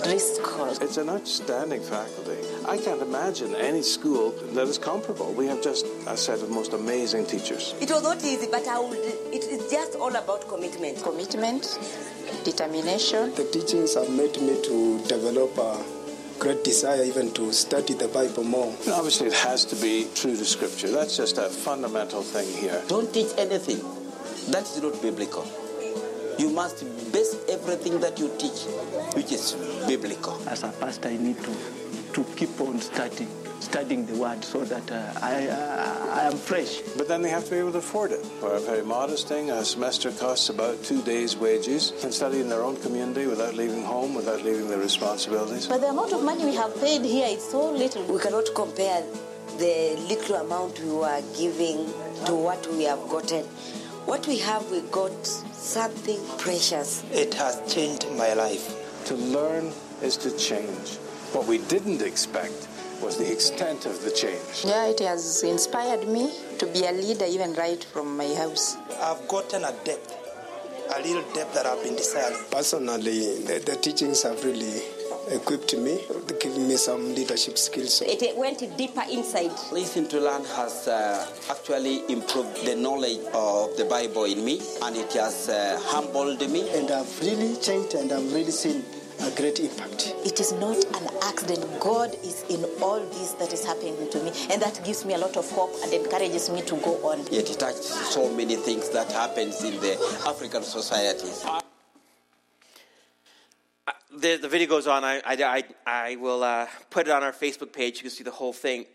Driscoll. 0.03 0.69
It's 0.81 0.97
an 0.97 1.09
outstanding 1.09 1.81
faculty. 1.81 2.37
I 2.67 2.77
can't 2.77 3.01
imagine 3.01 3.53
any 3.55 3.83
school 3.83 4.31
that 4.53 4.67
is 4.67 4.77
comparable. 4.77 5.31
We 5.33 5.45
have 5.47 5.61
just 5.61 5.85
a 6.07 6.17
set 6.17 6.41
of 6.41 6.49
most 6.49 6.73
amazing 6.73 7.27
teachers. 7.27 7.75
It 7.79 7.91
was 7.91 8.01
not 8.01 8.23
easy, 8.23 8.47
but 8.49 8.67
I 8.67 8.79
would, 8.79 8.97
it 8.97 9.43
is 9.43 9.71
just 9.71 9.95
all 9.95 10.15
about 10.15 10.47
commitment. 10.47 11.03
Commitment, 11.03 11.77
determination. 12.43 13.35
The 13.35 13.45
teachings 13.45 13.93
have 13.93 14.09
made 14.09 14.41
me 14.41 14.59
to 14.63 14.99
develop 15.07 15.55
a 15.59 15.83
great 16.39 16.63
desire 16.63 17.03
even 17.03 17.31
to 17.33 17.53
study 17.53 17.93
the 17.93 18.07
Bible 18.07 18.43
more. 18.43 18.73
And 18.85 18.93
obviously, 18.93 19.27
it 19.27 19.33
has 19.33 19.65
to 19.65 19.75
be 19.75 20.07
true 20.15 20.35
to 20.35 20.45
Scripture. 20.45 20.89
That's 20.89 21.15
just 21.15 21.37
a 21.37 21.49
fundamental 21.49 22.23
thing 22.23 22.51
here. 22.61 22.81
Don't 22.87 23.13
teach 23.13 23.29
anything 23.37 23.79
that 24.49 24.63
is 24.63 24.81
not 24.81 24.99
biblical. 25.01 25.45
You 26.37 26.49
must 26.49 26.83
base 27.13 27.35
everything 27.47 27.99
that 28.01 28.19
you 28.19 28.29
teach, 28.37 28.63
which 29.15 29.31
is 29.31 29.53
biblical. 29.87 30.37
As 30.49 30.63
a 30.63 30.69
pastor, 30.69 31.09
I 31.09 31.17
need 31.17 31.37
to, 31.41 31.51
to 32.15 32.23
keep 32.37 32.61
on 32.61 32.79
studying, 32.79 33.29
studying 33.59 34.05
the 34.05 34.15
word 34.15 34.41
so 34.41 34.63
that 34.63 34.89
uh, 34.89 35.19
I, 35.21 35.47
uh, 35.47 36.15
I 36.15 36.21
am 36.21 36.37
fresh. 36.37 36.79
But 36.97 37.09
then 37.09 37.21
they 37.21 37.29
have 37.29 37.43
to 37.43 37.51
be 37.51 37.57
able 37.57 37.73
to 37.73 37.79
afford 37.79 38.13
it. 38.13 38.25
For 38.39 38.53
a 38.55 38.59
very 38.61 38.85
modest 38.85 39.27
thing, 39.27 39.51
a 39.51 39.65
semester 39.65 40.11
costs 40.11 40.47
about 40.47 40.81
two 40.81 41.01
days' 41.01 41.35
wages. 41.35 41.91
They 41.91 41.99
Can 41.99 42.11
study 42.13 42.39
in 42.39 42.47
their 42.47 42.63
own 42.63 42.77
community 42.77 43.27
without 43.27 43.53
leaving 43.55 43.83
home, 43.83 44.15
without 44.15 44.43
leaving 44.43 44.69
their 44.69 44.79
responsibilities. 44.79 45.67
But 45.67 45.81
the 45.81 45.89
amount 45.89 46.13
of 46.13 46.23
money 46.23 46.45
we 46.45 46.55
have 46.55 46.73
paid 46.79 47.01
here 47.01 47.27
is 47.27 47.43
so 47.43 47.69
little. 47.69 48.03
We 48.05 48.19
cannot 48.19 48.47
compare 48.55 49.03
the 49.57 49.97
little 50.07 50.37
amount 50.37 50.79
we 50.79 50.91
were 50.91 51.21
giving 51.37 51.85
to 52.27 52.33
what 52.33 52.65
we 52.71 52.83
have 52.83 53.09
gotten. 53.09 53.43
What 54.05 54.25
we 54.25 54.37
have, 54.39 54.71
we 54.71 54.81
got 54.89 55.27
something 55.27 56.19
precious. 56.37 57.03
It 57.11 57.33
has 57.33 57.61
changed 57.73 58.07
my 58.15 58.33
life. 58.33 58.71
To 59.07 59.15
learn 59.15 59.73
is 60.01 60.15
to 60.17 60.31
change. 60.37 60.97
What 61.35 61.47
we 61.47 61.57
didn't 61.57 62.01
expect 62.01 62.69
was 63.01 63.17
the 63.17 63.29
extent 63.29 63.85
of 63.85 64.01
the 64.05 64.11
change. 64.11 64.63
Yeah, 64.63 64.85
it 64.85 65.01
has 65.01 65.43
inspired 65.43 66.07
me 66.07 66.31
to 66.59 66.65
be 66.65 66.85
a 66.85 66.93
leader 66.93 67.25
even 67.25 67.53
right 67.55 67.83
from 67.83 68.15
my 68.15 68.33
house. 68.35 68.77
I've 69.01 69.27
gotten 69.27 69.65
a 69.65 69.73
depth, 69.83 70.15
a 70.95 71.01
little 71.01 71.29
depth 71.33 71.53
that 71.55 71.65
I've 71.65 71.83
been 71.83 71.97
desiring. 71.97 72.37
Personally, 72.49 73.43
the, 73.43 73.59
the 73.65 73.75
teachings 73.75 74.23
have 74.23 74.41
really 74.45 74.81
equipped 75.27 75.75
me, 75.75 75.99
giving 76.39 76.69
me 76.69 76.77
some 76.77 77.13
leadership 77.13 77.57
skills. 77.57 78.01
It 78.01 78.37
went 78.37 78.59
deeper 78.77 79.03
inside. 79.11 79.51
Listen 79.73 80.07
to 80.07 80.21
Learn 80.21 80.45
has 80.45 80.87
uh, 80.87 81.27
actually 81.49 82.09
improved 82.09 82.65
the 82.65 82.77
knowledge 82.77 83.19
of 83.33 83.75
the 83.75 83.83
Bible 83.83 84.23
in 84.23 84.45
me, 84.45 84.61
and 84.83 84.95
it 84.95 85.11
has 85.11 85.49
uh, 85.49 85.77
humbled 85.83 86.49
me. 86.49 86.69
And 86.77 86.89
I've 86.91 87.19
really 87.19 87.57
changed 87.57 87.95
and 87.95 88.09
I've 88.13 88.33
really 88.33 88.51
seen 88.51 88.85
a 89.21 89.31
great 89.35 89.59
impact. 89.59 90.13
It 90.25 90.39
is 90.39 90.51
not 90.53 90.77
an 90.77 91.07
accident. 91.23 91.79
God 91.79 92.15
is 92.23 92.43
in 92.49 92.63
all 92.81 92.99
this 92.99 93.33
that 93.33 93.53
is 93.53 93.65
happening 93.65 94.09
to 94.09 94.23
me, 94.23 94.31
and 94.51 94.61
that 94.61 94.81
gives 94.83 95.05
me 95.05 95.13
a 95.13 95.17
lot 95.17 95.37
of 95.37 95.49
hope 95.51 95.73
and 95.83 95.93
encourages 95.93 96.49
me 96.49 96.61
to 96.63 96.75
go 96.77 96.95
on. 97.09 97.19
It 97.31 97.47
touched 97.59 97.83
so 97.83 98.31
many 98.33 98.55
things 98.55 98.89
that 98.89 99.11
happens 99.11 99.63
in 99.63 99.79
the 99.79 99.93
African 100.27 100.63
societies. 100.63 101.45
the, 104.17 104.37
the 104.37 104.47
video 104.47 104.67
goes 104.67 104.87
on. 104.87 105.03
I, 105.03 105.21
I, 105.25 105.35
I, 105.43 105.63
I 105.85 106.15
will 106.15 106.43
uh, 106.43 106.67
put 106.89 107.07
it 107.07 107.11
on 107.11 107.23
our 107.23 107.31
Facebook 107.31 107.73
page. 107.73 107.97
You 107.97 108.03
can 108.03 108.11
see 108.11 108.23
the 108.23 108.31
whole 108.31 108.53
thing. 108.53 108.85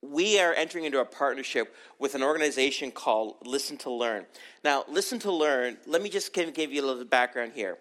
We 0.00 0.38
are 0.40 0.54
entering 0.54 0.84
into 0.84 1.00
a 1.00 1.04
partnership 1.04 1.74
with 1.98 2.14
an 2.14 2.22
organization 2.22 2.92
called 2.92 3.36
Listen 3.44 3.76
to 3.78 3.90
Learn. 3.90 4.26
Now, 4.62 4.84
Listen 4.88 5.18
to 5.20 5.32
Learn, 5.32 5.76
let 5.86 6.02
me 6.02 6.08
just 6.08 6.32
give, 6.32 6.54
give 6.54 6.72
you 6.72 6.84
a 6.84 6.86
little 6.86 7.04
background 7.04 7.52
here. 7.54 7.78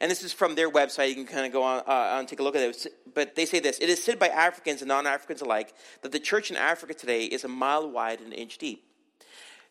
And 0.00 0.10
this 0.10 0.22
is 0.22 0.32
from 0.32 0.54
their 0.54 0.70
website. 0.70 1.10
You 1.10 1.14
can 1.14 1.26
kind 1.26 1.46
of 1.46 1.52
go 1.52 1.62
on, 1.62 1.82
uh, 1.86 2.18
and 2.18 2.26
take 2.26 2.40
a 2.40 2.42
look 2.42 2.56
at 2.56 2.62
it. 2.62 2.86
But 3.14 3.34
they 3.34 3.44
say 3.44 3.60
this 3.60 3.78
It 3.78 3.88
is 3.88 4.02
said 4.02 4.18
by 4.18 4.28
Africans 4.28 4.80
and 4.80 4.88
non 4.88 5.06
Africans 5.06 5.42
alike 5.42 5.74
that 6.02 6.12
the 6.12 6.20
church 6.20 6.50
in 6.50 6.56
Africa 6.56 6.94
today 6.94 7.24
is 7.24 7.44
a 7.44 7.48
mile 7.48 7.90
wide 7.90 8.20
and 8.20 8.32
an 8.32 8.38
inch 8.38 8.58
deep. 8.58 8.84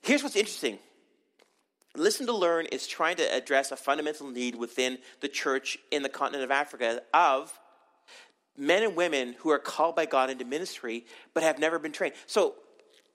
Here's 0.02 0.24
what's 0.24 0.36
interesting 0.36 0.80
Listen 1.96 2.28
to 2.28 2.34
Learn 2.34 2.68
is 2.68 2.88
trying 2.88 3.18
to 3.18 3.36
address 3.36 3.72
a 3.72 3.76
fundamental 3.76 4.30
need 4.30 4.56
within 4.56 5.00
the 5.22 5.28
church 5.28 5.78
in 5.92 6.04
the 6.04 6.10
continent 6.10 6.44
of 6.44 6.52
Africa 6.52 7.02
of 7.14 7.58
men 8.56 8.84
and 8.84 8.96
women 8.96 9.36
who 9.40 9.50
are 9.50 9.60
called 9.60 9.96
by 9.96 10.06
God 10.06 10.30
into 10.30 10.46
ministry 10.46 11.06
but 11.34 11.44
have 11.44 11.58
never 11.58 11.80
been 11.80 11.92
trained. 11.92 12.14
So 12.28 12.56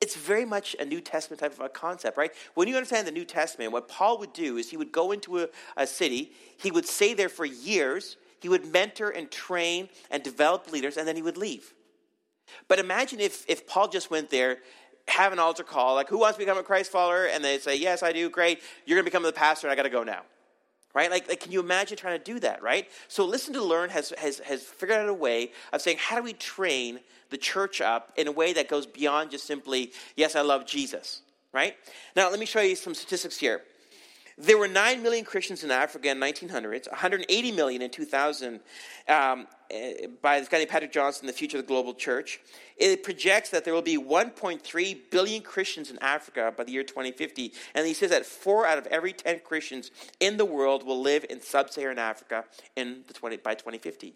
it's 0.05 0.17
very 0.17 0.45
much 0.45 0.77
a 0.79 0.85
New 0.85 1.01
Testament 1.01 1.41
type 1.41 1.55
of 1.55 1.61
a 1.61 1.69
concept, 1.71 2.19
right? 2.19 2.31
When 2.53 2.69
you 2.69 2.77
understand 2.77 3.07
the 3.07 3.13
New 3.13 3.25
Testament, 3.25 3.73
what 3.73 3.89
Paul 3.89 4.19
would 4.19 4.35
do 4.35 4.59
is 4.59 4.69
he 4.69 4.77
would 4.77 4.93
go 4.93 5.13
into 5.13 5.41
a, 5.41 5.49
a 5.79 5.87
city, 5.87 6.33
he 6.59 6.71
would 6.71 6.87
stay 6.87 7.15
there 7.15 7.31
for 7.31 7.47
years, 7.47 8.19
he 8.39 8.51
would 8.51 8.71
mentor 8.71 9.09
and 9.09 9.31
train 9.31 9.89
and 10.11 10.23
develop 10.23 10.71
leaders, 10.71 10.99
and 10.99 11.09
then 11.09 11.17
he 11.17 11.23
would 11.23 11.39
leave. 11.39 11.73
But 12.69 12.79
imagine 12.79 13.19
if, 13.19 13.49
if 13.49 13.67
Paul 13.67 13.89
just 13.89 14.11
went 14.11 14.29
there 14.29 14.59
have 15.09 15.33
an 15.33 15.39
altar 15.39 15.65
call, 15.65 15.95
like, 15.95 16.09
who 16.09 16.19
wants 16.19 16.37
to 16.37 16.45
become 16.45 16.59
a 16.59 16.63
Christ 16.63 16.91
follower? 16.91 17.27
And 17.27 17.45
they 17.45 17.59
say, 17.59 17.77
yes, 17.77 18.03
I 18.03 18.13
do. 18.13 18.31
Great. 18.31 18.61
You're 18.87 18.97
going 18.97 19.05
to 19.05 19.11
become 19.11 19.23
the 19.23 19.33
pastor, 19.33 19.67
and 19.67 19.73
I 19.73 19.77
got 19.77 19.83
to 19.83 19.91
go 19.91 20.03
now. 20.03 20.23
Right? 20.95 21.11
Like, 21.11 21.29
like, 21.29 21.41
can 21.41 21.51
you 21.51 21.59
imagine 21.59 21.97
trying 21.97 22.19
to 22.19 22.25
do 22.25 22.39
that, 22.41 22.63
right? 22.63 22.89
So 23.09 23.25
Listen 23.25 23.53
to 23.55 23.63
Learn 23.63 23.91
has, 23.91 24.13
has, 24.17 24.39
has 24.39 24.63
figured 24.63 24.99
out 24.99 25.09
a 25.09 25.15
way 25.15 25.51
of 25.73 25.83
saying, 25.83 25.97
how 26.01 26.17
do 26.17 26.23
we 26.23 26.35
train 26.35 27.01
the 27.31 27.37
church 27.37 27.81
up 27.81 28.13
in 28.17 28.29
a 28.29 28.33
way 28.33 28.53
that 28.53 28.69
goes 28.69 28.87
beyond 28.87 29.33
just 29.33 29.45
simply, 29.45 29.91
yes, 30.15 30.37
I 30.37 30.43
love 30.43 30.67
Jesus, 30.67 31.23
right? 31.53 31.77
Now, 32.15 32.31
let 32.31 32.39
me 32.39 32.47
show 32.47 32.61
you 32.61 32.77
some 32.77 32.95
statistics 32.95 33.37
here. 33.37 33.63
There 34.37 34.59
were 34.59 34.67
9 34.67 35.03
million 35.03 35.25
Christians 35.25 35.63
in 35.63 35.71
Africa 35.71 36.11
in 36.11 36.19
1900s, 36.19 36.91
180 36.91 37.53
million 37.53 37.83
in 37.83 37.91
2000 37.91 38.61
um, 39.09 39.47
eh, 39.71 40.09
by 40.21 40.41
this 40.41 40.49
guy 40.49 40.59
named 40.59 40.71
Patrick 40.71 40.93
Johnstone, 40.93 41.29
The 41.29 41.33
Future 41.33 41.59
of 41.59 41.63
the 41.63 41.69
Global 41.69 41.95
Church. 41.95 42.41
It 42.77 43.05
projects 43.05 43.51
that 43.51 43.65
there 43.65 43.73
will 43.73 43.83
be 43.83 43.97
1.3 43.97 44.99
billion 45.11 45.43
Christians 45.43 45.91
in 45.91 45.99
Africa 46.01 46.53
by 46.57 46.65
the 46.65 46.73
year 46.73 46.83
2050. 46.83 47.53
And 47.77 47.87
he 47.87 47.95
says 47.95 48.11
that 48.11 48.27
4 48.27 48.67
out 48.67 48.79
of 48.79 48.87
every 48.89 49.13
10 49.13 49.41
Christians 49.45 49.93
in 50.19 50.37
the 50.37 50.45
world 50.45 50.85
will 50.85 51.01
live 51.01 51.25
in 51.31 51.41
sub 51.41 51.71
Saharan 51.71 51.99
Africa 51.99 52.45
in 52.75 53.05
the 53.07 53.15
20, 53.15 53.37
by 53.37 53.55
2050. 53.55 54.15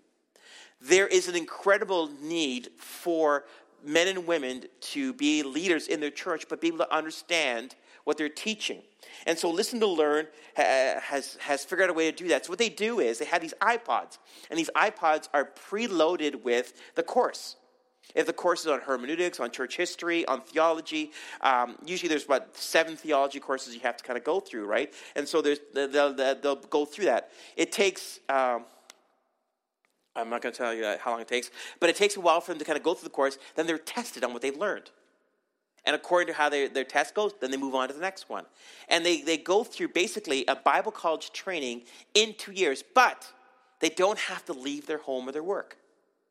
There 0.81 1.07
is 1.07 1.29
an 1.29 1.37
incredible 1.37 2.11
need 2.21 2.71
for 2.77 3.45
men 3.85 4.09
and 4.09 4.27
women 4.27 4.65
to 4.81 5.13
be 5.13 5.43
leaders 5.43 5.89
in 5.89 6.01
their 6.01 6.11
church, 6.11 6.47
but 6.49 6.61
be 6.61 6.69
able 6.69 6.79
to 6.79 6.95
understand 6.95 7.75
what 8.05 8.17
they're 8.17 8.29
teaching. 8.29 8.83
And 9.27 9.39
so 9.39 9.51
Listen 9.51 9.81
to 9.81 9.87
Learn 9.87 10.27
has, 10.55 11.37
has 11.41 11.65
figured 11.65 11.89
out 11.89 11.91
a 11.91 11.95
way 11.95 12.11
to 12.11 12.17
do 12.17 12.29
that. 12.29 12.47
So 12.47 12.51
what 12.51 12.59
they 12.59 12.69
do 12.69 13.01
is 13.01 13.19
they 13.19 13.27
have 13.27 13.43
these 13.43 13.55
iPods, 13.61 14.19
and 14.51 14.59
these 14.59 14.71
iPods 14.75 15.29
are 15.35 15.51
preloaded 15.71 16.43
with 16.43 16.73
the 16.95 17.03
course. 17.03 17.57
If 18.15 18.27
the 18.27 18.33
course 18.33 18.61
is 18.61 18.69
on 18.69 18.81
hermeneutics, 18.81 19.39
on 19.39 19.51
church 19.51 19.77
history, 19.77 20.25
on 20.25 20.41
theology, 20.41 21.13
um, 21.43 21.77
usually 21.85 22.09
there's 22.09 22.25
about 22.25 22.57
seven 22.57 22.97
theology 22.97 23.39
courses 23.39 23.75
you 23.75 23.81
have 23.81 23.99
to 23.99 24.05
kind 24.05 24.17
of 24.17 24.25
go 24.25 24.41
through, 24.41 24.65
right? 24.65 24.95
And 25.15 25.29
so 25.29 25.43
there's, 25.43 25.59
they'll, 25.75 26.15
they'll 26.15 26.57
go 26.57 26.87
through 26.87 27.05
that. 27.05 27.31
It 27.57 27.71
takes, 27.71 28.21
um, 28.31 28.65
I'm 30.19 30.29
not 30.29 30.43
going 30.43 30.53
to 30.53 30.59
tell 30.59 30.75
you 30.75 30.97
how 31.01 31.13
long 31.13 31.21
it 31.21 31.29
takes, 31.29 31.51
but 31.81 31.89
it 31.89 31.97
takes 31.97 32.17
a 32.17 32.21
while 32.21 32.41
for 32.41 32.53
them 32.53 32.59
to 32.59 32.65
kind 32.65 32.77
of 32.77 32.83
go 32.83 32.95
through 32.95 33.09
the 33.09 33.15
course. 33.15 33.39
Then 33.55 33.67
they're 33.67 33.79
tested 33.79 34.25
on 34.25 34.33
what 34.33 34.43
they've 34.43 34.57
learned. 34.57 34.91
And 35.85 35.95
according 35.95 36.27
to 36.29 36.35
how 36.35 36.49
they, 36.49 36.69
their 36.69 36.85
test 36.85 37.15
goes, 37.15 37.33
then 37.41 37.51
they 37.51 37.57
move 37.57 37.75
on 37.75 37.89
to 37.89 37.95
the 37.95 38.01
next 38.01 38.29
one. 38.29 38.45
And 38.89 39.07
they, 39.07 39.23
they 39.23 39.39
go 39.39 39.65
through 39.65 39.89
basically 39.89 40.45
a 40.47 40.57
Bible 40.57 40.93
college 40.93 41.33
training 41.33 41.83
in 42.15 42.35
two 42.37 42.53
years, 42.53 42.85
but 42.95 43.27
they 43.81 43.89
don't 43.89 44.19
have 44.19 44.45
to 44.47 44.53
leave 44.53 44.87
their 44.87 44.99
home 44.99 45.29
or 45.29 45.33
their 45.33 45.43
work. 45.43 45.79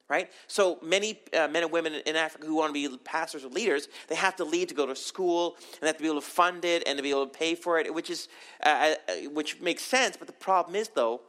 Right? 0.10 0.32
So 0.48 0.78
many 0.82 1.20
uh, 1.34 1.50
men 1.50 1.64
and 1.64 1.72
women 1.72 1.94
in 2.06 2.16
Africa 2.16 2.46
who 2.46 2.56
want 2.56 2.74
to 2.74 2.74
be 2.74 2.98
pastors 3.00 3.44
or 3.44 3.50
leaders, 3.50 3.90
they 4.08 4.16
have 4.16 4.38
to 4.38 4.46
leave 4.46 4.68
to 4.68 4.74
go 4.74 4.86
to 4.86 4.96
school 4.96 5.58
and 5.58 5.82
they 5.82 5.88
have 5.88 5.98
to 5.98 6.04
be 6.04 6.08
able 6.08 6.22
to 6.22 6.28
fund 6.28 6.64
it 6.64 6.84
and 6.88 6.96
to 6.96 7.04
be 7.04 7.10
able 7.10 7.28
to 7.28 7.38
pay 7.38 7.56
for 7.56 7.78
it, 7.78 7.94
which, 7.94 8.10
is, 8.10 8.30
uh, 8.64 8.94
uh 9.10 9.14
which 9.32 9.60
makes 9.60 9.84
sense. 9.84 10.16
But 10.16 10.28
the 10.28 10.34
problem 10.34 10.76
is, 10.76 10.90
though, 10.90 11.22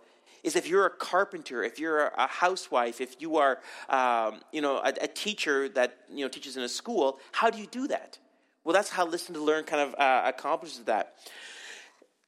is 0.43 0.57
if 0.57 0.69
you're 0.69 0.87
a 0.87 0.91
carpenter, 0.91 1.63
if 1.63 1.79
you're 1.79 2.07
a 2.07 2.27
housewife, 2.27 3.01
if 3.01 3.17
you 3.21 3.37
are, 3.37 3.59
um, 3.89 4.41
you 4.53 4.61
know, 4.61 4.79
a, 4.79 4.93
a, 5.03 5.09
teacher 5.09 5.69
that 5.71 5.99
you 6.11 6.25
know 6.25 6.29
teaches 6.29 6.57
in 6.57 6.63
a 6.63 6.69
school, 6.69 7.19
how 7.33 7.51
do 7.51 7.59
you 7.59 7.67
do 7.67 7.89
that? 7.89 8.19
Well, 8.65 8.75
that's 8.75 8.91
how 8.91 9.07
Listen 9.07 9.35
to 9.35 9.41
Learn 9.41 9.65
kind 9.65 9.89
of 9.89 9.95
uh, 9.99 10.23
accomplishes 10.27 10.81
that. 10.85 11.15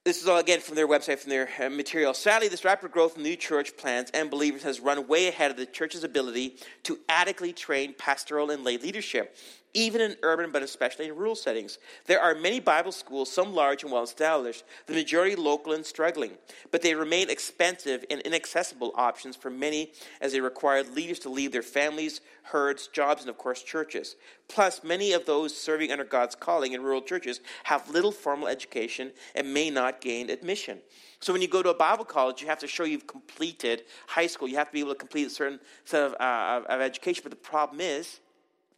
This 0.04 0.22
is 0.22 0.28
all 0.28 0.38
again 0.38 0.60
from 0.60 0.76
their 0.76 0.88
website, 0.88 1.18
from 1.18 1.28
their 1.28 1.48
uh, 1.60 1.68
material. 1.68 2.14
Sadly, 2.14 2.48
this 2.48 2.64
rapid 2.64 2.90
growth 2.90 3.18
in 3.18 3.22
new 3.22 3.36
church 3.36 3.76
plants 3.76 4.10
and 4.14 4.30
believers 4.30 4.62
has 4.62 4.80
run 4.80 5.06
way 5.06 5.28
ahead 5.28 5.50
of 5.50 5.58
the 5.58 5.66
church's 5.66 6.04
ability 6.04 6.56
to 6.84 6.98
adequately 7.08 7.52
train 7.52 7.94
pastoral 7.98 8.50
and 8.50 8.64
lay 8.64 8.78
leadership 8.78 9.36
even 9.74 10.00
in 10.00 10.16
urban 10.22 10.50
but 10.50 10.62
especially 10.62 11.06
in 11.06 11.16
rural 11.16 11.34
settings. 11.34 11.78
There 12.06 12.20
are 12.20 12.34
many 12.34 12.60
Bible 12.60 12.92
schools, 12.92 13.30
some 13.30 13.54
large 13.54 13.82
and 13.82 13.92
well 13.92 14.02
established, 14.02 14.64
the 14.86 14.94
majority 14.94 15.36
local 15.36 15.72
and 15.72 15.84
struggling, 15.84 16.32
but 16.70 16.82
they 16.82 16.94
remain 16.94 17.30
expensive 17.30 18.04
and 18.10 18.20
inaccessible 18.22 18.92
options 18.94 19.36
for 19.36 19.50
many 19.50 19.92
as 20.20 20.32
they 20.32 20.40
require 20.40 20.82
leaders 20.82 21.18
to 21.20 21.28
leave 21.28 21.52
their 21.52 21.62
families, 21.62 22.20
herds, 22.44 22.88
jobs, 22.88 23.22
and 23.22 23.30
of 23.30 23.38
course 23.38 23.62
churches. 23.62 24.16
Plus, 24.48 24.82
many 24.82 25.12
of 25.12 25.26
those 25.26 25.56
serving 25.56 25.92
under 25.92 26.04
God's 26.04 26.34
calling 26.34 26.72
in 26.72 26.82
rural 26.82 27.02
churches 27.02 27.40
have 27.64 27.88
little 27.90 28.12
formal 28.12 28.48
education 28.48 29.12
and 29.34 29.54
may 29.54 29.70
not 29.70 30.00
gain 30.00 30.30
admission. 30.30 30.78
So 31.20 31.32
when 31.32 31.42
you 31.42 31.48
go 31.48 31.62
to 31.62 31.68
a 31.68 31.74
Bible 31.74 32.04
college, 32.04 32.40
you 32.40 32.48
have 32.48 32.58
to 32.60 32.66
show 32.66 32.84
you've 32.84 33.06
completed 33.06 33.82
high 34.06 34.26
school. 34.26 34.48
You 34.48 34.56
have 34.56 34.68
to 34.68 34.72
be 34.72 34.80
able 34.80 34.92
to 34.92 34.98
complete 34.98 35.26
a 35.26 35.30
certain 35.30 35.60
set 35.84 36.02
of, 36.02 36.14
uh, 36.14 36.62
of 36.66 36.80
education. 36.80 37.22
But 37.22 37.30
the 37.30 37.36
problem 37.36 37.80
is, 37.80 38.20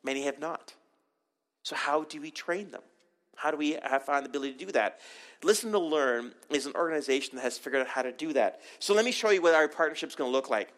many 0.02 0.24
have 0.24 0.40
not. 0.40 0.74
So, 1.62 1.76
how 1.76 2.04
do 2.04 2.20
we 2.20 2.30
train 2.30 2.70
them? 2.70 2.82
How 3.36 3.50
do 3.50 3.56
we 3.56 3.78
find 4.04 4.24
the 4.24 4.28
ability 4.28 4.52
to 4.54 4.66
do 4.66 4.72
that? 4.72 5.00
Listen 5.42 5.72
to 5.72 5.78
Learn 5.78 6.32
is 6.50 6.66
an 6.66 6.74
organization 6.74 7.36
that 7.36 7.42
has 7.42 7.58
figured 7.58 7.82
out 7.82 7.88
how 7.88 8.02
to 8.02 8.12
do 8.12 8.32
that. 8.34 8.60
So, 8.78 8.94
let 8.94 9.04
me 9.04 9.12
show 9.12 9.30
you 9.30 9.42
what 9.42 9.54
our 9.54 9.68
partnership 9.68 10.08
is 10.08 10.14
going 10.14 10.28
to 10.28 10.32
look 10.32 10.50
like. 10.50 10.72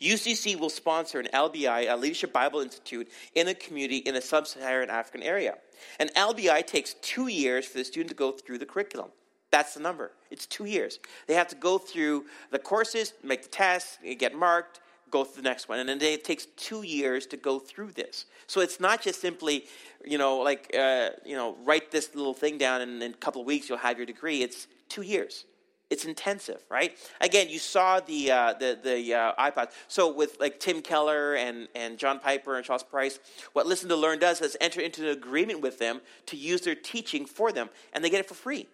UCC 0.00 0.58
will 0.58 0.70
sponsor 0.70 1.20
an 1.20 1.28
LBI, 1.32 1.90
a 1.90 1.96
Leadership 1.96 2.32
Bible 2.32 2.60
Institute, 2.60 3.08
in 3.34 3.48
a 3.48 3.54
community 3.54 3.98
in 3.98 4.16
a 4.16 4.20
sub 4.20 4.46
Saharan 4.46 4.90
African 4.90 5.22
area. 5.22 5.56
An 6.00 6.08
LBI 6.16 6.66
takes 6.66 6.94
two 6.94 7.28
years 7.28 7.66
for 7.66 7.78
the 7.78 7.84
student 7.84 8.08
to 8.08 8.14
go 8.14 8.32
through 8.32 8.58
the 8.58 8.66
curriculum. 8.66 9.10
That's 9.50 9.74
the 9.74 9.80
number. 9.80 10.10
It's 10.30 10.46
two 10.46 10.64
years. 10.64 10.98
They 11.28 11.34
have 11.34 11.48
to 11.48 11.54
go 11.54 11.78
through 11.78 12.24
the 12.50 12.58
courses, 12.58 13.12
make 13.22 13.42
the 13.42 13.48
tests, 13.48 13.98
get 14.18 14.34
marked, 14.34 14.80
go 15.14 15.22
through 15.22 15.42
the 15.42 15.48
next 15.48 15.68
one. 15.68 15.78
And 15.78 15.88
then 15.88 16.02
it 16.02 16.24
takes 16.24 16.46
two 16.56 16.82
years 16.82 17.24
to 17.26 17.36
go 17.36 17.60
through 17.60 17.92
this. 17.92 18.26
So 18.48 18.60
it's 18.60 18.80
not 18.80 19.00
just 19.00 19.20
simply, 19.20 19.64
you 20.04 20.18
know, 20.18 20.38
like, 20.38 20.74
uh, 20.76 21.10
you 21.24 21.36
know, 21.36 21.56
write 21.64 21.92
this 21.92 22.14
little 22.16 22.34
thing 22.34 22.58
down 22.58 22.80
and 22.80 23.00
in 23.00 23.12
a 23.12 23.16
couple 23.16 23.40
of 23.40 23.46
weeks 23.46 23.68
you'll 23.68 23.78
have 23.78 23.96
your 23.96 24.06
degree. 24.06 24.42
It's 24.42 24.66
two 24.88 25.02
years. 25.02 25.44
It's 25.90 26.04
intensive, 26.04 26.60
right? 26.68 26.96
Again, 27.20 27.48
you 27.48 27.60
saw 27.60 28.00
the 28.00 28.32
uh, 28.32 28.54
the 28.54 28.70
the 28.82 29.14
uh, 29.14 29.48
iPod. 29.48 29.70
So 29.86 30.12
with 30.12 30.40
like 30.40 30.58
Tim 30.58 30.80
Keller 30.80 31.34
and 31.34 31.68
and 31.74 31.98
John 31.98 32.18
Piper 32.18 32.56
and 32.56 32.64
Charles 32.64 32.82
Price, 32.82 33.20
what 33.52 33.66
Listen 33.66 33.88
to 33.90 33.96
Learn 33.96 34.18
does 34.18 34.40
is 34.40 34.56
enter 34.60 34.80
into 34.80 35.02
an 35.02 35.10
agreement 35.16 35.60
with 35.60 35.78
them 35.78 36.00
to 36.26 36.36
use 36.36 36.62
their 36.62 36.74
teaching 36.74 37.26
for 37.26 37.52
them, 37.52 37.68
and 37.92 38.02
they 38.02 38.10
get 38.10 38.18
it 38.18 38.26
for 38.26 38.34
free 38.34 38.66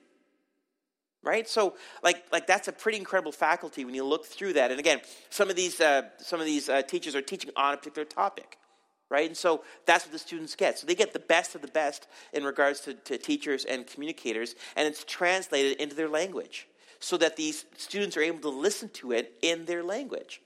right? 1.23 1.49
So 1.49 1.75
like 2.03 2.25
like 2.33 2.47
that's 2.47 2.69
a 2.69 2.73
pretty 2.73 2.99
incredible 2.99 3.33
faculty 3.33 3.85
when 3.85 3.95
you 3.95 4.05
look 4.05 4.27
through 4.27 4.55
that. 4.55 4.71
And 4.71 4.81
again 4.81 5.01
some 5.31 5.51
of 5.51 5.57
these 5.57 5.81
uh, 5.81 6.03
some 6.19 6.41
of 6.41 6.47
these 6.47 6.69
uh, 6.69 6.83
teachers 6.83 7.15
are 7.15 7.23
teaching 7.23 7.51
on 7.57 7.75
a 7.75 7.77
particular 7.77 8.07
topic 8.07 8.57
right? 9.11 9.27
And 9.27 9.37
so 9.37 9.65
that's 9.87 10.05
what 10.05 10.13
the 10.13 10.21
students 10.21 10.55
get. 10.55 10.79
So 10.79 10.87
they 10.87 10.95
get 10.95 11.13
the 11.13 11.19
best 11.19 11.57
of 11.57 11.63
the 11.63 11.69
best 11.69 12.07
in 12.33 12.45
regards 12.45 12.79
to, 12.83 12.95
to 12.95 13.19
teachers 13.19 13.65
and 13.65 13.85
communicators 13.85 14.55
and 14.77 14.87
it's 14.87 15.05
translated 15.05 15.79
into 15.79 15.97
their 15.97 16.09
language 16.09 16.69
so 17.01 17.17
that 17.17 17.37
these 17.37 17.65
students 17.77 18.17
are 18.17 18.23
able 18.23 18.39
to 18.41 18.49
listen 18.49 18.89
to 18.91 19.13
it 19.13 19.35
in 19.43 19.65
their 19.65 19.83
language 19.83 20.41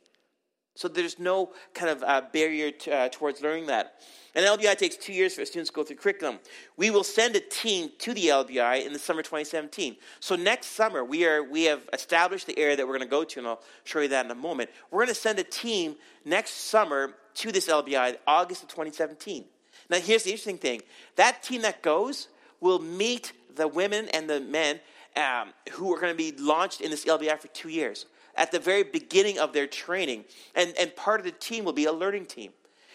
so 0.74 0.88
there's 0.88 1.18
no 1.18 1.52
kind 1.72 1.90
of 1.90 2.02
uh, 2.02 2.22
barrier 2.32 2.70
to, 2.70 2.94
uh, 2.94 3.08
towards 3.10 3.40
learning 3.42 3.66
that 3.66 4.00
and 4.34 4.44
LBI 4.44 4.76
takes 4.76 4.96
two 4.96 5.12
years 5.12 5.34
for 5.34 5.44
students 5.44 5.70
to 5.70 5.74
go 5.74 5.84
through 5.84 5.96
curriculum. 5.96 6.40
We 6.76 6.90
will 6.90 7.04
send 7.04 7.36
a 7.36 7.40
team 7.40 7.90
to 7.98 8.12
the 8.12 8.26
LBI 8.26 8.84
in 8.84 8.92
the 8.92 8.98
summer 8.98 9.22
2017. 9.22 9.96
So 10.18 10.34
next 10.34 10.68
summer, 10.68 11.04
we, 11.04 11.24
are, 11.24 11.42
we 11.42 11.64
have 11.64 11.88
established 11.92 12.46
the 12.46 12.58
area 12.58 12.76
that 12.76 12.86
we're 12.86 12.96
going 12.98 13.08
to 13.08 13.10
go 13.10 13.22
to, 13.22 13.38
and 13.38 13.48
I'll 13.48 13.62
show 13.84 14.00
you 14.00 14.08
that 14.08 14.24
in 14.24 14.30
a 14.30 14.36
moment. 14.36 14.70
We're 14.90 15.04
going 15.04 15.14
to 15.14 15.20
send 15.20 15.38
a 15.38 15.44
team 15.44 15.94
next 16.24 16.52
summer 16.52 17.14
to 17.34 17.52
this 17.52 17.68
LBI, 17.68 18.16
August 18.26 18.64
of 18.64 18.68
2017. 18.70 19.44
Now, 19.88 19.98
here's 19.98 20.24
the 20.24 20.30
interesting 20.30 20.58
thing 20.58 20.82
that 21.16 21.42
team 21.42 21.62
that 21.62 21.82
goes 21.82 22.28
will 22.60 22.80
meet 22.80 23.32
the 23.54 23.68
women 23.68 24.08
and 24.08 24.28
the 24.28 24.40
men 24.40 24.80
um, 25.16 25.52
who 25.72 25.94
are 25.94 26.00
going 26.00 26.12
to 26.12 26.16
be 26.16 26.32
launched 26.42 26.80
in 26.80 26.90
this 26.90 27.04
LBI 27.04 27.38
for 27.38 27.48
two 27.48 27.68
years 27.68 28.06
at 28.36 28.52
the 28.52 28.58
very 28.58 28.82
beginning 28.82 29.38
of 29.38 29.52
their 29.52 29.66
training. 29.66 30.24
And, 30.54 30.74
and 30.78 30.94
part 30.96 31.20
of 31.20 31.26
the 31.26 31.32
team 31.32 31.64
will 31.64 31.72
be 31.72 31.84
a 31.86 31.92
learning 31.92 32.26
team. 32.26 32.52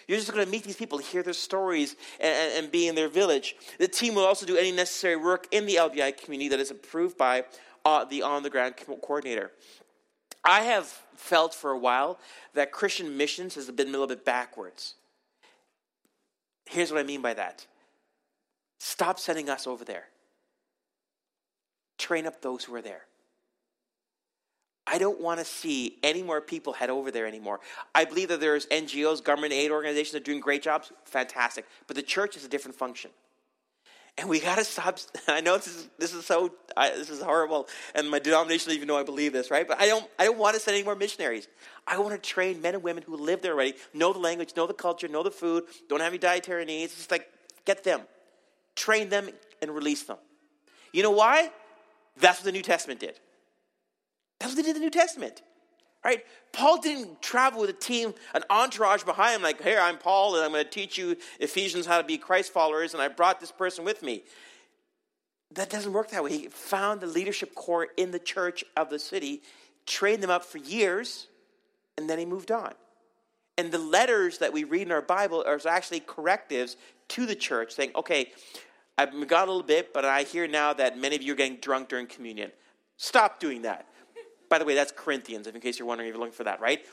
You're 0.08 0.18
just 0.18 0.34
going 0.34 0.44
to 0.44 0.52
meet 0.52 0.64
these 0.64 0.76
people, 0.76 0.98
hear 0.98 1.22
their 1.22 1.34
stories, 1.34 1.96
and, 2.20 2.64
and, 2.64 2.72
be 2.72 2.88
in 2.88 2.96
their 2.96 3.10
village. 3.10 3.56
The 3.78 3.88
team 3.88 4.16
will 4.16 4.26
also 4.26 4.44
do 4.44 4.58
any 4.58 4.72
necessary 4.72 5.16
work 5.16 5.48
in 5.52 5.68
the 5.68 5.76
LBI 5.76 6.18
community 6.18 6.50
that 6.50 6.60
is 6.60 6.72
approved 6.72 7.16
by 7.16 7.44
uh, 7.86 8.06
the 8.06 8.24
on 8.24 8.42
the 8.42 8.50
ground 8.50 8.74
coordinator. 8.78 9.52
I 10.44 10.62
have 10.62 10.88
felt 11.16 11.54
for 11.54 11.70
a 11.70 11.78
while 11.78 12.18
that 12.56 12.72
Christian 12.72 13.18
missions 13.18 13.54
has 13.54 13.70
been 13.70 13.90
a 13.90 13.92
little 13.92 14.08
bit 14.08 14.26
backwards. 14.26 14.96
Here's 16.66 16.92
what 16.92 17.00
I 17.00 17.04
mean 17.04 17.22
by 17.22 17.36
that 17.36 17.68
stop 18.80 19.20
sending 19.20 19.48
us 19.48 19.68
over 19.68 19.86
there, 19.86 20.08
train 22.00 22.26
up 22.26 22.42
those 22.42 22.64
who 22.64 22.74
are 22.74 22.82
there. 22.82 23.06
I 24.92 24.98
don't 24.98 25.22
want 25.22 25.40
to 25.40 25.46
see 25.46 25.98
any 26.02 26.24
more 26.24 26.42
people 26.42 26.74
head 26.74 26.90
over 26.90 27.12
there 27.12 27.28
anymore. 27.28 27.60
I 27.94 28.06
believe 28.06 28.30
that 28.30 28.40
there's 28.40 28.66
NGOs, 28.68 29.24
government 29.24 29.54
aid 29.54 29.70
organizations 29.70 30.14
that 30.14 30.24
are 30.24 30.26
doing 30.26 30.40
great 30.40 30.64
jobs. 30.64 30.92
Fantastic. 31.06 31.66
But 31.86 31.96
the 31.96 32.02
church 32.02 32.36
is 32.36 32.44
a 32.44 32.48
different 32.48 32.76
function. 32.76 33.12
And 34.18 34.28
we 34.28 34.40
got 34.40 34.58
to 34.58 34.64
stop. 34.64 34.98
I 35.28 35.42
know 35.42 35.58
this 35.58 35.68
is, 35.68 35.88
this 36.00 36.14
is 36.14 36.26
so, 36.26 36.54
I, 36.76 36.90
this 36.90 37.12
is 37.12 37.22
horrible. 37.22 37.68
And 37.94 38.10
my 38.10 38.18
denomination 38.18 38.72
even 38.72 38.88
know 38.88 38.98
I 38.98 39.04
believe 39.04 39.32
this, 39.32 39.52
right? 39.52 39.68
But 39.68 39.80
I 39.80 39.86
don't, 39.86 40.10
I 40.18 40.26
don't 40.26 40.40
want 40.40 40.56
to 40.56 40.60
send 40.60 40.76
any 40.76 40.84
more 40.84 40.96
missionaries. 40.96 41.48
I 41.86 42.00
want 42.00 42.12
to 42.22 42.30
train 42.30 42.60
men 42.60 42.74
and 42.74 42.84
women 42.84 43.04
who 43.04 43.16
live 43.16 43.44
there 43.44 43.54
already, 43.54 43.76
know 43.94 44.12
the 44.12 44.20
language, 44.20 44.54
know 44.58 44.66
the 44.66 44.74
culture, 44.74 45.08
know 45.08 45.22
the 45.22 45.32
food, 45.32 45.66
don't 45.88 46.00
have 46.00 46.10
any 46.10 46.18
dietary 46.18 46.66
needs. 46.66 46.94
It's 46.94 47.12
like, 47.12 47.30
get 47.66 47.84
them, 47.84 48.02
train 48.76 49.10
them, 49.10 49.30
and 49.62 49.72
release 49.72 50.04
them. 50.04 50.18
You 50.92 51.04
know 51.04 51.12
why? 51.12 51.52
That's 52.18 52.40
what 52.40 52.46
the 52.46 52.52
New 52.52 52.64
Testament 52.64 53.00
did. 53.00 53.20
That's 54.40 54.52
what 54.52 54.58
they 54.58 54.64
did 54.64 54.76
in 54.76 54.82
the 54.82 54.86
New 54.86 54.92
Testament. 54.92 55.42
Right? 56.04 56.24
Paul 56.54 56.80
didn't 56.80 57.22
travel 57.22 57.60
with 57.60 57.70
a 57.70 57.74
team, 57.74 58.14
an 58.34 58.44
entourage 58.50 59.04
behind 59.04 59.36
him, 59.36 59.42
like, 59.42 59.62
here, 59.62 59.80
I'm 59.82 59.98
Paul, 59.98 60.36
and 60.36 60.46
I'm 60.46 60.52
going 60.52 60.64
to 60.64 60.70
teach 60.70 60.98
you 60.98 61.18
Ephesians 61.42 61.86
how 61.86 61.98
to 61.98 62.08
be 62.08 62.18
Christ 62.18 62.54
followers, 62.54 62.94
and 62.94 63.04
I 63.04 63.10
brought 63.10 63.42
this 63.42 63.52
person 63.52 63.84
with 63.84 64.02
me. 64.02 64.24
that 65.52 65.70
doesn't 65.70 65.94
work 65.94 66.12
that 66.12 66.24
way. 66.24 66.32
He 66.32 66.48
found 66.48 67.02
the 67.02 67.08
leadership 67.08 67.56
core 67.56 67.88
in 67.98 68.12
the 68.12 68.20
church 68.20 68.64
of 68.78 68.90
the 68.90 69.00
city, 69.00 69.42
trained 69.86 70.22
them 70.22 70.30
up 70.30 70.46
for 70.46 70.60
years, 70.60 71.28
and 71.98 72.10
then 72.10 72.20
he 72.20 72.26
moved 72.26 72.52
on. 72.52 72.74
And 73.58 73.72
the 73.72 73.80
letters 73.80 74.38
that 74.38 74.54
we 74.54 74.64
read 74.64 74.84
in 74.84 74.92
our 74.92 75.02
Bible 75.02 75.44
are 75.46 75.60
actually 75.68 76.00
correctives 76.02 76.78
to 77.10 77.26
the 77.26 77.36
church, 77.36 77.74
saying, 77.74 77.92
okay, 77.96 78.32
I've 78.98 79.28
got 79.28 79.48
a 79.48 79.52
little 79.52 79.68
bit, 79.68 79.94
but 79.94 80.06
I 80.06 80.24
hear 80.24 80.48
now 80.48 80.74
that 80.74 80.98
many 80.98 81.16
of 81.16 81.22
you 81.22 81.34
are 81.34 81.36
getting 81.36 81.58
drunk 81.58 81.90
during 81.90 82.06
communion. 82.06 82.52
Stop 82.98 83.40
doing 83.40 83.64
that. 83.64 83.88
By 84.50 84.58
the 84.58 84.66
way, 84.66 84.76
that's 84.76 84.92
Corinthians, 84.92 85.48
in 85.48 85.60
case 85.62 85.80
you're 85.80 85.88
wondering 85.88 86.10
if 86.10 86.14
you're 86.14 86.20
looking 86.20 86.34
for 86.34 86.44
that, 86.44 86.60
right? 86.60 86.86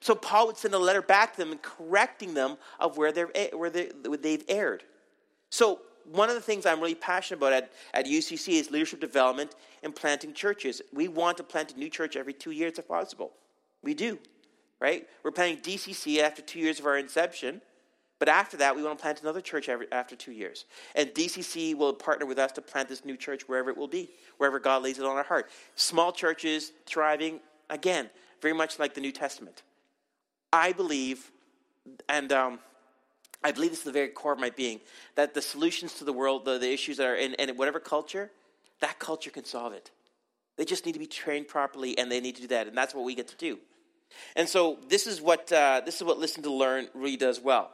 So 0.00 0.14
Paul 0.14 0.48
would 0.48 0.56
send 0.56 0.74
a 0.74 0.78
letter 0.78 1.02
back 1.02 1.32
to 1.32 1.38
them 1.38 1.52
and 1.52 1.62
correcting 1.62 2.34
them 2.34 2.56
of 2.78 2.96
where, 2.96 3.12
they're, 3.12 3.30
eh, 3.34 3.48
where 3.52 3.70
they, 3.70 3.90
they've 4.20 4.44
erred. 4.48 4.82
So 5.50 5.80
one 6.04 6.28
of 6.28 6.34
the 6.34 6.40
things 6.40 6.66
I'm 6.66 6.80
really 6.80 6.94
passionate 6.94 7.38
about 7.38 7.52
at, 7.52 7.72
at 7.94 8.06
UCC 8.06 8.60
is 8.60 8.70
leadership 8.70 9.00
development 9.00 9.54
and 9.82 9.94
planting 9.94 10.34
churches. 10.34 10.82
We 10.92 11.08
want 11.08 11.36
to 11.38 11.42
plant 11.42 11.74
a 11.74 11.78
new 11.78 11.88
church 11.88 12.16
every 12.16 12.32
two 12.32 12.50
years 12.50 12.78
if 12.78 12.88
possible. 12.88 13.32
We 13.82 13.94
do, 13.94 14.18
right? 14.80 15.06
We're 15.22 15.30
planting 15.30 15.62
DCC 15.62 16.20
after 16.20 16.42
two 16.42 16.60
years 16.60 16.78
of 16.78 16.86
our 16.86 16.98
inception. 16.98 17.62
But 18.18 18.28
after 18.28 18.56
that, 18.58 18.74
we 18.74 18.82
want 18.82 18.98
to 18.98 19.02
plant 19.02 19.20
another 19.20 19.40
church 19.40 19.68
every, 19.68 19.90
after 19.92 20.16
two 20.16 20.32
years. 20.32 20.64
And 20.94 21.10
DCC 21.10 21.74
will 21.74 21.92
partner 21.92 22.24
with 22.24 22.38
us 22.38 22.52
to 22.52 22.62
plant 22.62 22.88
this 22.88 23.04
new 23.04 23.16
church 23.16 23.46
wherever 23.46 23.70
it 23.70 23.76
will 23.76 23.88
be, 23.88 24.10
wherever 24.38 24.58
God 24.58 24.82
lays 24.82 24.98
it 24.98 25.04
on 25.04 25.16
our 25.16 25.22
heart. 25.22 25.50
Small 25.74 26.12
churches 26.12 26.72
thriving, 26.86 27.40
again, 27.68 28.08
very 28.40 28.54
much 28.54 28.78
like 28.78 28.94
the 28.94 29.00
New 29.00 29.12
Testament. 29.12 29.62
I 30.52 30.72
believe, 30.72 31.30
and 32.08 32.32
um, 32.32 32.58
I 33.44 33.52
believe 33.52 33.70
this 33.70 33.80
is 33.80 33.84
the 33.84 33.92
very 33.92 34.08
core 34.08 34.32
of 34.32 34.38
my 34.38 34.50
being, 34.50 34.80
that 35.14 35.34
the 35.34 35.42
solutions 35.42 35.94
to 35.94 36.04
the 36.04 36.12
world, 36.12 36.46
the, 36.46 36.58
the 36.58 36.72
issues 36.72 36.96
that 36.96 37.06
are 37.06 37.16
in, 37.16 37.34
in 37.34 37.50
whatever 37.56 37.80
culture, 37.80 38.30
that 38.80 38.98
culture 38.98 39.30
can 39.30 39.44
solve 39.44 39.74
it. 39.74 39.90
They 40.56 40.64
just 40.64 40.86
need 40.86 40.92
to 40.92 40.98
be 40.98 41.06
trained 41.06 41.48
properly, 41.48 41.98
and 41.98 42.10
they 42.10 42.20
need 42.20 42.36
to 42.36 42.42
do 42.42 42.48
that, 42.48 42.66
and 42.66 42.76
that's 42.76 42.94
what 42.94 43.04
we 43.04 43.14
get 43.14 43.28
to 43.28 43.36
do. 43.36 43.58
And 44.36 44.48
so 44.48 44.78
this 44.88 45.06
is 45.06 45.20
what 45.20 45.52
uh, 45.52 45.82
this 45.84 45.96
is 45.96 46.04
what 46.04 46.18
Listen 46.18 46.42
to 46.44 46.52
Learn 46.52 46.88
really 46.94 47.16
does 47.16 47.40
well. 47.40 47.72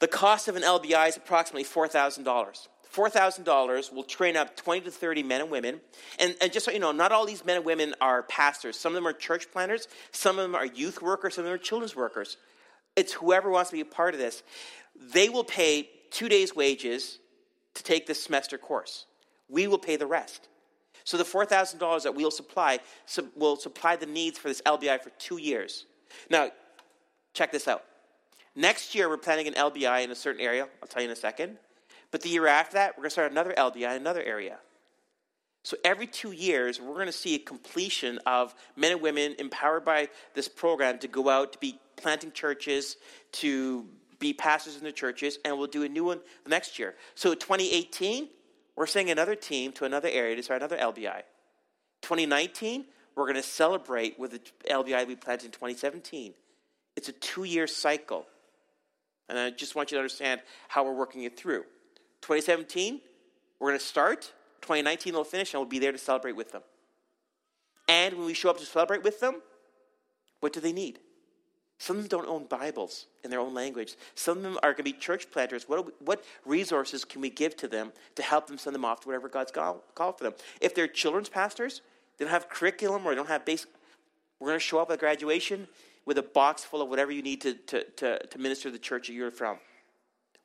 The 0.00 0.08
cost 0.08 0.48
of 0.48 0.56
an 0.56 0.62
LBI 0.62 1.08
is 1.08 1.16
approximately 1.16 1.64
four 1.64 1.88
thousand 1.88 2.24
dollars. 2.24 2.68
$4,000 2.92 3.92
will 3.92 4.02
train 4.02 4.36
up 4.36 4.56
20 4.56 4.80
to 4.80 4.90
30 4.90 5.22
men 5.22 5.42
and 5.42 5.50
women. 5.50 5.80
And, 6.18 6.34
and, 6.40 6.52
just 6.52 6.66
so 6.66 6.72
you 6.72 6.80
know, 6.80 6.90
not 6.90 7.12
all 7.12 7.24
these 7.24 7.44
men 7.44 7.56
and 7.56 7.64
women 7.64 7.94
are 8.00 8.24
pastors. 8.24 8.76
Some 8.76 8.90
of 8.90 8.94
them 8.94 9.06
are 9.06 9.12
church 9.12 9.50
planners, 9.52 9.86
some 10.10 10.38
of 10.38 10.42
them 10.42 10.56
are 10.56 10.66
youth 10.66 11.00
workers, 11.00 11.34
some 11.34 11.42
of 11.42 11.46
them 11.46 11.54
are 11.54 11.58
children's 11.62 11.94
workers. 11.94 12.36
It's 12.96 13.12
whoever 13.12 13.48
wants 13.48 13.70
to 13.70 13.76
be 13.76 13.80
a 13.80 13.84
part 13.84 14.14
of 14.14 14.20
this 14.20 14.42
they 15.12 15.28
will 15.28 15.44
pay 15.44 15.88
two 16.10 16.28
days' 16.28 16.54
wages 16.54 17.18
to 17.74 17.82
take 17.82 18.06
this 18.06 18.22
semester 18.22 18.58
course. 18.58 19.06
We 19.48 19.66
will 19.66 19.78
pay 19.78 19.96
the 19.96 20.06
rest. 20.06 20.48
So 21.04 21.16
the 21.16 21.24
$4,000 21.24 22.02
that 22.02 22.14
we'll 22.14 22.30
supply 22.30 22.80
will 23.34 23.56
supply 23.56 23.96
the 23.96 24.06
needs 24.06 24.38
for 24.38 24.48
this 24.48 24.60
LBI 24.62 25.00
for 25.00 25.10
two 25.10 25.38
years. 25.38 25.86
Now, 26.28 26.50
check 27.32 27.52
this 27.52 27.66
out. 27.66 27.84
Next 28.56 28.94
year, 28.94 29.08
we're 29.08 29.16
planning 29.16 29.46
an 29.46 29.54
LBI 29.54 30.02
in 30.04 30.10
a 30.10 30.14
certain 30.14 30.40
area. 30.40 30.68
I'll 30.82 30.88
tell 30.88 31.02
you 31.02 31.08
in 31.08 31.12
a 31.12 31.16
second. 31.16 31.56
But 32.10 32.22
the 32.22 32.28
year 32.28 32.46
after 32.46 32.74
that, 32.74 32.96
we're 32.96 33.02
going 33.02 33.10
to 33.10 33.12
start 33.12 33.30
another 33.30 33.54
LBI 33.56 33.90
in 33.90 34.00
another 34.00 34.22
area. 34.22 34.58
So 35.62 35.76
every 35.84 36.06
two 36.06 36.32
years, 36.32 36.80
we're 36.80 36.94
going 36.94 37.06
to 37.06 37.12
see 37.12 37.34
a 37.34 37.38
completion 37.38 38.18
of 38.26 38.54
men 38.76 38.92
and 38.92 39.00
women 39.00 39.36
empowered 39.38 39.84
by 39.84 40.08
this 40.34 40.48
program 40.48 40.98
to 41.00 41.08
go 41.08 41.28
out 41.28 41.52
to 41.52 41.58
be 41.58 41.78
planting 41.96 42.32
churches, 42.32 42.96
to 43.32 43.86
be 44.18 44.32
pastors 44.32 44.76
in 44.76 44.84
the 44.84 44.92
churches, 44.92 45.38
and 45.44 45.56
we'll 45.58 45.66
do 45.66 45.82
a 45.82 45.88
new 45.88 46.04
one 46.04 46.20
next 46.46 46.78
year. 46.78 46.94
So 47.14 47.34
2018, 47.34 48.28
we're 48.74 48.86
sending 48.86 49.12
another 49.12 49.34
team 49.34 49.72
to 49.72 49.84
another 49.84 50.08
area 50.08 50.34
to 50.36 50.42
start 50.42 50.62
another 50.62 50.78
LBI. 50.78 51.22
2019, 52.02 52.86
we're 53.14 53.24
going 53.24 53.36
to 53.36 53.42
celebrate 53.42 54.18
with 54.18 54.32
the 54.32 54.40
LBI 54.70 55.06
we 55.06 55.14
planted 55.14 55.46
in 55.46 55.52
2017. 55.52 56.32
It's 56.96 57.08
a 57.08 57.12
two 57.12 57.44
year 57.44 57.66
cycle. 57.66 58.26
And 59.30 59.38
I 59.38 59.50
just 59.50 59.76
want 59.76 59.92
you 59.92 59.96
to 59.96 60.00
understand 60.00 60.40
how 60.66 60.84
we're 60.84 60.92
working 60.92 61.22
it 61.22 61.38
through. 61.38 61.62
2017, 62.22 63.00
we're 63.60 63.68
going 63.68 63.78
to 63.78 63.84
start. 63.84 64.32
2019, 64.62 65.12
they'll 65.12 65.24
finish, 65.24 65.54
and 65.54 65.60
we'll 65.60 65.68
be 65.68 65.78
there 65.78 65.92
to 65.92 65.98
celebrate 65.98 66.34
with 66.34 66.50
them. 66.50 66.62
And 67.88 68.16
when 68.16 68.26
we 68.26 68.34
show 68.34 68.50
up 68.50 68.58
to 68.58 68.66
celebrate 68.66 69.04
with 69.04 69.20
them, 69.20 69.40
what 70.40 70.52
do 70.52 70.58
they 70.58 70.72
need? 70.72 70.98
Some 71.78 71.96
of 71.96 72.02
them 72.02 72.08
don't 72.08 72.28
own 72.28 72.44
Bibles 72.46 73.06
in 73.22 73.30
their 73.30 73.38
own 73.38 73.54
language. 73.54 73.94
Some 74.16 74.38
of 74.38 74.42
them 74.42 74.58
are 74.64 74.72
going 74.72 74.78
to 74.78 74.82
be 74.82 74.92
church 74.92 75.30
planters. 75.30 75.68
What, 75.68 75.86
we, 75.86 75.92
what 76.04 76.24
resources 76.44 77.04
can 77.04 77.20
we 77.20 77.30
give 77.30 77.56
to 77.58 77.68
them 77.68 77.92
to 78.16 78.22
help 78.22 78.48
them 78.48 78.58
send 78.58 78.74
them 78.74 78.84
off 78.84 79.00
to 79.00 79.08
whatever 79.08 79.28
God's 79.28 79.52
called, 79.52 79.80
called 79.94 80.18
for 80.18 80.24
them? 80.24 80.34
If 80.60 80.74
they're 80.74 80.88
children's 80.88 81.28
pastors, 81.28 81.82
they 82.18 82.24
don't 82.24 82.32
have 82.32 82.48
curriculum 82.48 83.06
or 83.06 83.10
they 83.10 83.16
don't 83.16 83.28
have 83.28 83.44
basic. 83.44 83.70
We're 84.40 84.48
going 84.48 84.58
to 84.58 84.64
show 84.64 84.78
up 84.80 84.90
at 84.90 84.98
graduation 84.98 85.68
with 86.06 86.18
a 86.18 86.22
box 86.22 86.64
full 86.64 86.82
of 86.82 86.88
whatever 86.88 87.12
you 87.12 87.22
need 87.22 87.40
to, 87.42 87.54
to, 87.54 87.84
to, 87.96 88.26
to 88.26 88.38
minister 88.38 88.68
to 88.68 88.72
the 88.72 88.78
church 88.78 89.08
that 89.08 89.14
you're 89.14 89.30
from. 89.30 89.58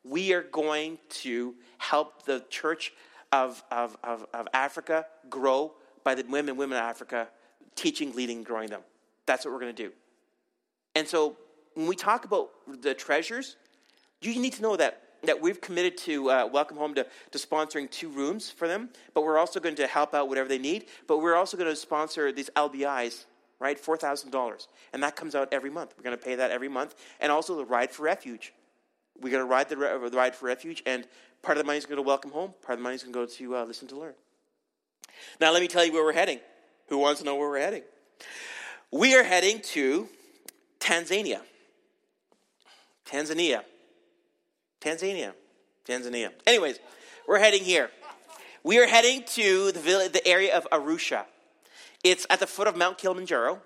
We 0.03 0.33
are 0.33 0.43
going 0.43 0.99
to 1.09 1.55
help 1.77 2.25
the 2.25 2.43
church 2.49 2.93
of, 3.31 3.63
of, 3.71 3.97
of, 4.03 4.25
of 4.33 4.47
Africa 4.53 5.05
grow 5.29 5.73
by 6.03 6.15
the 6.15 6.23
women 6.23 6.49
and 6.49 6.57
women 6.57 6.77
of 6.77 6.83
Africa 6.83 7.27
teaching, 7.75 8.13
leading, 8.13 8.43
growing 8.43 8.69
them. 8.69 8.81
That's 9.25 9.45
what 9.45 9.53
we're 9.53 9.59
going 9.59 9.75
to 9.75 9.83
do. 9.83 9.91
And 10.95 11.07
so 11.07 11.35
when 11.73 11.87
we 11.87 11.95
talk 11.95 12.25
about 12.25 12.51
the 12.81 12.93
treasures, 12.93 13.57
you 14.21 14.39
need 14.39 14.53
to 14.53 14.61
know 14.61 14.75
that, 14.77 15.01
that 15.23 15.41
we've 15.41 15.59
committed 15.59 15.97
to 15.99 16.29
uh, 16.31 16.49
Welcome 16.51 16.77
Home 16.77 16.93
to, 16.95 17.05
to 17.31 17.37
sponsoring 17.37 17.89
two 17.89 18.09
rooms 18.09 18.49
for 18.49 18.67
them, 18.67 18.89
but 19.13 19.23
we're 19.23 19.37
also 19.37 19.59
going 19.59 19.75
to 19.75 19.87
help 19.87 20.13
out 20.13 20.29
whatever 20.29 20.47
they 20.47 20.57
need. 20.57 20.85
But 21.07 21.19
we're 21.19 21.35
also 21.35 21.57
going 21.57 21.69
to 21.69 21.75
sponsor 21.75 22.31
these 22.31 22.49
LBIs, 22.55 23.25
right? 23.59 23.81
$4,000. 23.81 24.67
And 24.93 25.03
that 25.03 25.15
comes 25.15 25.35
out 25.35 25.49
every 25.51 25.69
month. 25.69 25.93
We're 25.97 26.03
going 26.03 26.17
to 26.17 26.23
pay 26.23 26.35
that 26.35 26.51
every 26.51 26.69
month. 26.69 26.95
And 27.19 27.31
also 27.31 27.55
the 27.55 27.65
Ride 27.65 27.91
for 27.91 28.03
Refuge. 28.03 28.53
We're 29.21 29.31
going 29.31 29.43
to 29.43 29.49
ride 29.49 29.69
the, 29.69 29.75
the 29.75 30.17
Ride 30.17 30.35
for 30.35 30.47
Refuge, 30.47 30.83
and 30.85 31.07
part 31.41 31.57
of 31.57 31.63
the 31.63 31.65
money 31.65 31.77
is 31.77 31.85
going 31.85 31.97
to 31.97 32.01
Welcome 32.01 32.31
Home, 32.31 32.53
part 32.61 32.73
of 32.73 32.79
the 32.79 32.83
money 32.83 32.95
is 32.95 33.03
going 33.03 33.13
to 33.13 33.19
go 33.19 33.25
to 33.25 33.55
uh, 33.55 33.65
Listen 33.65 33.87
to 33.89 33.95
Learn. 33.95 34.13
Now, 35.39 35.53
let 35.53 35.61
me 35.61 35.67
tell 35.67 35.85
you 35.85 35.93
where 35.93 36.03
we're 36.03 36.13
heading. 36.13 36.39
Who 36.87 36.97
wants 36.97 37.21
to 37.21 37.25
know 37.25 37.35
where 37.35 37.49
we're 37.49 37.59
heading? 37.59 37.83
We 38.91 39.15
are 39.15 39.23
heading 39.23 39.61
to 39.61 40.09
Tanzania. 40.79 41.39
Tanzania. 43.05 43.63
Tanzania. 44.81 45.33
Tanzania. 45.87 46.31
Anyways, 46.45 46.79
we're 47.27 47.39
heading 47.39 47.63
here. 47.63 47.89
We 48.63 48.79
are 48.79 48.87
heading 48.87 49.23
to 49.33 49.71
the, 49.71 49.79
village, 49.79 50.11
the 50.11 50.27
area 50.27 50.55
of 50.55 50.67
Arusha. 50.71 51.25
It's 52.05 52.27
at 52.29 52.39
the 52.39 52.45
foot 52.45 52.67
of 52.67 52.77
Mount 52.77 52.99
Kilimanjaro. 52.99 53.61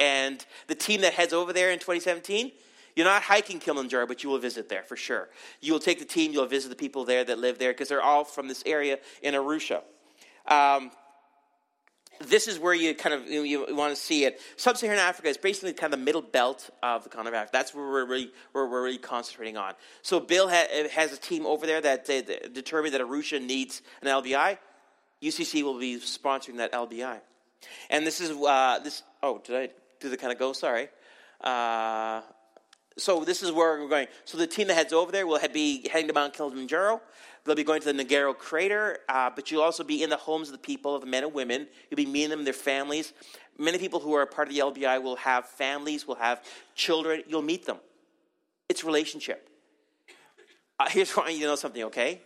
And 0.00 0.44
the 0.66 0.74
team 0.74 1.02
that 1.02 1.12
heads 1.12 1.32
over 1.32 1.52
there 1.52 1.70
in 1.70 1.78
2017, 1.78 2.50
you're 2.96 3.06
not 3.06 3.22
hiking 3.22 3.60
Kilimanjaro, 3.60 4.08
but 4.08 4.24
you 4.24 4.30
will 4.30 4.40
visit 4.40 4.68
there 4.68 4.82
for 4.82 4.96
sure. 4.96 5.28
You 5.60 5.72
will 5.72 5.80
take 5.80 6.00
the 6.00 6.04
team, 6.04 6.32
you'll 6.32 6.46
visit 6.46 6.70
the 6.70 6.76
people 6.76 7.04
there 7.04 7.22
that 7.22 7.38
live 7.38 7.60
there 7.60 7.72
because 7.72 7.88
they're 7.88 8.02
all 8.02 8.24
from 8.24 8.48
this 8.48 8.64
area 8.66 8.98
in 9.22 9.34
Arusha. 9.34 9.82
Um, 10.48 10.90
this 12.18 12.48
is 12.48 12.58
where 12.58 12.74
you 12.74 12.94
kind 12.96 13.14
of 13.14 13.28
you, 13.28 13.42
you 13.42 13.76
want 13.76 13.94
to 13.94 14.00
see 14.00 14.24
it. 14.24 14.40
Sub-Saharan 14.56 14.98
Africa 14.98 15.28
is 15.28 15.36
basically 15.36 15.72
kind 15.72 15.94
of 15.94 16.00
the 16.00 16.04
middle 16.04 16.22
belt 16.22 16.68
of 16.82 17.04
the 17.04 17.10
continent 17.10 17.36
of 17.36 17.42
Africa. 17.42 17.50
That's 17.52 17.74
where 17.74 17.86
we're 17.86 18.06
really 18.06 18.32
where 18.52 18.66
we're 18.66 18.82
really 18.82 18.98
concentrating 18.98 19.56
on. 19.56 19.74
So 20.02 20.18
Bill 20.18 20.48
ha- 20.48 20.88
has 20.92 21.12
a 21.12 21.16
team 21.16 21.46
over 21.46 21.64
there 21.66 21.80
that 21.80 22.10
uh, 22.10 22.48
determined 22.52 22.94
that 22.94 23.00
Arusha 23.00 23.40
needs 23.40 23.82
an 24.02 24.08
LBI. 24.08 24.58
UCC 25.22 25.62
will 25.62 25.78
be 25.78 25.98
sponsoring 26.00 26.56
that 26.56 26.72
LBI, 26.72 27.20
and 27.90 28.06
this 28.06 28.20
is 28.20 28.30
uh, 28.30 28.78
this. 28.82 29.02
Oh, 29.22 29.40
did 29.44 29.56
I 29.56 29.68
do 30.00 30.08
the 30.08 30.16
kind 30.16 30.32
of 30.32 30.38
go? 30.38 30.52
Sorry. 30.52 30.88
Uh, 31.40 32.22
so 32.98 33.24
this 33.24 33.42
is 33.42 33.50
where 33.52 33.80
we're 33.80 33.88
going. 33.88 34.06
So 34.24 34.36
the 34.38 34.46
team 34.46 34.68
that 34.68 34.74
heads 34.74 34.92
over 34.92 35.10
there 35.10 35.26
will 35.26 35.40
be 35.52 35.88
heading 35.88 36.08
to 36.08 36.14
Mount 36.14 36.34
Kilimanjaro. 36.34 37.00
They'll 37.44 37.56
be 37.56 37.64
going 37.64 37.80
to 37.82 37.92
the 37.92 38.04
Ngero 38.04 38.36
crater, 38.36 38.98
uh, 39.08 39.30
but 39.34 39.50
you'll 39.50 39.62
also 39.62 39.82
be 39.82 40.02
in 40.02 40.10
the 40.10 40.16
homes 40.16 40.48
of 40.48 40.52
the 40.52 40.58
people, 40.58 40.94
of 40.94 41.00
the 41.00 41.08
men 41.08 41.24
and 41.24 41.32
women. 41.32 41.66
You'll 41.90 41.96
be 41.96 42.06
meeting 42.06 42.30
them, 42.30 42.44
their 42.44 42.52
families. 42.52 43.12
Many 43.58 43.78
people 43.78 43.98
who 43.98 44.14
are 44.14 44.22
a 44.22 44.26
part 44.26 44.48
of 44.48 44.54
the 44.54 44.60
LBI 44.60 45.02
will 45.02 45.16
have 45.16 45.46
families, 45.46 46.06
will 46.06 46.14
have 46.16 46.42
children. 46.74 47.22
You'll 47.26 47.42
meet 47.42 47.66
them. 47.66 47.78
It's 48.68 48.84
relationship. 48.84 49.48
Uh, 50.78 50.88
here's 50.88 51.12
why 51.12 51.30
you 51.30 51.46
know 51.46 51.56
something, 51.56 51.82
okay? 51.84 52.20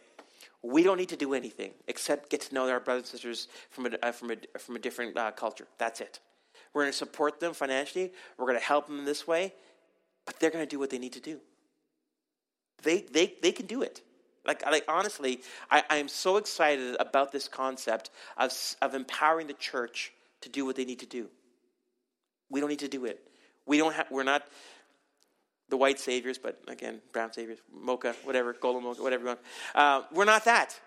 We 0.67 0.83
don't 0.83 0.97
need 0.97 1.11
to 1.11 1.17
do 1.17 1.33
anything 1.33 1.73
except 1.87 2.29
get 2.29 2.41
to 2.43 2.55
know 2.55 2.69
our 2.69 2.81
brothers 2.81 3.05
and 3.05 3.11
sisters 3.13 3.49
from 3.71 3.87
a, 3.87 3.91
uh, 4.03 4.11
from 4.11 4.33
a, 4.33 4.59
from 4.59 4.75
a 4.75 4.79
different 4.81 5.17
uh, 5.17 5.31
culture. 5.31 5.67
That's 5.79 6.01
it. 6.01 6.19
We're 6.73 6.83
going 6.83 6.93
to 6.93 6.99
support 6.99 7.39
them 7.39 7.55
financially. 7.55 8.13
We're 8.37 8.47
going 8.47 8.59
to 8.59 8.65
help 8.65 8.89
them 8.89 8.99
in 8.99 9.05
this 9.05 9.27
way, 9.27 9.55
but 10.25 10.41
they're 10.41 10.51
going 10.51 10.65
to 10.65 10.69
do 10.69 10.79
what 10.79 10.91
they 10.91 10.99
need 10.99 11.13
to 11.13 11.21
do. 11.21 11.41
They, 12.83 13.03
they, 13.03 13.35
they 13.43 13.53
can 13.53 13.67
do 13.67 13.83
it. 13.83 14.03
Like, 14.45 14.65
like 14.67 14.85
honestly, 14.89 15.41
I, 15.71 15.85
I 15.89 15.97
am 15.99 16.09
so 16.09 16.37
excited 16.37 16.97
about 16.99 17.31
this 17.31 17.47
concept 17.47 18.11
of, 18.37 18.53
of 18.83 18.95
empowering 18.95 19.47
the 19.47 19.55
church 19.55 20.13
to 20.41 20.49
do 20.49 20.65
what 20.65 20.75
they 20.75 20.85
need 20.85 20.99
to 21.01 21.07
do. 21.07 21.29
We 22.51 22.61
don't 22.61 22.71
need 22.71 22.81
to 22.81 22.89
do 22.89 23.05
it. 23.05 23.21
We 23.67 23.79
don't 23.79 23.95
have, 23.95 24.07
we're 24.11 24.25
not 24.25 24.43
the 25.69 25.77
white 25.77 25.99
saviors, 25.99 26.39
but 26.39 26.61
again, 26.69 27.01
brown 27.13 27.33
saviors, 27.33 27.59
mocha, 27.73 28.15
whatever, 28.25 28.53
golden 28.53 28.85
mocha, 28.85 29.03
whatever 29.03 29.23
you 29.23 29.29
want. 29.29 29.41
Uh, 29.75 30.03
we're 30.13 30.25
not 30.25 30.45
that. 30.45 30.79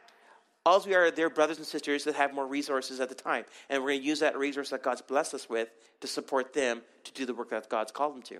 All 0.65 0.83
we 0.85 0.93
are, 0.93 1.09
their 1.09 1.29
brothers 1.29 1.57
and 1.57 1.65
sisters 1.65 2.03
that 2.03 2.15
have 2.15 2.33
more 2.33 2.45
resources 2.45 2.99
at 2.99 3.09
the 3.09 3.15
time. 3.15 3.45
And 3.69 3.81
we're 3.81 3.89
going 3.89 4.01
to 4.01 4.05
use 4.05 4.19
that 4.19 4.37
resource 4.37 4.69
that 4.69 4.83
God's 4.83 5.01
blessed 5.01 5.33
us 5.33 5.49
with 5.49 5.69
to 6.01 6.07
support 6.07 6.53
them 6.53 6.81
to 7.05 7.13
do 7.13 7.25
the 7.25 7.33
work 7.33 7.49
that 7.49 7.69
God's 7.69 7.91
called 7.91 8.15
them 8.15 8.21
to. 8.23 8.39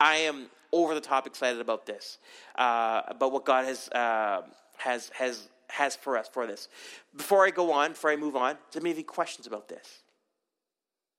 I 0.00 0.16
am 0.16 0.46
over 0.72 0.94
the 0.94 1.00
top 1.00 1.26
excited 1.26 1.60
about 1.60 1.86
this, 1.86 2.18
uh, 2.56 3.02
about 3.06 3.32
what 3.32 3.44
God 3.44 3.64
has, 3.64 3.88
uh, 3.90 4.42
has, 4.76 5.10
has, 5.10 5.48
has 5.68 5.94
for 5.94 6.18
us 6.18 6.28
for 6.28 6.46
this. 6.46 6.68
Before 7.16 7.46
I 7.46 7.50
go 7.50 7.72
on, 7.72 7.90
before 7.90 8.10
I 8.10 8.16
move 8.16 8.34
on, 8.34 8.56
does 8.70 8.76
anybody 8.76 8.90
have 8.90 8.96
any 8.96 9.04
questions 9.04 9.46
about 9.46 9.68
this? 9.68 10.02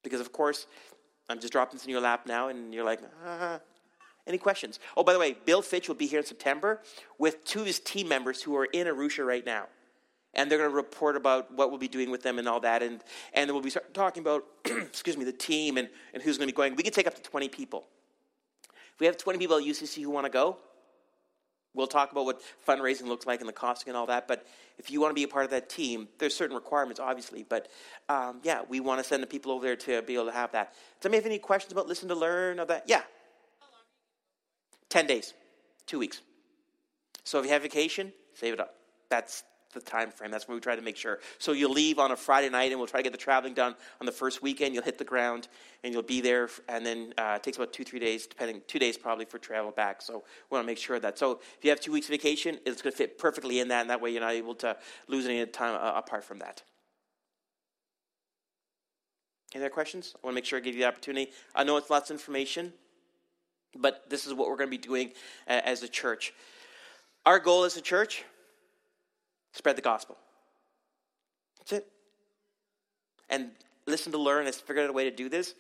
Because, 0.04 0.20
of 0.20 0.32
course, 0.32 0.68
I'm 1.30 1.40
just 1.40 1.54
dropping 1.54 1.78
this 1.78 1.86
in 1.86 1.92
your 1.92 2.02
lap 2.02 2.26
now, 2.28 2.50
and 2.50 2.74
you're 2.74 2.86
like, 2.86 3.00
ah. 3.26 3.60
Any 4.28 4.38
questions? 4.40 4.80
Oh, 4.98 5.04
by 5.04 5.14
the 5.14 5.20
way, 5.20 5.38
Bill 5.46 5.62
Fitch 5.62 5.88
will 5.88 5.96
be 5.96 6.08
here 6.08 6.20
in 6.20 6.26
September 6.26 6.82
with 7.20 7.46
two 7.46 7.60
of 7.60 7.68
his 7.68 7.80
team 7.80 8.08
members 8.08 8.42
who 8.42 8.56
are 8.56 8.66
in 8.66 8.88
Arusha 8.88 9.26
right 9.26 9.46
now. 9.46 9.68
And 10.34 10.50
they're 10.50 10.58
going 10.58 10.70
to 10.70 10.76
report 10.76 11.16
about 11.16 11.54
what 11.54 11.70
we'll 11.70 11.80
be 11.80 11.88
doing 11.88 12.10
with 12.10 12.24
them 12.24 12.40
and 12.40 12.48
all 12.48 12.60
that. 12.62 12.82
And, 12.82 13.04
and 13.34 13.48
then 13.48 13.56
we'll 13.56 13.64
be 13.64 13.72
talking 13.94 14.22
about, 14.22 14.44
excuse 14.66 15.16
me, 15.16 15.26
the 15.26 15.32
team 15.32 15.78
and, 15.78 15.90
and 16.14 16.24
who's 16.24 16.38
going 16.38 16.48
to 16.48 16.54
be 16.54 16.58
going. 16.58 16.76
We 16.76 16.84
can 16.84 16.92
take 16.92 17.08
up 17.08 17.16
to 17.16 17.22
20 17.22 17.50
people. 17.50 17.86
If 18.94 19.00
we 19.00 19.06
have 19.06 19.16
20 19.16 19.38
people 19.38 19.58
at 19.58 19.64
UCC 19.64 20.02
who 20.02 20.10
want 20.10 20.26
to 20.26 20.32
go, 20.32 20.58
we'll 21.76 21.88
talk 21.88 22.12
about 22.12 22.26
what 22.26 22.42
fundraising 22.68 23.06
looks 23.08 23.26
like 23.26 23.42
and 23.42 23.50
the 23.50 23.54
costing 23.54 23.90
and 23.90 23.98
all 23.98 24.08
that. 24.08 24.28
But 24.28 24.48
if 24.80 24.90
you 24.90 25.00
want 25.00 25.12
to 25.12 25.16
be 25.16 25.24
a 25.24 25.28
part 25.28 25.46
of 25.46 25.52
that 25.52 25.70
team, 25.70 26.08
there's 26.18 26.36
certain 26.36 26.56
requirements, 26.56 27.00
obviously. 27.00 27.46
But 27.48 27.70
um, 28.10 28.40
yeah, 28.44 28.62
we 28.68 28.80
want 28.80 29.02
to 29.02 29.04
send 29.04 29.22
the 29.22 29.28
people 29.28 29.52
over 29.52 29.66
there 29.66 29.76
to 29.76 30.02
be 30.02 30.16
able 30.16 30.26
to 30.26 30.32
have 30.32 30.52
that. 30.54 30.74
Does 31.00 31.06
anybody 31.06 31.18
have 31.18 31.26
any 31.26 31.40
questions 31.40 31.72
about 31.72 31.88
listen 31.88 32.10
to 32.10 32.16
learn 32.16 32.60
or 32.60 32.66
that? 32.66 32.86
Yeah. 32.88 33.02
10 34.90 35.08
days, 35.08 35.34
two 35.86 36.00
weeks. 36.00 36.22
So 37.24 37.40
if 37.40 37.46
you 37.46 37.52
have 37.52 37.64
vacation, 37.64 38.14
save 38.34 38.54
it 38.54 38.60
up. 38.60 38.76
That's 39.10 39.44
the 39.76 39.82
time 39.82 40.10
frame. 40.10 40.32
That's 40.32 40.48
what 40.48 40.56
we 40.56 40.62
try 40.62 40.76
to 40.76 40.82
make 40.82 40.98
sure. 40.98 41.20
So 41.38 41.52
you'll 41.52 41.72
leave 41.72 42.00
on 42.00 42.12
a 42.12 42.16
Friday 42.16 42.50
night, 42.50 42.72
and 42.72 42.80
we'll 42.80 42.88
try 42.88 43.02
to 43.02 43.04
get 43.04 43.12
the 43.12 43.20
traveling 43.20 43.54
done 43.54 43.76
on 44.00 44.08
the 44.08 44.12
first 44.12 44.42
weekend. 44.42 44.74
You'll 44.74 44.84
hit 44.84 44.98
the 44.98 45.06
ground, 45.06 45.48
and 45.84 45.94
you'll 45.94 46.02
be 46.02 46.22
there, 46.22 46.50
and 46.68 46.84
then 46.84 47.14
uh, 47.18 47.34
it 47.36 47.44
takes 47.44 47.58
about 47.58 47.74
two, 47.74 47.84
three 47.84 48.00
days, 48.00 48.26
depending, 48.26 48.62
two 48.66 48.80
days 48.80 48.98
probably 48.98 49.26
for 49.26 49.38
travel 49.38 49.72
back. 49.72 50.02
So 50.02 50.24
we 50.50 50.56
want 50.56 50.64
to 50.64 50.68
make 50.68 50.80
sure 50.80 51.00
that. 51.00 51.20
So 51.20 51.40
if 51.58 51.64
you 51.64 51.70
have 51.70 51.80
two 51.80 51.92
weeks 51.92 52.08
vacation, 52.08 52.58
it's 52.66 52.82
going 52.82 52.92
to 52.92 52.98
fit 52.98 53.20
perfectly 53.20 53.60
in 53.60 53.68
that, 53.68 53.82
and 53.82 53.90
that 53.92 54.02
way 54.02 54.10
you're 54.10 54.22
not 54.22 54.34
able 54.34 54.56
to 54.56 54.76
lose 55.08 55.28
any 55.28 55.46
time 55.46 55.76
uh, 55.76 56.00
apart 56.00 56.24
from 56.24 56.40
that. 56.40 56.64
Any 59.54 59.64
other 59.64 59.70
questions? 59.70 60.14
I 60.16 60.26
want 60.26 60.34
to 60.34 60.36
make 60.36 60.46
sure 60.46 60.60
I 60.60 60.62
give 60.62 60.76
you 60.76 60.82
the 60.82 60.88
opportunity. 60.88 61.32
I 61.54 61.64
know 61.64 61.78
it's 61.78 61.90
lots 61.90 62.10
of 62.10 62.16
information, 62.16 62.74
but 63.78 64.10
this 64.10 64.26
is 64.26 64.34
what 64.34 64.50
we're 64.50 64.58
going 64.58 64.70
to 64.70 64.78
be 64.78 64.78
doing 64.78 65.12
uh, 65.48 65.62
as 65.64 65.84
a 65.84 65.88
church. 65.88 66.34
Our 67.26 67.40
goal 67.40 67.64
as 67.64 67.78
a 67.78 67.82
church 67.82 68.24
spread 69.56 69.76
the 69.76 69.82
gospel. 69.82 70.18
That's 71.60 71.74
it. 71.74 71.88
And 73.30 73.52
listen 73.88 74.12
to 74.12 74.18
learn. 74.18 74.48
I 74.48 74.52
figured 74.52 74.84
out 74.84 74.90
a 74.90 74.94
way 74.94 75.06
to 75.06 75.16
do 75.16 75.30
this. 75.30 75.56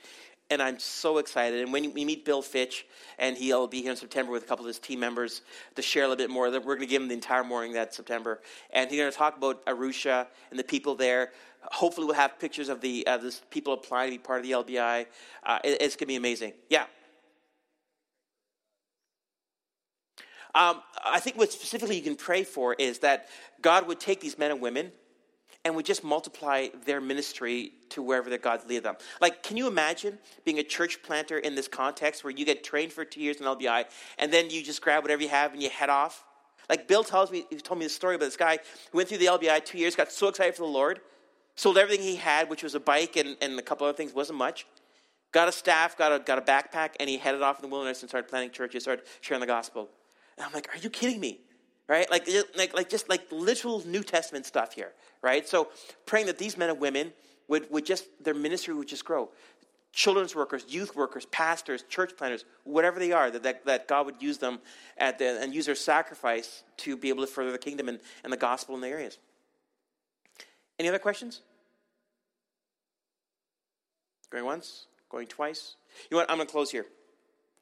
And 0.51 0.61
I'm 0.61 0.77
so 0.77 1.17
excited. 1.17 1.61
And 1.61 1.73
when 1.73 1.91
we 1.93 2.05
meet 2.05 2.23
Bill 2.23 2.43
Fitch, 2.43 2.85
and 3.17 3.35
he'll 3.35 3.65
be 3.65 3.81
here 3.81 3.89
in 3.89 3.97
September 3.97 4.31
with 4.31 4.43
a 4.43 4.45
couple 4.45 4.63
of 4.63 4.67
his 4.67 4.77
team 4.77 4.99
members 4.99 5.41
to 5.75 5.81
share 5.81 6.03
a 6.03 6.07
little 6.07 6.23
bit 6.23 6.29
more. 6.29 6.51
We're 6.51 6.59
going 6.59 6.81
to 6.81 6.85
give 6.85 7.01
him 7.01 7.07
the 7.07 7.15
entire 7.15 7.43
morning 7.43 7.73
that 7.73 7.95
September. 7.95 8.41
And 8.71 8.89
he's 8.91 8.99
going 8.99 9.11
to 9.11 9.17
talk 9.17 9.37
about 9.37 9.65
Arusha 9.65 10.27
and 10.51 10.59
the 10.59 10.63
people 10.63 10.93
there. 10.93 11.31
Hopefully, 11.63 12.05
we'll 12.05 12.15
have 12.15 12.37
pictures 12.37 12.69
of 12.69 12.79
the 12.79 13.07
uh, 13.07 13.17
people 13.49 13.73
applying 13.73 14.11
to 14.11 14.19
be 14.19 14.21
part 14.21 14.41
of 14.41 14.45
the 14.45 14.51
LBI. 14.51 15.07
Uh, 15.43 15.59
it, 15.63 15.81
it's 15.81 15.95
going 15.95 16.05
to 16.05 16.05
be 16.07 16.15
amazing. 16.15 16.53
Yeah. 16.69 16.85
Um, 20.55 20.81
I 21.03 21.19
think 21.19 21.37
what 21.37 21.51
specifically 21.51 21.97
you 21.97 22.01
can 22.01 22.15
pray 22.15 22.45
for 22.45 22.73
is 22.73 22.99
that 22.99 23.27
God 23.61 23.87
would 23.87 23.99
take 23.99 24.21
these 24.21 24.37
men 24.37 24.51
and 24.51 24.61
women 24.61 24.93
and 25.65 25.75
would 25.75 25.85
just 25.85 26.03
multiply 26.03 26.69
their 26.85 27.01
ministry 27.01 27.73
to 27.89 28.01
wherever 28.01 28.29
that 28.29 28.41
God 28.41 28.61
lead 28.69 28.83
them. 28.83 28.95
Like, 29.19 29.43
can 29.43 29.57
you 29.57 29.67
imagine 29.67 30.17
being 30.45 30.59
a 30.59 30.63
church 30.63 31.03
planter 31.03 31.39
in 31.39 31.55
this 31.55 31.67
context 31.67 32.23
where 32.23 32.31
you 32.31 32.45
get 32.45 32.63
trained 32.63 32.93
for 32.93 33.03
two 33.03 33.19
years 33.19 33.37
in 33.37 33.45
LBI 33.45 33.85
and 34.17 34.31
then 34.31 34.49
you 34.49 34.63
just 34.63 34.81
grab 34.81 35.03
whatever 35.03 35.21
you 35.21 35.29
have 35.29 35.53
and 35.53 35.61
you 35.61 35.69
head 35.69 35.89
off? 35.89 36.23
Like 36.69 36.87
Bill 36.87 37.03
tells 37.03 37.31
me, 37.31 37.45
he 37.49 37.57
told 37.57 37.79
me 37.79 37.85
this 37.85 37.95
story 37.95 38.15
about 38.15 38.25
this 38.25 38.37
guy 38.37 38.59
who 38.91 38.97
went 38.97 39.09
through 39.09 39.17
the 39.17 39.25
LBI 39.25 39.65
two 39.65 39.77
years, 39.77 39.95
got 39.95 40.11
so 40.11 40.29
excited 40.29 40.55
for 40.55 40.61
the 40.61 40.71
Lord, 40.71 41.01
sold 41.55 41.77
everything 41.77 42.05
he 42.05 42.15
had, 42.15 42.49
which 42.49 42.63
was 42.63 42.75
a 42.75 42.79
bike 42.79 43.17
and, 43.17 43.35
and 43.41 43.59
a 43.59 43.61
couple 43.61 43.85
other 43.85 43.97
things, 43.97 44.13
wasn't 44.13 44.39
much. 44.39 44.65
Got 45.31 45.49
a 45.49 45.51
staff, 45.51 45.97
got 45.97 46.13
a, 46.13 46.19
got 46.19 46.37
a 46.37 46.41
backpack, 46.41 46.91
and 46.99 47.09
he 47.09 47.17
headed 47.17 47.41
off 47.41 47.59
in 47.59 47.63
the 47.63 47.67
wilderness 47.67 48.01
and 48.01 48.09
started 48.09 48.29
planting 48.29 48.51
churches, 48.51 48.83
started 48.83 49.05
sharing 49.19 49.41
the 49.41 49.47
gospel. 49.47 49.89
And 50.37 50.45
I'm 50.45 50.53
like, 50.53 50.69
are 50.73 50.77
you 50.77 50.89
kidding 50.89 51.19
me? 51.19 51.39
Right? 51.87 52.09
Like, 52.09 52.27
like, 52.57 52.73
like 52.73 52.89
just 52.89 53.09
like 53.09 53.31
literal 53.31 53.85
New 53.85 54.03
Testament 54.03 54.45
stuff 54.45 54.73
here, 54.73 54.91
right? 55.21 55.47
So 55.47 55.69
praying 56.05 56.25
that 56.27 56.39
these 56.39 56.57
men 56.57 56.69
and 56.69 56.79
women 56.79 57.13
would, 57.47 57.69
would 57.69 57.85
just, 57.85 58.05
their 58.23 58.33
ministry 58.33 58.73
would 58.73 58.87
just 58.87 59.05
grow. 59.05 59.29
Children's 59.93 60.35
workers, 60.35 60.65
youth 60.67 60.95
workers, 60.95 61.25
pastors, 61.27 61.83
church 61.83 62.17
planners, 62.17 62.43
whatever 62.63 62.99
they 62.99 63.11
are, 63.11 63.29
that, 63.29 63.43
that, 63.43 63.65
that 63.65 63.87
God 63.87 64.07
would 64.07 64.21
use 64.21 64.39
them 64.39 64.59
at 64.97 65.19
the, 65.19 65.39
and 65.41 65.53
use 65.53 65.67
their 65.67 65.75
sacrifice 65.75 66.63
to 66.77 66.97
be 66.97 67.09
able 67.09 67.25
to 67.25 67.31
further 67.31 67.51
the 67.51 67.57
kingdom 67.57 67.87
and, 67.87 67.99
and 68.23 68.33
the 68.33 68.37
gospel 68.37 68.75
in 68.75 68.81
the 68.81 68.87
areas. 68.87 69.19
Any 70.79 70.89
other 70.89 70.99
questions? 70.99 71.41
Going 74.31 74.43
once? 74.43 74.87
Going 75.09 75.27
twice? 75.27 75.75
You 76.09 76.15
know 76.15 76.21
what? 76.21 76.29
I'm 76.29 76.37
going 76.37 76.47
to 76.47 76.51
close 76.51 76.71
here. 76.71 76.87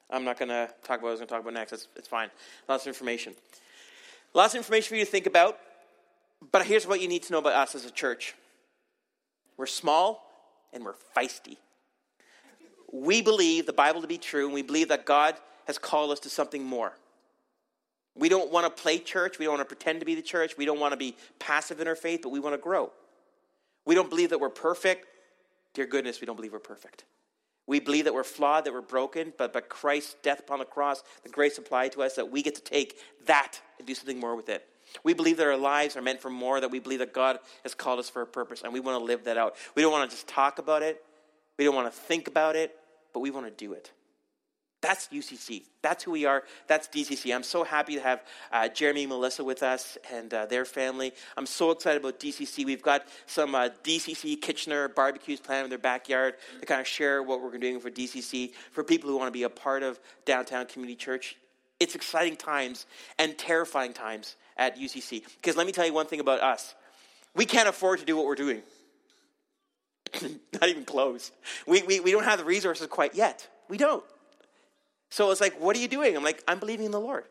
I'm 0.09 0.23
not 0.23 0.37
going 0.37 0.49
to 0.49 0.69
talk 0.83 0.99
about 0.99 1.03
what 1.03 1.09
I 1.09 1.11
was 1.11 1.19
going 1.19 1.27
to 1.27 1.33
talk 1.33 1.41
about 1.41 1.53
next. 1.53 1.73
It's, 1.73 1.87
it's 1.95 2.07
fine. 2.07 2.29
Lots 2.67 2.83
of 2.83 2.87
information. 2.87 3.33
Lots 4.33 4.53
of 4.53 4.57
information 4.57 4.89
for 4.89 4.95
you 4.95 5.05
to 5.05 5.11
think 5.11 5.25
about. 5.25 5.57
But 6.51 6.65
here's 6.65 6.85
what 6.85 7.01
you 7.01 7.07
need 7.07 7.23
to 7.23 7.31
know 7.31 7.39
about 7.39 7.53
us 7.53 7.75
as 7.75 7.85
a 7.85 7.91
church 7.91 8.35
we're 9.55 9.65
small 9.65 10.29
and 10.73 10.83
we're 10.83 10.95
feisty. 11.15 11.57
We 12.91 13.21
believe 13.21 13.65
the 13.65 13.73
Bible 13.73 14.01
to 14.01 14.07
be 14.07 14.17
true, 14.17 14.45
and 14.45 14.53
we 14.53 14.61
believe 14.61 14.89
that 14.89 15.05
God 15.05 15.35
has 15.65 15.77
called 15.77 16.11
us 16.11 16.19
to 16.21 16.29
something 16.29 16.63
more. 16.63 16.93
We 18.15 18.29
don't 18.29 18.51
want 18.51 18.65
to 18.65 18.81
play 18.81 18.99
church. 18.99 19.39
We 19.39 19.45
don't 19.45 19.55
want 19.57 19.67
to 19.67 19.75
pretend 19.75 19.99
to 20.01 20.05
be 20.05 20.13
the 20.13 20.21
church. 20.21 20.57
We 20.57 20.65
don't 20.65 20.79
want 20.79 20.91
to 20.91 20.97
be 20.97 21.15
passive 21.39 21.79
in 21.79 21.87
our 21.87 21.95
faith, 21.95 22.19
but 22.21 22.29
we 22.29 22.39
want 22.39 22.53
to 22.53 22.61
grow. 22.61 22.91
We 23.85 23.95
don't 23.95 24.09
believe 24.09 24.29
that 24.29 24.39
we're 24.39 24.49
perfect. 24.49 25.07
Dear 25.73 25.87
goodness, 25.87 26.21
we 26.21 26.27
don't 26.27 26.35
believe 26.35 26.53
we're 26.53 26.59
perfect. 26.59 27.05
We 27.65 27.79
believe 27.79 28.05
that 28.05 28.13
we're 28.13 28.23
flawed, 28.23 28.65
that 28.65 28.73
we're 28.73 28.81
broken, 28.81 29.33
but 29.37 29.53
by 29.53 29.61
Christ's 29.61 30.15
death 30.21 30.41
upon 30.41 30.59
the 30.59 30.65
cross, 30.65 31.01
the 31.23 31.29
grace 31.29 31.57
applied 31.57 31.93
to 31.93 32.03
us, 32.03 32.15
that 32.15 32.29
we 32.29 32.41
get 32.41 32.55
to 32.55 32.61
take 32.61 32.99
that 33.25 33.59
and 33.77 33.87
do 33.87 33.95
something 33.95 34.19
more 34.19 34.35
with 34.35 34.49
it. 34.49 34.67
We 35.03 35.13
believe 35.13 35.37
that 35.37 35.47
our 35.47 35.57
lives 35.57 35.95
are 35.95 36.01
meant 36.01 36.21
for 36.21 36.29
more, 36.29 36.59
that 36.59 36.69
we 36.69 36.79
believe 36.79 36.99
that 36.99 37.13
God 37.13 37.39
has 37.63 37.73
called 37.73 37.99
us 37.99 38.09
for 38.09 38.21
a 38.21 38.27
purpose, 38.27 38.63
and 38.63 38.73
we 38.73 38.79
want 38.79 38.99
to 38.99 39.05
live 39.05 39.23
that 39.23 39.37
out. 39.37 39.55
We 39.75 39.81
don't 39.81 39.91
want 39.91 40.09
to 40.09 40.15
just 40.15 40.27
talk 40.27 40.59
about 40.59 40.83
it, 40.83 41.03
we 41.57 41.63
don't 41.63 41.75
want 41.75 41.91
to 41.91 41.97
think 41.97 42.27
about 42.27 42.55
it, 42.55 42.75
but 43.13 43.21
we 43.21 43.31
want 43.31 43.45
to 43.45 43.51
do 43.51 43.73
it. 43.73 43.91
That's 44.83 45.07
UCC. 45.07 45.63
That's 45.81 46.03
who 46.03 46.11
we 46.11 46.25
are. 46.25 46.43
That's 46.67 46.89
DCC. 46.89 47.33
I'm 47.33 47.41
so 47.41 47.63
happy 47.63 47.95
to 47.95 48.01
have 48.01 48.21
uh, 48.51 48.67
Jeremy 48.67 49.03
and 49.03 49.09
Melissa 49.11 49.41
with 49.41 49.63
us 49.63 49.97
and 50.11 50.33
uh, 50.33 50.45
their 50.45 50.65
family. 50.65 51.13
I'm 51.37 51.45
so 51.45 51.71
excited 51.71 52.01
about 52.01 52.19
DCC. 52.19 52.65
We've 52.65 52.81
got 52.81 53.07
some 53.25 53.55
uh, 53.55 53.69
DCC 53.85 54.41
Kitchener 54.41 54.89
barbecues 54.89 55.39
planned 55.39 55.63
in 55.63 55.69
their 55.69 55.79
backyard 55.79 56.33
to 56.59 56.65
kind 56.65 56.81
of 56.81 56.87
share 56.87 57.23
what 57.23 57.41
we're 57.41 57.57
doing 57.57 57.79
for 57.79 57.89
DCC 57.89 58.51
for 58.73 58.83
people 58.83 59.09
who 59.09 59.15
want 59.15 59.29
to 59.29 59.31
be 59.31 59.43
a 59.43 59.49
part 59.49 59.83
of 59.83 60.01
downtown 60.25 60.65
community 60.65 60.97
church. 60.97 61.37
It's 61.79 61.95
exciting 61.95 62.35
times 62.35 62.85
and 63.17 63.37
terrifying 63.37 63.93
times 63.93 64.35
at 64.57 64.77
UCC. 64.77 65.23
Because 65.37 65.55
let 65.55 65.65
me 65.65 65.71
tell 65.71 65.85
you 65.85 65.93
one 65.93 66.07
thing 66.07 66.19
about 66.19 66.41
us 66.41 66.75
we 67.33 67.45
can't 67.45 67.69
afford 67.69 67.99
to 67.99 68.05
do 68.05 68.17
what 68.17 68.25
we're 68.25 68.35
doing. 68.35 68.61
Not 70.53 70.67
even 70.67 70.83
close. 70.83 71.31
We, 71.65 71.83
we, 71.83 72.01
we 72.01 72.11
don't 72.11 72.25
have 72.25 72.37
the 72.37 72.45
resources 72.45 72.85
quite 72.87 73.15
yet. 73.15 73.47
We 73.69 73.77
don't. 73.77 74.03
So 75.13 75.29
it's 75.29 75.39
like, 75.39 75.61
what 75.61 75.75
are 75.75 75.79
you 75.79 75.87
doing? 75.87 76.17
I'm 76.17 76.23
like, 76.23 76.43
I'm 76.47 76.57
believing 76.57 76.87
in 76.87 76.91
the 76.91 76.99
Lord. 76.99 77.25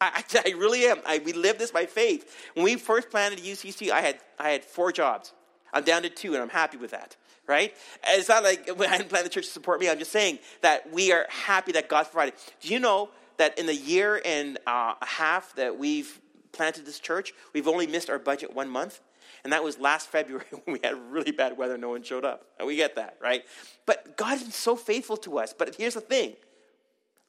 I, 0.00 0.24
I, 0.34 0.42
I 0.46 0.52
really 0.52 0.86
am. 0.86 1.00
I, 1.06 1.18
we 1.18 1.34
live 1.34 1.58
this 1.58 1.70
by 1.70 1.84
faith. 1.84 2.34
When 2.54 2.64
we 2.64 2.76
first 2.76 3.10
planted 3.10 3.40
UCC, 3.40 3.90
I 3.90 4.00
had, 4.00 4.18
I 4.38 4.48
had 4.48 4.64
four 4.64 4.92
jobs. 4.92 5.34
I'm 5.74 5.84
down 5.84 6.00
to 6.04 6.08
two, 6.08 6.32
and 6.32 6.42
I'm 6.42 6.48
happy 6.48 6.78
with 6.78 6.92
that, 6.92 7.16
right? 7.46 7.74
It's 8.08 8.30
not 8.30 8.42
like 8.44 8.60
I 8.80 8.96
didn't 8.96 9.10
plan 9.10 9.24
the 9.24 9.28
church 9.28 9.44
to 9.44 9.52
support 9.52 9.78
me. 9.78 9.90
I'm 9.90 9.98
just 9.98 10.10
saying 10.10 10.38
that 10.62 10.90
we 10.90 11.12
are 11.12 11.26
happy 11.28 11.72
that 11.72 11.90
God's 11.90 12.08
provided. 12.08 12.32
Do 12.62 12.72
you 12.72 12.80
know 12.80 13.10
that 13.36 13.58
in 13.58 13.66
the 13.66 13.76
year 13.76 14.22
and 14.24 14.56
uh, 14.66 14.94
a 14.98 15.06
half 15.06 15.54
that 15.56 15.78
we've 15.78 16.18
planted 16.52 16.86
this 16.86 16.98
church, 16.98 17.34
we've 17.52 17.68
only 17.68 17.86
missed 17.86 18.08
our 18.08 18.18
budget 18.18 18.54
one 18.54 18.70
month? 18.70 19.00
And 19.46 19.52
that 19.52 19.62
was 19.62 19.78
last 19.78 20.08
February 20.08 20.44
when 20.64 20.72
we 20.72 20.80
had 20.82 20.96
really 21.08 21.30
bad 21.30 21.56
weather, 21.56 21.78
no 21.78 21.90
one 21.90 22.02
showed 22.02 22.24
up. 22.24 22.46
And 22.58 22.66
we 22.66 22.74
get 22.74 22.96
that, 22.96 23.16
right? 23.22 23.44
But 23.86 24.16
God's 24.16 24.42
been 24.42 24.50
so 24.50 24.74
faithful 24.74 25.16
to 25.18 25.38
us. 25.38 25.54
But 25.56 25.76
here's 25.76 25.94
the 25.94 26.00
thing 26.00 26.34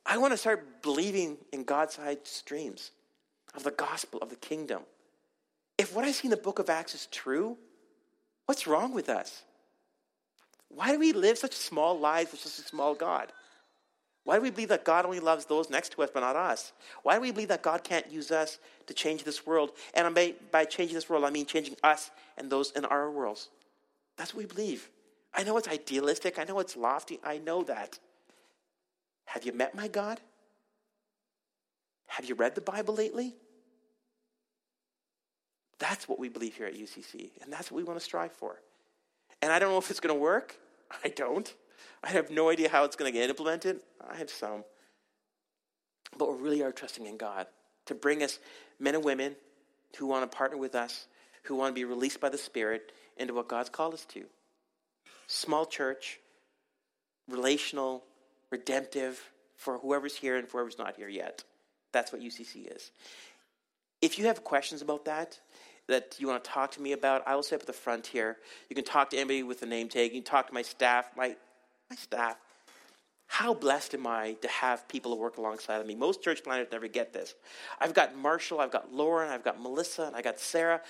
I 0.04 0.18
want 0.18 0.34
to 0.34 0.38
start 0.38 0.82
believing 0.82 1.38
in 1.54 1.64
God's 1.64 1.94
side 1.94 2.26
streams 2.26 2.90
of 3.54 3.64
the 3.64 3.70
gospel, 3.70 4.20
of 4.20 4.32
the 4.32 4.36
kingdom. 4.36 4.82
If 5.78 5.96
what 5.96 6.06
I 6.06 6.12
see 6.12 6.26
in 6.26 6.32
the 6.32 6.38
book 6.38 6.58
of 6.58 6.72
Acts 6.72 6.96
is 6.96 7.06
true, 7.06 7.56
what's 8.48 8.66
wrong 8.66 8.96
with 8.96 9.10
us? 9.10 9.44
Why 10.70 10.92
do 10.92 10.98
we 10.98 11.14
live 11.14 11.38
such 11.38 11.54
small 11.54 12.00
lives 12.00 12.32
with 12.32 12.42
such 12.42 12.66
a 12.66 12.68
small 12.68 12.96
God? 12.96 13.32
Why 14.28 14.36
do 14.36 14.42
we 14.42 14.50
believe 14.50 14.68
that 14.68 14.84
God 14.84 15.06
only 15.06 15.22
loves 15.22 15.46
those 15.46 15.70
next 15.70 15.94
to 15.94 16.04
us 16.04 16.10
but 16.14 16.20
not 16.20 16.36
us? 16.36 16.74
Why 17.02 17.16
do 17.16 17.22
we 17.22 17.32
believe 17.32 17.48
that 17.48 17.64
God 17.64 17.86
can't 17.86 18.12
use 18.12 18.30
us 18.30 18.60
to 18.88 18.94
change 18.94 19.24
this 19.24 19.46
world? 19.46 19.72
And 19.94 20.14
by, 20.14 20.36
by 20.52 20.66
changing 20.66 20.96
this 20.96 21.10
world, 21.10 21.24
I 21.24 21.30
mean 21.30 21.46
changing 21.46 21.78
us 21.82 22.12
and 22.38 22.50
those 22.50 22.72
in 22.72 22.84
our 22.84 23.10
worlds. 23.10 23.48
That's 24.18 24.34
what 24.34 24.44
we 24.44 24.54
believe. 24.54 24.90
I 25.34 25.44
know 25.44 25.56
it's 25.56 25.70
idealistic. 25.70 26.40
I 26.40 26.44
know 26.44 26.60
it's 26.60 26.76
lofty. 26.76 27.22
I 27.24 27.38
know 27.38 27.64
that. 27.64 28.00
Have 29.28 29.46
you 29.46 29.54
met 29.54 29.74
my 29.74 29.88
God? 29.88 30.20
Have 32.08 32.26
you 32.26 32.36
read 32.36 32.54
the 32.54 32.60
Bible 32.60 32.96
lately? 32.96 33.34
That's 35.80 36.10
what 36.10 36.20
we 36.20 36.28
believe 36.28 36.58
here 36.58 36.66
at 36.66 36.76
UCC, 36.76 37.30
and 37.42 37.54
that's 37.54 37.72
what 37.72 37.78
we 37.78 37.86
want 37.86 37.98
to 37.98 38.04
strive 38.04 38.34
for. 38.34 38.60
And 39.42 39.54
I 39.54 39.60
don't 39.60 39.72
know 39.72 39.78
if 39.78 39.90
it's 39.90 40.02
going 40.02 40.14
to 40.14 40.20
work. 40.20 40.58
I 41.06 41.08
don't. 41.08 41.54
I 42.04 42.10
have 42.10 42.30
no 42.30 42.50
idea 42.50 42.70
how 42.70 42.84
it's 42.84 42.96
going 42.96 43.12
to 43.12 43.18
get 43.18 43.30
implemented. 43.30 43.80
I 44.10 44.16
have 44.18 44.30
some. 44.30 44.52
Um, 44.52 44.64
but 46.18 46.34
we 46.34 46.42
really 46.42 46.64
are 46.64 46.72
trusting 46.72 47.06
in 47.06 47.18
God 47.18 47.48
to 47.86 47.96
bring 47.96 48.24
us 48.24 48.40
men 48.80 48.96
and 48.96 49.04
women 49.04 49.36
who 49.98 50.08
want 50.08 50.30
to 50.30 50.36
partner 50.36 50.58
with 50.58 50.76
us, 50.76 51.08
who 51.44 51.56
want 51.56 51.76
to 51.76 51.80
be 51.80 51.86
released 51.86 52.20
by 52.20 52.30
the 52.30 52.38
Spirit 52.38 52.92
into 53.18 53.34
what 53.34 53.48
God's 53.48 53.70
called 53.70 53.94
us 53.94 54.06
to. 54.06 54.26
Small 55.28 55.66
church, 55.66 56.20
relational, 57.30 58.04
redemptive 58.52 59.32
for 59.56 59.78
whoever's 59.80 60.16
here 60.16 60.38
and 60.38 60.48
whoever's 60.48 60.78
not 60.78 60.96
here 60.96 61.10
yet. 61.10 61.44
That's 61.92 62.12
what 62.12 62.22
UCC 62.22 62.74
is. 62.76 62.92
If 64.02 64.20
you 64.20 64.28
have 64.28 64.44
questions 64.44 64.82
about 64.82 65.06
that, 65.06 65.40
that 65.88 66.16
you 66.20 66.28
want 66.28 66.44
to 66.44 66.50
talk 66.50 66.72
to 66.72 66.82
me 66.82 66.92
about, 66.92 67.24
I 67.26 67.36
will 67.36 67.44
sit 67.44 67.56
up 67.56 67.62
at 67.62 67.68
the 67.68 67.74
front 67.74 68.08
here. 68.08 68.38
You 68.70 68.76
can 68.76 68.86
talk 68.86 69.10
to 69.12 69.18
anybody 69.18 69.44
with 69.44 69.62
a 69.64 69.66
name 69.66 69.90
tag. 69.90 70.14
You 70.14 70.22
can 70.22 70.30
talk 70.30 70.48
to 70.48 70.54
my 70.54 70.62
staff, 70.62 71.10
my, 71.16 71.36
my 71.90 71.96
staff. 71.96 72.38
How 73.28 73.54
blessed 73.54 73.94
am 73.94 74.08
I 74.08 74.34
to 74.42 74.48
have 74.48 74.88
people 74.88 75.14
who 75.14 75.22
work 75.22 75.38
alongside 75.38 75.82
of 75.82 75.86
me? 75.86 75.96
Most 75.96 76.24
church 76.24 76.44
planners 76.44 76.68
never 76.72 76.88
get 76.88 77.14
this. 77.14 77.36
I've 77.80 77.94
got 77.94 78.16
Marshall, 78.16 78.60
I've 78.60 78.72
got 78.72 78.94
Lauren, 78.94 79.30
I've 79.30 79.44
got 79.44 79.62
Melissa, 79.62 80.04
and 80.04 80.16
I 80.16 80.22
got 80.22 80.40
Sarah. 80.40 80.82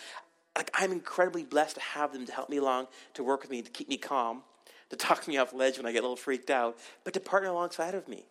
Like 0.56 0.72
I'm 0.74 0.91
incredibly 0.91 1.43
blessed 1.43 1.76
to 1.76 1.82
have 1.82 2.14
them 2.14 2.26
to 2.26 2.32
help 2.32 2.50
me 2.50 2.58
along, 2.58 2.88
to 3.16 3.24
work 3.24 3.41
with 3.41 3.52
me, 3.52 3.62
to 3.62 3.70
keep 3.70 3.89
me 3.89 3.98
calm, 3.98 4.43
to 4.89 4.95
talk 4.95 5.28
me 5.28 5.38
off 5.38 5.54
ledge 5.54 5.78
when 5.78 5.86
I 5.86 5.91
get 5.91 6.00
a 6.00 6.02
little 6.02 6.16
freaked 6.16 6.50
out, 6.50 6.78
but 7.04 7.14
to 7.16 7.20
partner 7.20 7.50
alongside 7.50 7.95
of 7.95 8.08
me. 8.08 8.26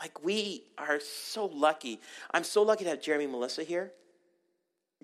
Like 0.00 0.22
we 0.22 0.64
are 0.76 1.00
so 1.00 1.46
lucky. 1.46 2.00
I'm 2.32 2.44
so 2.44 2.62
lucky 2.62 2.84
to 2.84 2.90
have 2.90 3.02
Jeremy 3.02 3.26
Melissa 3.26 3.64
here. 3.64 3.92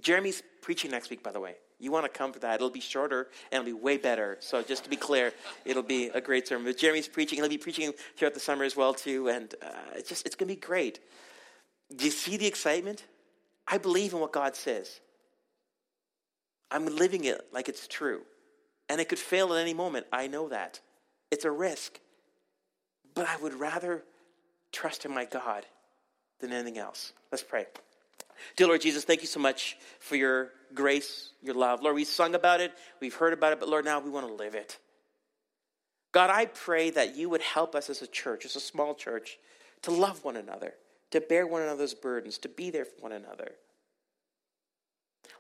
Jeremy's 0.00 0.42
preaching 0.60 0.90
next 0.90 1.10
week, 1.10 1.22
by 1.22 1.32
the 1.32 1.40
way. 1.40 1.56
You 1.84 1.92
want 1.92 2.06
to 2.06 2.08
come 2.08 2.32
for 2.32 2.38
that. 2.38 2.54
It'll 2.54 2.70
be 2.70 2.80
shorter 2.80 3.28
and 3.52 3.60
it'll 3.60 3.76
be 3.76 3.82
way 3.82 3.98
better. 3.98 4.38
So 4.40 4.62
just 4.62 4.84
to 4.84 4.90
be 4.90 4.96
clear, 4.96 5.34
it'll 5.66 5.82
be 5.82 6.06
a 6.06 6.20
great 6.20 6.48
sermon. 6.48 6.64
But 6.64 6.78
Jeremy's 6.78 7.08
preaching. 7.08 7.38
He'll 7.38 7.48
be 7.50 7.58
preaching 7.58 7.92
throughout 8.16 8.32
the 8.32 8.40
summer 8.40 8.64
as 8.64 8.74
well, 8.74 8.94
too. 8.94 9.28
And 9.28 9.54
uh, 9.62 9.68
it's 9.94 10.08
just, 10.08 10.24
it's 10.24 10.34
going 10.34 10.48
to 10.48 10.54
be 10.54 10.60
great. 10.60 10.98
Do 11.94 12.06
you 12.06 12.10
see 12.10 12.38
the 12.38 12.46
excitement? 12.46 13.04
I 13.68 13.76
believe 13.76 14.14
in 14.14 14.20
what 14.20 14.32
God 14.32 14.56
says. 14.56 15.00
I'm 16.70 16.86
living 16.86 17.24
it 17.24 17.48
like 17.52 17.68
it's 17.68 17.86
true. 17.86 18.22
And 18.88 18.98
it 18.98 19.10
could 19.10 19.18
fail 19.18 19.52
at 19.52 19.60
any 19.60 19.74
moment. 19.74 20.06
I 20.10 20.26
know 20.26 20.48
that. 20.48 20.80
It's 21.30 21.44
a 21.44 21.50
risk. 21.50 22.00
But 23.14 23.28
I 23.28 23.36
would 23.36 23.54
rather 23.54 24.02
trust 24.72 25.04
in 25.04 25.12
my 25.12 25.26
God 25.26 25.66
than 26.40 26.50
anything 26.50 26.78
else. 26.78 27.12
Let's 27.30 27.44
pray. 27.44 27.66
Dear 28.56 28.68
Lord 28.68 28.80
Jesus, 28.80 29.04
thank 29.04 29.20
you 29.20 29.26
so 29.26 29.40
much 29.40 29.76
for 30.00 30.16
your 30.16 30.50
grace, 30.74 31.30
your 31.42 31.54
love. 31.54 31.82
Lord, 31.82 31.94
we've 31.94 32.06
sung 32.06 32.34
about 32.34 32.60
it, 32.60 32.72
we've 33.00 33.14
heard 33.14 33.32
about 33.32 33.52
it, 33.52 33.60
but 33.60 33.68
Lord, 33.68 33.84
now 33.84 34.00
we 34.00 34.10
want 34.10 34.26
to 34.26 34.32
live 34.32 34.54
it. 34.54 34.78
God, 36.12 36.30
I 36.30 36.46
pray 36.46 36.90
that 36.90 37.16
you 37.16 37.28
would 37.28 37.42
help 37.42 37.74
us 37.74 37.90
as 37.90 38.00
a 38.00 38.06
church, 38.06 38.44
as 38.44 38.54
a 38.54 38.60
small 38.60 38.94
church, 38.94 39.38
to 39.82 39.90
love 39.90 40.24
one 40.24 40.36
another, 40.36 40.74
to 41.10 41.20
bear 41.20 41.46
one 41.46 41.62
another's 41.62 41.94
burdens, 41.94 42.38
to 42.38 42.48
be 42.48 42.70
there 42.70 42.84
for 42.84 43.00
one 43.00 43.12
another. 43.12 43.52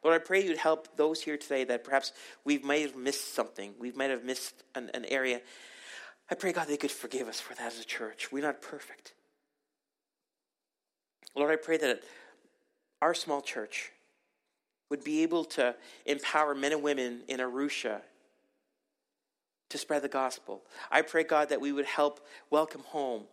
Lord, 0.02 0.20
I 0.20 0.24
pray 0.24 0.44
you'd 0.44 0.58
help 0.58 0.96
those 0.96 1.22
here 1.22 1.36
today 1.36 1.64
that 1.64 1.84
perhaps 1.84 2.12
we 2.44 2.58
might 2.58 2.82
have 2.82 2.96
missed 2.96 3.34
something, 3.34 3.74
we 3.78 3.92
might 3.92 4.10
have 4.10 4.24
missed 4.24 4.64
an, 4.74 4.90
an 4.94 5.04
area. 5.06 5.40
I 6.30 6.34
pray, 6.34 6.52
God, 6.52 6.68
they 6.68 6.76
could 6.76 6.90
forgive 6.90 7.28
us 7.28 7.40
for 7.40 7.54
that 7.54 7.72
as 7.72 7.80
a 7.80 7.84
church. 7.84 8.32
We're 8.32 8.42
not 8.42 8.60
perfect. 8.60 9.14
Lord, 11.36 11.52
I 11.52 11.56
pray 11.56 11.76
that 11.78 12.02
our 13.04 13.12
small 13.12 13.42
church 13.42 13.92
would 14.88 15.04
be 15.04 15.22
able 15.22 15.44
to 15.44 15.74
empower 16.06 16.54
men 16.54 16.72
and 16.72 16.82
women 16.82 17.20
in 17.28 17.38
Arusha 17.38 18.00
to 19.68 19.76
spread 19.76 20.00
the 20.00 20.08
gospel. 20.08 20.62
I 20.90 21.02
pray, 21.02 21.22
God, 21.22 21.50
that 21.50 21.60
we 21.60 21.70
would 21.70 21.84
help 21.84 22.26
welcome 22.48 22.80
home, 22.80 23.24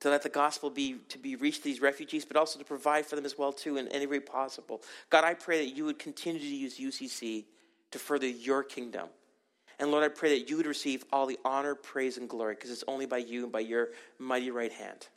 to 0.00 0.08
let 0.08 0.22
the 0.22 0.30
gospel 0.30 0.70
be 0.70 0.96
to 1.10 1.18
be 1.18 1.36
reached 1.36 1.62
these 1.62 1.82
refugees, 1.82 2.24
but 2.24 2.38
also 2.38 2.58
to 2.58 2.64
provide 2.64 3.04
for 3.04 3.14
them 3.14 3.26
as 3.26 3.36
well 3.36 3.52
too 3.52 3.76
in 3.76 3.88
any 3.88 4.06
way 4.06 4.20
possible. 4.20 4.80
God, 5.10 5.24
I 5.24 5.34
pray 5.34 5.66
that 5.66 5.76
you 5.76 5.84
would 5.84 5.98
continue 5.98 6.40
to 6.40 6.46
use 6.46 6.78
UCC 6.78 7.44
to 7.90 7.98
further 7.98 8.26
your 8.26 8.62
kingdom. 8.62 9.08
And 9.78 9.90
Lord, 9.90 10.02
I 10.02 10.08
pray 10.08 10.38
that 10.38 10.48
you 10.48 10.56
would 10.56 10.66
receive 10.66 11.04
all 11.12 11.26
the 11.26 11.38
honor, 11.44 11.74
praise, 11.74 12.16
and 12.16 12.26
glory, 12.26 12.54
because 12.54 12.70
it's 12.70 12.84
only 12.88 13.04
by 13.04 13.18
you 13.18 13.42
and 13.42 13.52
by 13.52 13.60
your 13.60 13.88
mighty 14.18 14.50
right 14.50 14.72
hand. 14.72 15.08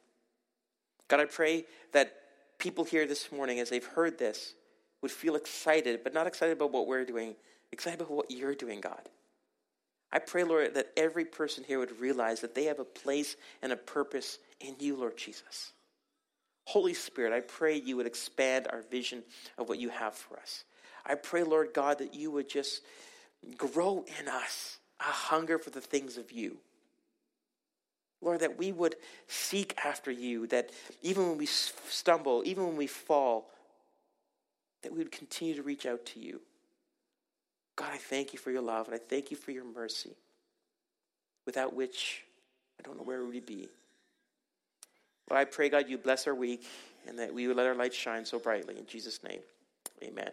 God, 1.08 1.22
I 1.22 1.26
pray 1.26 1.64
that 1.94 2.23
people 2.64 2.86
here 2.86 3.06
this 3.06 3.30
morning, 3.30 3.60
as 3.60 3.70
they've 3.70 3.86
heard 3.86 4.18
this, 4.18 4.54
would 5.02 5.12
feel 5.12 5.36
excited, 5.36 6.00
but 6.02 6.14
not 6.14 6.28
excited 6.28 6.54
about 6.54 6.72
what 6.72 6.88
we're 6.88 7.04
doing, 7.04 7.36
excited 7.74 8.00
about 8.00 8.16
what 8.16 8.32
you're 8.32 8.56
doing, 8.56 8.80
God. 8.80 9.10
I 10.14 10.20
pray, 10.20 10.46
Lord, 10.46 10.76
that 10.76 10.94
every 10.96 11.26
person 11.26 11.66
here 11.68 11.78
would 11.80 12.00
realize 12.00 12.40
that 12.40 12.56
they 12.56 12.64
have 12.66 12.80
a 12.80 12.86
place 12.86 13.36
and 13.62 13.74
a 13.74 13.76
purpose 13.76 14.40
in 14.62 14.76
you, 14.80 14.96
Lord 14.96 15.18
Jesus. 15.18 15.74
Holy 16.66 16.94
Spirit, 16.94 17.34
I 17.34 17.42
pray 17.42 17.76
you 17.76 17.98
would 17.98 18.08
expand 18.08 18.68
our 18.72 18.82
vision 18.84 19.24
of 19.58 19.68
what 19.68 19.80
you 19.80 19.90
have 19.90 20.14
for 20.14 20.40
us. 20.40 20.64
I 21.06 21.16
pray, 21.16 21.44
Lord 21.44 21.74
God, 21.74 21.98
that 21.98 22.16
you 22.16 22.32
would 22.32 22.48
just 22.48 22.82
grow 23.58 24.06
in 24.22 24.30
us 24.30 24.78
a 25.02 25.04
hunger 25.04 25.60
for 25.60 25.70
the 25.70 25.82
things 25.82 26.18
of 26.18 26.32
you. 26.32 26.60
Lord, 28.24 28.40
that 28.40 28.58
we 28.58 28.72
would 28.72 28.96
seek 29.28 29.78
after 29.84 30.12
you, 30.12 30.48
that 30.48 30.72
even 31.02 31.30
when 31.30 31.38
we 31.38 31.46
stumble, 31.46 32.44
even 32.46 32.66
when 32.66 32.78
we 32.78 32.88
fall, 32.88 33.50
that 34.82 34.92
we 34.92 35.00
would 35.00 35.12
continue 35.12 35.56
to 35.56 35.64
reach 35.64 35.86
out 35.86 36.06
to 36.08 36.20
you. 36.20 36.42
God, 37.76 37.90
I 37.92 37.98
thank 37.98 38.34
you 38.34 38.40
for 38.40 38.52
your 38.52 38.62
love 38.62 38.88
and 38.88 38.96
I 38.96 39.00
thank 39.00 39.32
you 39.32 39.38
for 39.38 39.52
your 39.52 39.66
mercy, 39.66 40.16
without 41.46 41.76
which 41.76 42.24
I 42.80 42.84
don't 42.84 42.98
know 42.98 43.04
where 43.04 43.24
we 43.24 43.36
would 43.36 43.46
be. 43.46 43.68
Lord, 45.30 45.42
I 45.42 45.46
pray, 45.46 45.70
God, 45.70 45.90
you 45.90 45.98
bless 45.98 46.28
our 46.28 46.36
week 46.36 46.66
and 47.08 47.18
that 47.20 47.34
we 47.34 47.48
would 47.48 47.58
let 47.58 47.68
our 47.68 47.76
light 47.76 47.94
shine 47.94 48.26
so 48.26 48.40
brightly. 48.40 48.78
In 48.78 48.86
Jesus' 48.86 49.24
name, 49.24 49.40
amen. 50.04 50.32